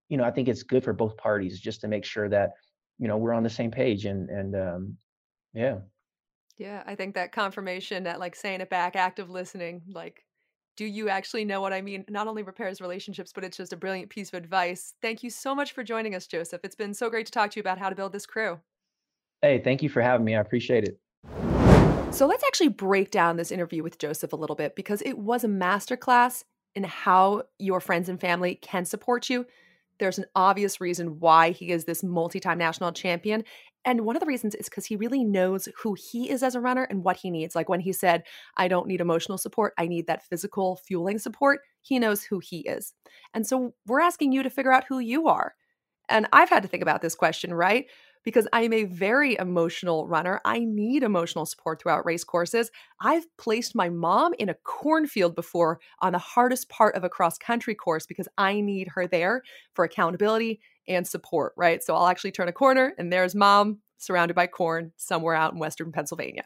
you 0.10 0.17
know, 0.17 0.24
I 0.24 0.32
think 0.32 0.47
it's 0.47 0.63
good 0.63 0.84
for 0.84 0.93
both 0.93 1.15
parties 1.17 1.60
just 1.60 1.82
to 1.82 1.88
make 1.88 2.06
sure 2.06 2.30
that, 2.30 2.52
you 3.00 3.08
know, 3.08 3.17
we're 3.17 3.34
on 3.34 3.43
the 3.43 3.50
same 3.50 3.71
page 3.71 4.06
and, 4.06 4.30
and, 4.30 4.56
um, 4.56 4.97
yeah. 5.54 5.78
Yeah, 6.58 6.84
I 6.86 6.95
think 6.95 7.15
that 7.15 7.32
confirmation 7.32 8.04
that 8.04 8.19
like 8.19 8.36
saying 8.36 8.62
it 8.62 8.69
back, 8.69 8.95
active 8.95 9.30
listening, 9.30 9.82
like 9.88 10.26
do 10.78 10.86
you 10.86 11.10
actually 11.10 11.45
know 11.45 11.62
what 11.62 11.74
I 11.74 11.82
mean? 11.82 12.06
Not 12.10 12.28
only 12.28 12.43
repairs 12.43 12.82
relationships, 12.82 13.32
but 13.34 13.43
it's 13.43 13.58
just 13.58 13.74
a 13.74 13.78
brilliant 13.78 14.10
piece 14.10 14.30
of 14.30 14.36
advice. 14.36 14.93
Thank 15.02 15.21
you 15.21 15.30
so 15.30 15.54
much 15.54 15.74
for 15.74 15.84
joining 15.84 16.15
us, 16.15 16.28
Joseph. 16.28 16.62
It's 16.63 16.76
been 16.76 16.93
so 16.93 17.10
great 17.10 17.26
to 17.26 17.32
talk 17.32 17.52
to 17.52 17.58
you 17.58 17.62
about 17.62 17.78
how 17.78 17.89
to 17.89 17.95
build 17.95 18.13
this 18.13 18.26
crew. 18.26 18.60
Hey, 19.41 19.62
thank 19.63 19.84
you 19.84 19.89
for 19.89 20.02
having 20.02 20.26
me. 20.26 20.36
I 20.36 20.41
appreciate 20.41 20.86
it. 20.86 21.00
So 22.12 22.28
let's 22.28 22.43
actually 22.43 22.67
break 22.67 23.10
down 23.10 23.38
this 23.38 23.52
interview 23.52 23.84
with 23.84 23.97
Joseph 23.97 24.34
a 24.34 24.36
little 24.36 24.56
bit 24.56 24.76
because 24.76 25.02
it 25.02 25.17
was 25.17 25.43
a 25.43 25.47
masterclass 25.47 26.43
in 26.76 26.84
how 26.84 27.43
your 27.58 27.80
friends 27.80 28.10
and 28.10 28.19
family 28.19 28.56
can 28.56 28.84
support 28.84 29.30
you. 29.30 29.45
There's 29.97 30.17
an 30.17 30.26
obvious 30.36 30.82
reason 30.82 31.19
why 31.19 31.52
he 31.52 31.71
is 31.71 31.86
this 31.86 32.04
multi 32.04 32.39
time 32.39 32.58
national 32.58 32.91
champion. 32.91 33.43
And 33.86 34.02
one 34.02 34.15
of 34.15 34.19
the 34.19 34.26
reasons 34.26 34.56
is 34.56 34.67
because 34.67 34.86
he 34.86 34.95
really 34.95 35.24
knows 35.24 35.69
who 35.82 35.95
he 35.95 36.30
is 36.30 36.43
as 36.43 36.54
a 36.54 36.60
runner 36.60 36.84
and 36.84 37.04
what 37.04 37.17
he 37.17 37.32
needs. 37.32 37.56
Like 37.56 37.69
when 37.69 37.80
he 37.80 37.93
said, 37.93 38.24
I 38.58 38.67
don't 38.67 38.88
need 38.88 39.02
emotional 39.02 39.38
support, 39.38 39.74
I 39.78 39.88
need 39.88 40.08
that 40.08 40.24
physical 40.24 40.76
fueling 40.86 41.17
support, 41.17 41.62
he 41.82 41.97
knows 41.97 42.24
who 42.24 42.39
he 42.39 42.60
is. 42.60 42.93
And 43.34 43.47
so 43.47 43.74
we're 43.88 44.02
asking 44.02 44.34
you 44.34 44.43
to 44.43 44.50
figure 44.50 44.74
out 44.74 44.86
who 44.88 45.00
you 45.00 45.28
are. 45.28 45.56
And 46.10 46.28
I've 46.34 46.50
had 46.50 46.63
to 46.63 46.69
think 46.69 46.84
about 46.84 47.02
this 47.02 47.15
question, 47.15 47.54
right? 47.54 47.86
Because 48.24 48.48
I 48.54 48.62
am 48.64 48.74
a 48.74 48.84
very 48.84 49.38
emotional 49.38 50.08
runner. 50.08 50.40
I 50.46 50.60
need 50.60 51.04
emotional 51.04 51.46
support 51.46 51.82
throughout 51.82 52.06
race 52.06 52.24
courses. 52.24 52.72
I've 53.00 53.26
placed 53.38 53.76
my 53.76 53.90
mom 53.90 54.34
in 54.40 54.50
a 54.50 54.56
cornfield 54.64 55.36
before 55.36 55.80
on 56.00 56.14
the 56.14 56.20
hardest 56.20 56.70
part 56.70 56.96
of 56.96 57.04
a 57.04 57.10
cross 57.10 57.38
country 57.38 57.76
course 57.76 58.06
because 58.06 58.28
I 58.38 58.62
need 58.62 58.90
her 58.90 59.08
there 59.08 59.42
for 59.74 59.86
accountability 59.86 60.60
and 60.88 61.08
support, 61.08 61.54
right? 61.58 61.84
So 61.84 61.96
I'll 61.96 62.08
actually 62.08 62.32
turn 62.32 62.48
a 62.48 62.54
corner 62.54 62.94
and 62.98 63.12
there's 63.12 63.36
mom 63.36 63.80
surrounded 63.98 64.34
by 64.34 64.48
corn 64.48 64.92
somewhere 64.98 65.36
out 65.36 65.54
in 65.54 65.60
Western 65.60 65.92
Pennsylvania. 65.92 66.44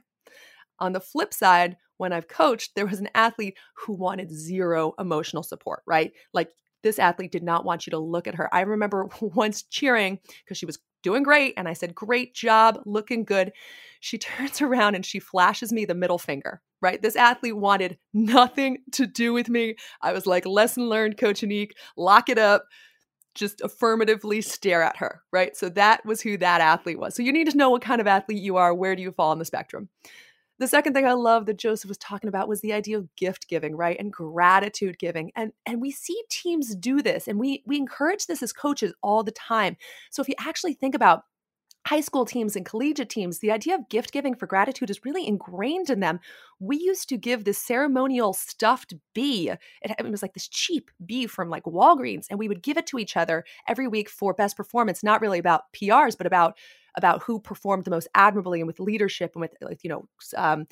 On 0.79 0.91
the 0.91 0.99
flip 0.99 1.33
side, 1.33 1.77
when 1.97 2.11
I've 2.11 2.27
coached, 2.27 2.75
there 2.75 2.85
was 2.85 2.99
an 2.99 3.09
athlete 3.15 3.57
who 3.77 3.93
wanted 3.93 4.31
zero 4.31 4.93
emotional 4.99 5.43
support, 5.43 5.81
right? 5.87 6.11
Like 6.33 6.49
this 6.83 6.99
athlete 6.99 7.31
did 7.31 7.43
not 7.43 7.65
want 7.65 7.87
you 7.87 7.91
to 7.91 7.97
look 7.97 8.27
at 8.27 8.35
her. 8.35 8.53
I 8.53 8.61
remember 8.61 9.07
once 9.21 9.63
cheering 9.63 10.19
because 10.43 10.57
she 10.57 10.65
was 10.65 10.79
doing 11.05 11.21
great. 11.21 11.53
And 11.55 11.67
I 11.67 11.73
said, 11.73 11.93
Great 11.93 12.33
job, 12.33 12.81
looking 12.85 13.23
good. 13.23 13.53
She 13.99 14.17
turns 14.17 14.61
around 14.61 14.95
and 14.95 15.05
she 15.05 15.19
flashes 15.19 15.71
me 15.71 15.85
the 15.85 15.93
middle 15.93 16.17
finger, 16.17 16.61
right? 16.81 17.01
This 17.01 17.15
athlete 17.15 17.55
wanted 17.55 17.97
nothing 18.13 18.79
to 18.93 19.05
do 19.05 19.31
with 19.31 19.47
me. 19.47 19.75
I 20.01 20.11
was 20.11 20.25
like, 20.25 20.45
Lesson 20.45 20.89
learned, 20.89 21.17
Coach 21.17 21.41
Anique, 21.41 21.71
lock 21.95 22.27
it 22.27 22.39
up. 22.39 22.65
Just 23.35 23.59
affirmatively 23.61 24.41
stare 24.41 24.81
at 24.81 24.95
her, 24.97 25.21
right? 25.31 25.57
So 25.57 25.67
that 25.69 26.05
was 26.05 26.21
who 26.21 26.37
that 26.37 26.61
athlete 26.61 26.97
was. 26.97 27.15
So 27.15 27.21
you 27.21 27.33
need 27.33 27.49
to 27.51 27.57
know 27.57 27.69
what 27.69 27.81
kind 27.81 27.99
of 27.99 28.07
athlete 28.07 28.41
you 28.41 28.55
are. 28.55 28.73
Where 28.73 28.95
do 28.95 29.01
you 29.01 29.11
fall 29.11 29.31
on 29.31 29.39
the 29.39 29.45
spectrum? 29.45 29.89
The 30.57 30.67
second 30.67 30.93
thing 30.93 31.05
I 31.05 31.13
love 31.13 31.45
that 31.47 31.57
Joseph 31.57 31.89
was 31.89 31.97
talking 31.97 32.29
about 32.29 32.47
was 32.47 32.61
the 32.61 32.71
idea 32.71 32.97
of 32.97 33.13
gift 33.15 33.49
giving, 33.49 33.75
right? 33.75 33.99
And 33.99 34.11
gratitude 34.11 34.97
giving. 34.99 35.31
And 35.35 35.51
and 35.65 35.81
we 35.81 35.91
see 35.91 36.23
teams 36.29 36.75
do 36.75 37.01
this 37.01 37.27
and 37.27 37.39
we 37.39 37.63
we 37.65 37.77
encourage 37.77 38.27
this 38.27 38.41
as 38.41 38.53
coaches 38.53 38.93
all 39.03 39.23
the 39.23 39.31
time. 39.31 39.75
So 40.11 40.21
if 40.21 40.29
you 40.29 40.35
actually 40.39 40.73
think 40.73 40.95
about 40.95 41.23
high 41.87 42.01
school 42.01 42.25
teams 42.25 42.55
and 42.55 42.65
collegiate 42.65 43.09
teams, 43.09 43.39
the 43.39 43.51
idea 43.51 43.75
of 43.75 43.89
gift 43.89 44.11
giving 44.11 44.35
for 44.35 44.47
gratitude 44.47 44.89
is 44.89 45.05
really 45.05 45.27
ingrained 45.27 45.89
in 45.89 45.99
them. 45.99 46.19
We 46.59 46.77
used 46.77 47.09
to 47.09 47.17
give 47.17 47.43
this 47.43 47.59
ceremonial 47.59 48.33
stuffed 48.33 48.95
bee. 49.13 49.49
It, 49.49 49.59
it, 49.99 50.09
was 50.09 50.21
like 50.21 50.33
this 50.33 50.47
cheap 50.47 50.89
bee 51.05 51.27
from 51.27 51.49
like 51.49 51.63
Walgreens, 51.63 52.25
and 52.29 52.39
we 52.39 52.47
would 52.47 52.63
give 52.63 52.77
it 52.77 52.87
to 52.87 52.97
each 52.97 53.15
other 53.15 53.43
every 53.67 53.87
week 53.87 54.09
for 54.09 54.33
best 54.33 54.57
performance, 54.57 55.03
not 55.03 55.21
really 55.21 55.37
about 55.37 55.71
PRs, 55.73 56.17
but 56.17 56.25
about 56.25 56.57
about 56.97 57.23
who 57.23 57.39
performed 57.39 57.85
the 57.85 57.91
most 57.91 58.07
admirably 58.15 58.59
and 58.59 58.67
with 58.67 58.79
leadership 58.79 59.31
and 59.35 59.41
with 59.41 59.83
you 59.83 59.89
know 59.89 60.07
um, 60.37 60.65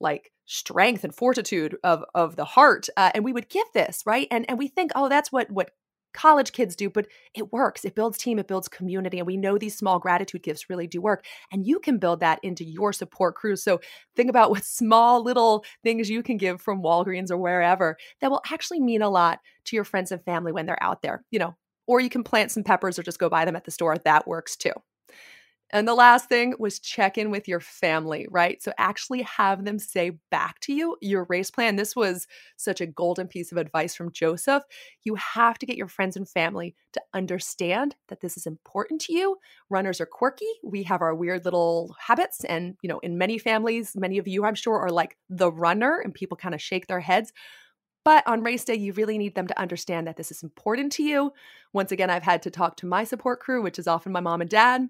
like 0.00 0.32
strength 0.46 1.04
and 1.04 1.14
fortitude 1.14 1.76
of 1.84 2.04
of 2.14 2.36
the 2.36 2.44
heart 2.44 2.88
uh, 2.96 3.10
and 3.14 3.24
we 3.24 3.32
would 3.32 3.48
give 3.48 3.66
this 3.74 4.02
right 4.06 4.28
and 4.30 4.46
and 4.48 4.58
we 4.58 4.68
think 4.68 4.90
oh 4.94 5.08
that's 5.08 5.30
what 5.30 5.50
what 5.50 5.70
college 6.14 6.52
kids 6.52 6.74
do, 6.74 6.90
but 6.90 7.06
it 7.34 7.52
works. 7.52 7.84
It 7.84 7.94
builds 7.94 8.18
team, 8.18 8.38
it 8.38 8.48
builds 8.48 8.68
community. 8.68 9.18
And 9.18 9.26
we 9.26 9.36
know 9.36 9.58
these 9.58 9.76
small 9.76 9.98
gratitude 9.98 10.42
gifts 10.42 10.68
really 10.68 10.86
do 10.86 11.00
work. 11.00 11.24
And 11.52 11.66
you 11.66 11.78
can 11.78 11.98
build 11.98 12.20
that 12.20 12.40
into 12.42 12.64
your 12.64 12.92
support 12.92 13.34
crew. 13.34 13.56
So 13.56 13.80
think 14.16 14.28
about 14.28 14.50
what 14.50 14.64
small 14.64 15.22
little 15.22 15.64
things 15.82 16.10
you 16.10 16.22
can 16.22 16.36
give 16.36 16.60
from 16.60 16.82
Walgreens 16.82 17.30
or 17.30 17.38
wherever 17.38 17.96
that 18.20 18.30
will 18.30 18.42
actually 18.50 18.80
mean 18.80 19.02
a 19.02 19.08
lot 19.08 19.40
to 19.66 19.76
your 19.76 19.84
friends 19.84 20.10
and 20.10 20.24
family 20.24 20.52
when 20.52 20.66
they're 20.66 20.82
out 20.82 21.02
there, 21.02 21.24
you 21.30 21.38
know. 21.38 21.54
Or 21.86 22.00
you 22.00 22.10
can 22.10 22.22
plant 22.22 22.50
some 22.50 22.64
peppers 22.64 22.98
or 22.98 23.02
just 23.02 23.18
go 23.18 23.30
buy 23.30 23.46
them 23.46 23.56
at 23.56 23.64
the 23.64 23.70
store. 23.70 23.96
That 23.96 24.26
works 24.26 24.56
too. 24.56 24.72
And 25.70 25.86
the 25.86 25.94
last 25.94 26.30
thing 26.30 26.54
was 26.58 26.78
check 26.78 27.18
in 27.18 27.30
with 27.30 27.46
your 27.46 27.60
family, 27.60 28.26
right? 28.30 28.62
So 28.62 28.72
actually 28.78 29.22
have 29.22 29.64
them 29.64 29.78
say 29.78 30.12
back 30.30 30.60
to 30.60 30.72
you 30.72 30.96
your 31.02 31.26
race 31.28 31.50
plan. 31.50 31.76
This 31.76 31.94
was 31.94 32.26
such 32.56 32.80
a 32.80 32.86
golden 32.86 33.28
piece 33.28 33.52
of 33.52 33.58
advice 33.58 33.94
from 33.94 34.12
Joseph. 34.12 34.62
You 35.04 35.16
have 35.16 35.58
to 35.58 35.66
get 35.66 35.76
your 35.76 35.88
friends 35.88 36.16
and 36.16 36.28
family 36.28 36.74
to 36.94 37.02
understand 37.12 37.96
that 38.08 38.20
this 38.20 38.38
is 38.38 38.46
important 38.46 39.02
to 39.02 39.12
you. 39.12 39.36
Runners 39.68 40.00
are 40.00 40.06
quirky. 40.06 40.48
We 40.64 40.84
have 40.84 41.02
our 41.02 41.14
weird 41.14 41.44
little 41.44 41.94
habits. 42.00 42.44
And, 42.44 42.76
you 42.80 42.88
know, 42.88 42.98
in 43.00 43.18
many 43.18 43.36
families, 43.36 43.92
many 43.94 44.16
of 44.16 44.26
you, 44.26 44.46
I'm 44.46 44.54
sure, 44.54 44.78
are 44.78 44.90
like 44.90 45.18
the 45.28 45.52
runner 45.52 46.00
and 46.02 46.14
people 46.14 46.38
kind 46.38 46.54
of 46.54 46.62
shake 46.62 46.86
their 46.86 47.00
heads. 47.00 47.32
But 48.04 48.26
on 48.26 48.42
race 48.42 48.64
day, 48.64 48.76
you 48.76 48.94
really 48.94 49.18
need 49.18 49.34
them 49.34 49.48
to 49.48 49.60
understand 49.60 50.06
that 50.06 50.16
this 50.16 50.30
is 50.30 50.42
important 50.42 50.92
to 50.92 51.02
you. 51.02 51.32
Once 51.74 51.92
again, 51.92 52.08
I've 52.08 52.22
had 52.22 52.42
to 52.44 52.50
talk 52.50 52.76
to 52.78 52.86
my 52.86 53.04
support 53.04 53.40
crew, 53.40 53.60
which 53.60 53.78
is 53.78 53.86
often 53.86 54.12
my 54.12 54.20
mom 54.20 54.40
and 54.40 54.48
dad 54.48 54.88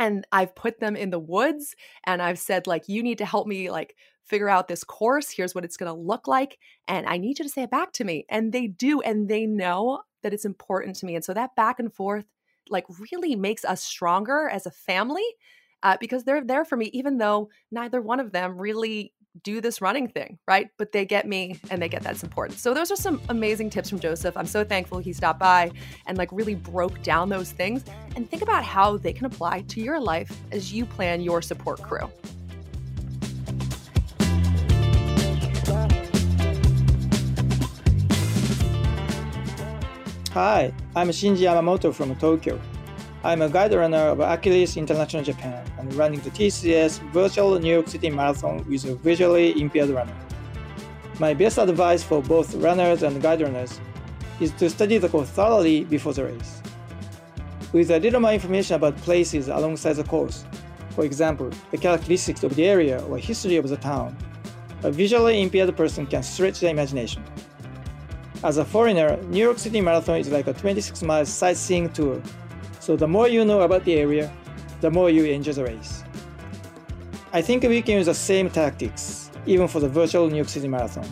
and 0.00 0.26
I've 0.32 0.56
put 0.56 0.80
them 0.80 0.96
in 0.96 1.10
the 1.10 1.18
woods 1.20 1.76
and 2.04 2.20
I've 2.22 2.38
said 2.38 2.66
like 2.66 2.88
you 2.88 3.02
need 3.02 3.18
to 3.18 3.26
help 3.26 3.46
me 3.46 3.70
like 3.70 3.94
figure 4.24 4.48
out 4.48 4.66
this 4.66 4.82
course. 4.82 5.30
Here's 5.30 5.54
what 5.54 5.64
it's 5.64 5.76
going 5.76 5.92
to 5.92 6.00
look 6.00 6.26
like 6.26 6.58
and 6.88 7.06
I 7.06 7.18
need 7.18 7.38
you 7.38 7.44
to 7.44 7.50
say 7.50 7.62
it 7.62 7.70
back 7.70 7.92
to 7.94 8.04
me. 8.04 8.24
And 8.28 8.52
they 8.52 8.66
do 8.66 9.00
and 9.02 9.28
they 9.28 9.46
know 9.46 10.02
that 10.22 10.32
it's 10.32 10.44
important 10.44 10.96
to 10.96 11.06
me 11.06 11.14
and 11.14 11.24
so 11.24 11.34
that 11.34 11.54
back 11.54 11.78
and 11.78 11.92
forth 11.92 12.24
like 12.70 12.86
really 13.12 13.36
makes 13.36 13.64
us 13.64 13.84
stronger 13.84 14.48
as 14.48 14.66
a 14.66 14.70
family 14.70 15.24
uh, 15.82 15.96
because 16.00 16.24
they're 16.24 16.44
there 16.44 16.64
for 16.64 16.76
me 16.76 16.86
even 16.92 17.18
though 17.18 17.50
neither 17.70 18.00
one 18.00 18.20
of 18.20 18.32
them 18.32 18.58
really 18.58 19.12
do 19.42 19.60
this 19.60 19.80
running 19.80 20.08
thing, 20.08 20.38
right? 20.46 20.68
But 20.76 20.92
they 20.92 21.04
get 21.04 21.26
me 21.26 21.58
and 21.70 21.80
they 21.80 21.88
get 21.88 22.02
that's 22.02 22.22
important. 22.22 22.58
So 22.58 22.74
those 22.74 22.90
are 22.90 22.96
some 22.96 23.20
amazing 23.28 23.70
tips 23.70 23.90
from 23.90 24.00
Joseph. 24.00 24.36
I'm 24.36 24.46
so 24.46 24.64
thankful 24.64 24.98
he 24.98 25.12
stopped 25.12 25.40
by 25.40 25.70
and 26.06 26.18
like 26.18 26.30
really 26.32 26.54
broke 26.54 27.02
down 27.02 27.28
those 27.28 27.52
things 27.52 27.84
and 28.16 28.28
think 28.28 28.42
about 28.42 28.64
how 28.64 28.96
they 28.96 29.12
can 29.12 29.26
apply 29.26 29.62
to 29.62 29.80
your 29.80 30.00
life 30.00 30.40
as 30.52 30.72
you 30.72 30.84
plan 30.84 31.20
your 31.20 31.42
support 31.42 31.82
crew. 31.82 32.10
Hi, 40.32 40.72
I'm 40.94 41.08
Shinji 41.08 41.38
Yamamoto 41.38 41.92
from 41.92 42.14
Tokyo. 42.14 42.60
I'm 43.22 43.42
a 43.42 43.50
guide 43.50 43.74
runner 43.74 43.98
of 43.98 44.20
Achilles 44.20 44.78
International 44.78 45.22
Japan 45.22 45.62
and 45.78 45.92
running 45.92 46.20
the 46.20 46.30
TCS 46.30 47.00
Virtual 47.12 47.58
New 47.58 47.70
York 47.70 47.86
City 47.86 48.08
Marathon 48.08 48.64
with 48.66 48.86
a 48.86 48.94
visually 48.94 49.60
impaired 49.60 49.90
runner. 49.90 50.16
My 51.18 51.34
best 51.34 51.58
advice 51.58 52.02
for 52.02 52.22
both 52.22 52.54
runners 52.54 53.02
and 53.02 53.20
guide 53.20 53.42
runners 53.42 53.78
is 54.40 54.52
to 54.52 54.70
study 54.70 54.96
the 54.96 55.10
course 55.10 55.28
thoroughly 55.28 55.84
before 55.84 56.14
the 56.14 56.24
race. 56.24 56.62
With 57.74 57.90
a 57.90 58.00
little 58.00 58.20
more 58.20 58.32
information 58.32 58.76
about 58.76 58.96
places 58.96 59.48
alongside 59.48 59.96
the 59.96 60.04
course, 60.04 60.46
for 60.92 61.04
example, 61.04 61.50
the 61.72 61.76
characteristics 61.76 62.42
of 62.42 62.56
the 62.56 62.64
area 62.64 63.02
or 63.02 63.18
history 63.18 63.56
of 63.56 63.68
the 63.68 63.76
town, 63.76 64.16
a 64.82 64.90
visually 64.90 65.42
impaired 65.42 65.76
person 65.76 66.06
can 66.06 66.22
stretch 66.22 66.60
their 66.60 66.70
imagination. 66.70 67.22
As 68.42 68.56
a 68.56 68.64
foreigner, 68.64 69.18
New 69.24 69.44
York 69.44 69.58
City 69.58 69.82
Marathon 69.82 70.20
is 70.20 70.30
like 70.30 70.46
a 70.46 70.54
26 70.54 71.02
mile 71.02 71.26
sightseeing 71.26 71.90
tour 71.90 72.22
so 72.90 72.96
the 72.96 73.06
more 73.06 73.28
you 73.28 73.44
know 73.44 73.60
about 73.60 73.84
the 73.84 73.94
area, 73.94 74.32
the 74.80 74.90
more 74.90 75.10
you 75.10 75.24
enjoy 75.26 75.52
the 75.52 75.62
race. 75.62 76.02
I 77.32 77.40
think 77.40 77.62
we 77.62 77.82
can 77.82 77.98
use 77.98 78.06
the 78.06 78.14
same 78.14 78.50
tactics, 78.50 79.30
even 79.46 79.68
for 79.68 79.78
the 79.78 79.88
virtual 79.88 80.28
New 80.28 80.34
York 80.34 80.48
City 80.48 80.66
Marathon. 80.66 81.06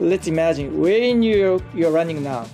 Let's 0.00 0.26
imagine 0.26 0.78
where 0.78 0.98
in 0.98 1.20
New 1.20 1.34
York 1.34 1.62
you're 1.72 1.90
running 1.90 2.22
now, 2.22 2.44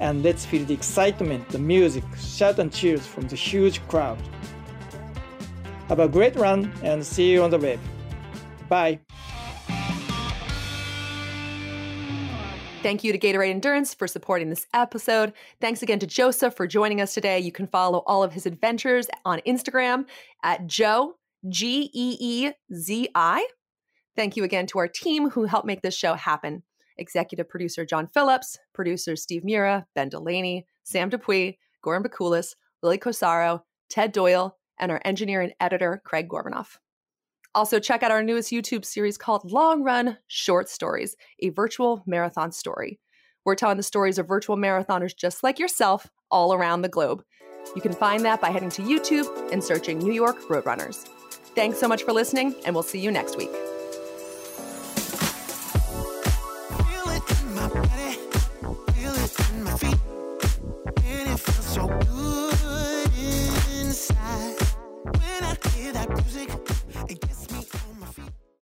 and 0.00 0.22
let's 0.22 0.46
feel 0.46 0.64
the 0.64 0.72
excitement, 0.72 1.46
the 1.50 1.58
music, 1.58 2.04
shout 2.18 2.58
and 2.58 2.72
cheers 2.72 3.06
from 3.06 3.28
the 3.28 3.36
huge 3.36 3.86
crowd. 3.86 4.16
Have 5.90 6.00
a 6.00 6.08
great 6.08 6.34
run 6.36 6.72
and 6.82 7.04
see 7.04 7.32
you 7.32 7.42
on 7.42 7.50
the 7.50 7.58
web. 7.58 7.78
Bye. 8.70 8.98
Thank 12.82 13.04
you 13.04 13.12
to 13.12 13.18
Gatorade 13.18 13.50
Endurance 13.50 13.94
for 13.94 14.08
supporting 14.08 14.50
this 14.50 14.66
episode. 14.74 15.32
Thanks 15.60 15.84
again 15.84 16.00
to 16.00 16.06
Joseph 16.06 16.56
for 16.56 16.66
joining 16.66 17.00
us 17.00 17.14
today. 17.14 17.38
You 17.38 17.52
can 17.52 17.68
follow 17.68 18.02
all 18.08 18.24
of 18.24 18.32
his 18.32 18.44
adventures 18.44 19.06
on 19.24 19.40
Instagram 19.46 20.04
at 20.42 20.66
Joe, 20.66 21.14
G 21.48 21.90
E 21.94 22.16
E 22.18 22.50
Z 22.74 23.08
I. 23.14 23.46
Thank 24.16 24.36
you 24.36 24.42
again 24.42 24.66
to 24.66 24.80
our 24.80 24.88
team 24.88 25.30
who 25.30 25.44
helped 25.44 25.66
make 25.66 25.82
this 25.82 25.96
show 25.96 26.14
happen 26.14 26.64
executive 26.98 27.48
producer 27.48 27.86
John 27.86 28.08
Phillips, 28.08 28.58
producers 28.74 29.22
Steve 29.22 29.44
Mura, 29.44 29.86
Ben 29.94 30.08
Delaney, 30.08 30.66
Sam 30.82 31.08
Dupuis, 31.08 31.54
Goran 31.84 32.04
Bakulis, 32.04 32.56
Lily 32.82 32.98
Cosaro, 32.98 33.62
Ted 33.90 34.10
Doyle, 34.10 34.58
and 34.80 34.90
our 34.90 35.00
engineer 35.04 35.40
and 35.40 35.54
editor, 35.60 36.02
Craig 36.04 36.28
Gorbanoff. 36.28 36.78
Also, 37.54 37.78
check 37.78 38.02
out 38.02 38.10
our 38.10 38.22
newest 38.22 38.50
YouTube 38.50 38.84
series 38.84 39.18
called 39.18 39.50
Long 39.50 39.82
Run 39.82 40.16
Short 40.26 40.68
Stories, 40.68 41.16
a 41.40 41.50
virtual 41.50 42.02
marathon 42.06 42.50
story. 42.50 42.98
We're 43.44 43.56
telling 43.56 43.76
the 43.76 43.82
stories 43.82 44.18
of 44.18 44.28
virtual 44.28 44.56
marathoners 44.56 45.14
just 45.14 45.42
like 45.42 45.58
yourself 45.58 46.08
all 46.30 46.54
around 46.54 46.82
the 46.82 46.88
globe. 46.88 47.22
You 47.76 47.82
can 47.82 47.92
find 47.92 48.24
that 48.24 48.40
by 48.40 48.50
heading 48.50 48.70
to 48.70 48.82
YouTube 48.82 49.52
and 49.52 49.62
searching 49.62 49.98
New 49.98 50.12
York 50.12 50.48
Road 50.48 50.64
Runners. 50.64 51.04
Thanks 51.54 51.78
so 51.78 51.88
much 51.88 52.02
for 52.04 52.12
listening, 52.12 52.54
and 52.64 52.74
we'll 52.74 52.82
see 52.82 53.00
you 53.00 53.10
next 53.10 53.36
week. 53.36 53.50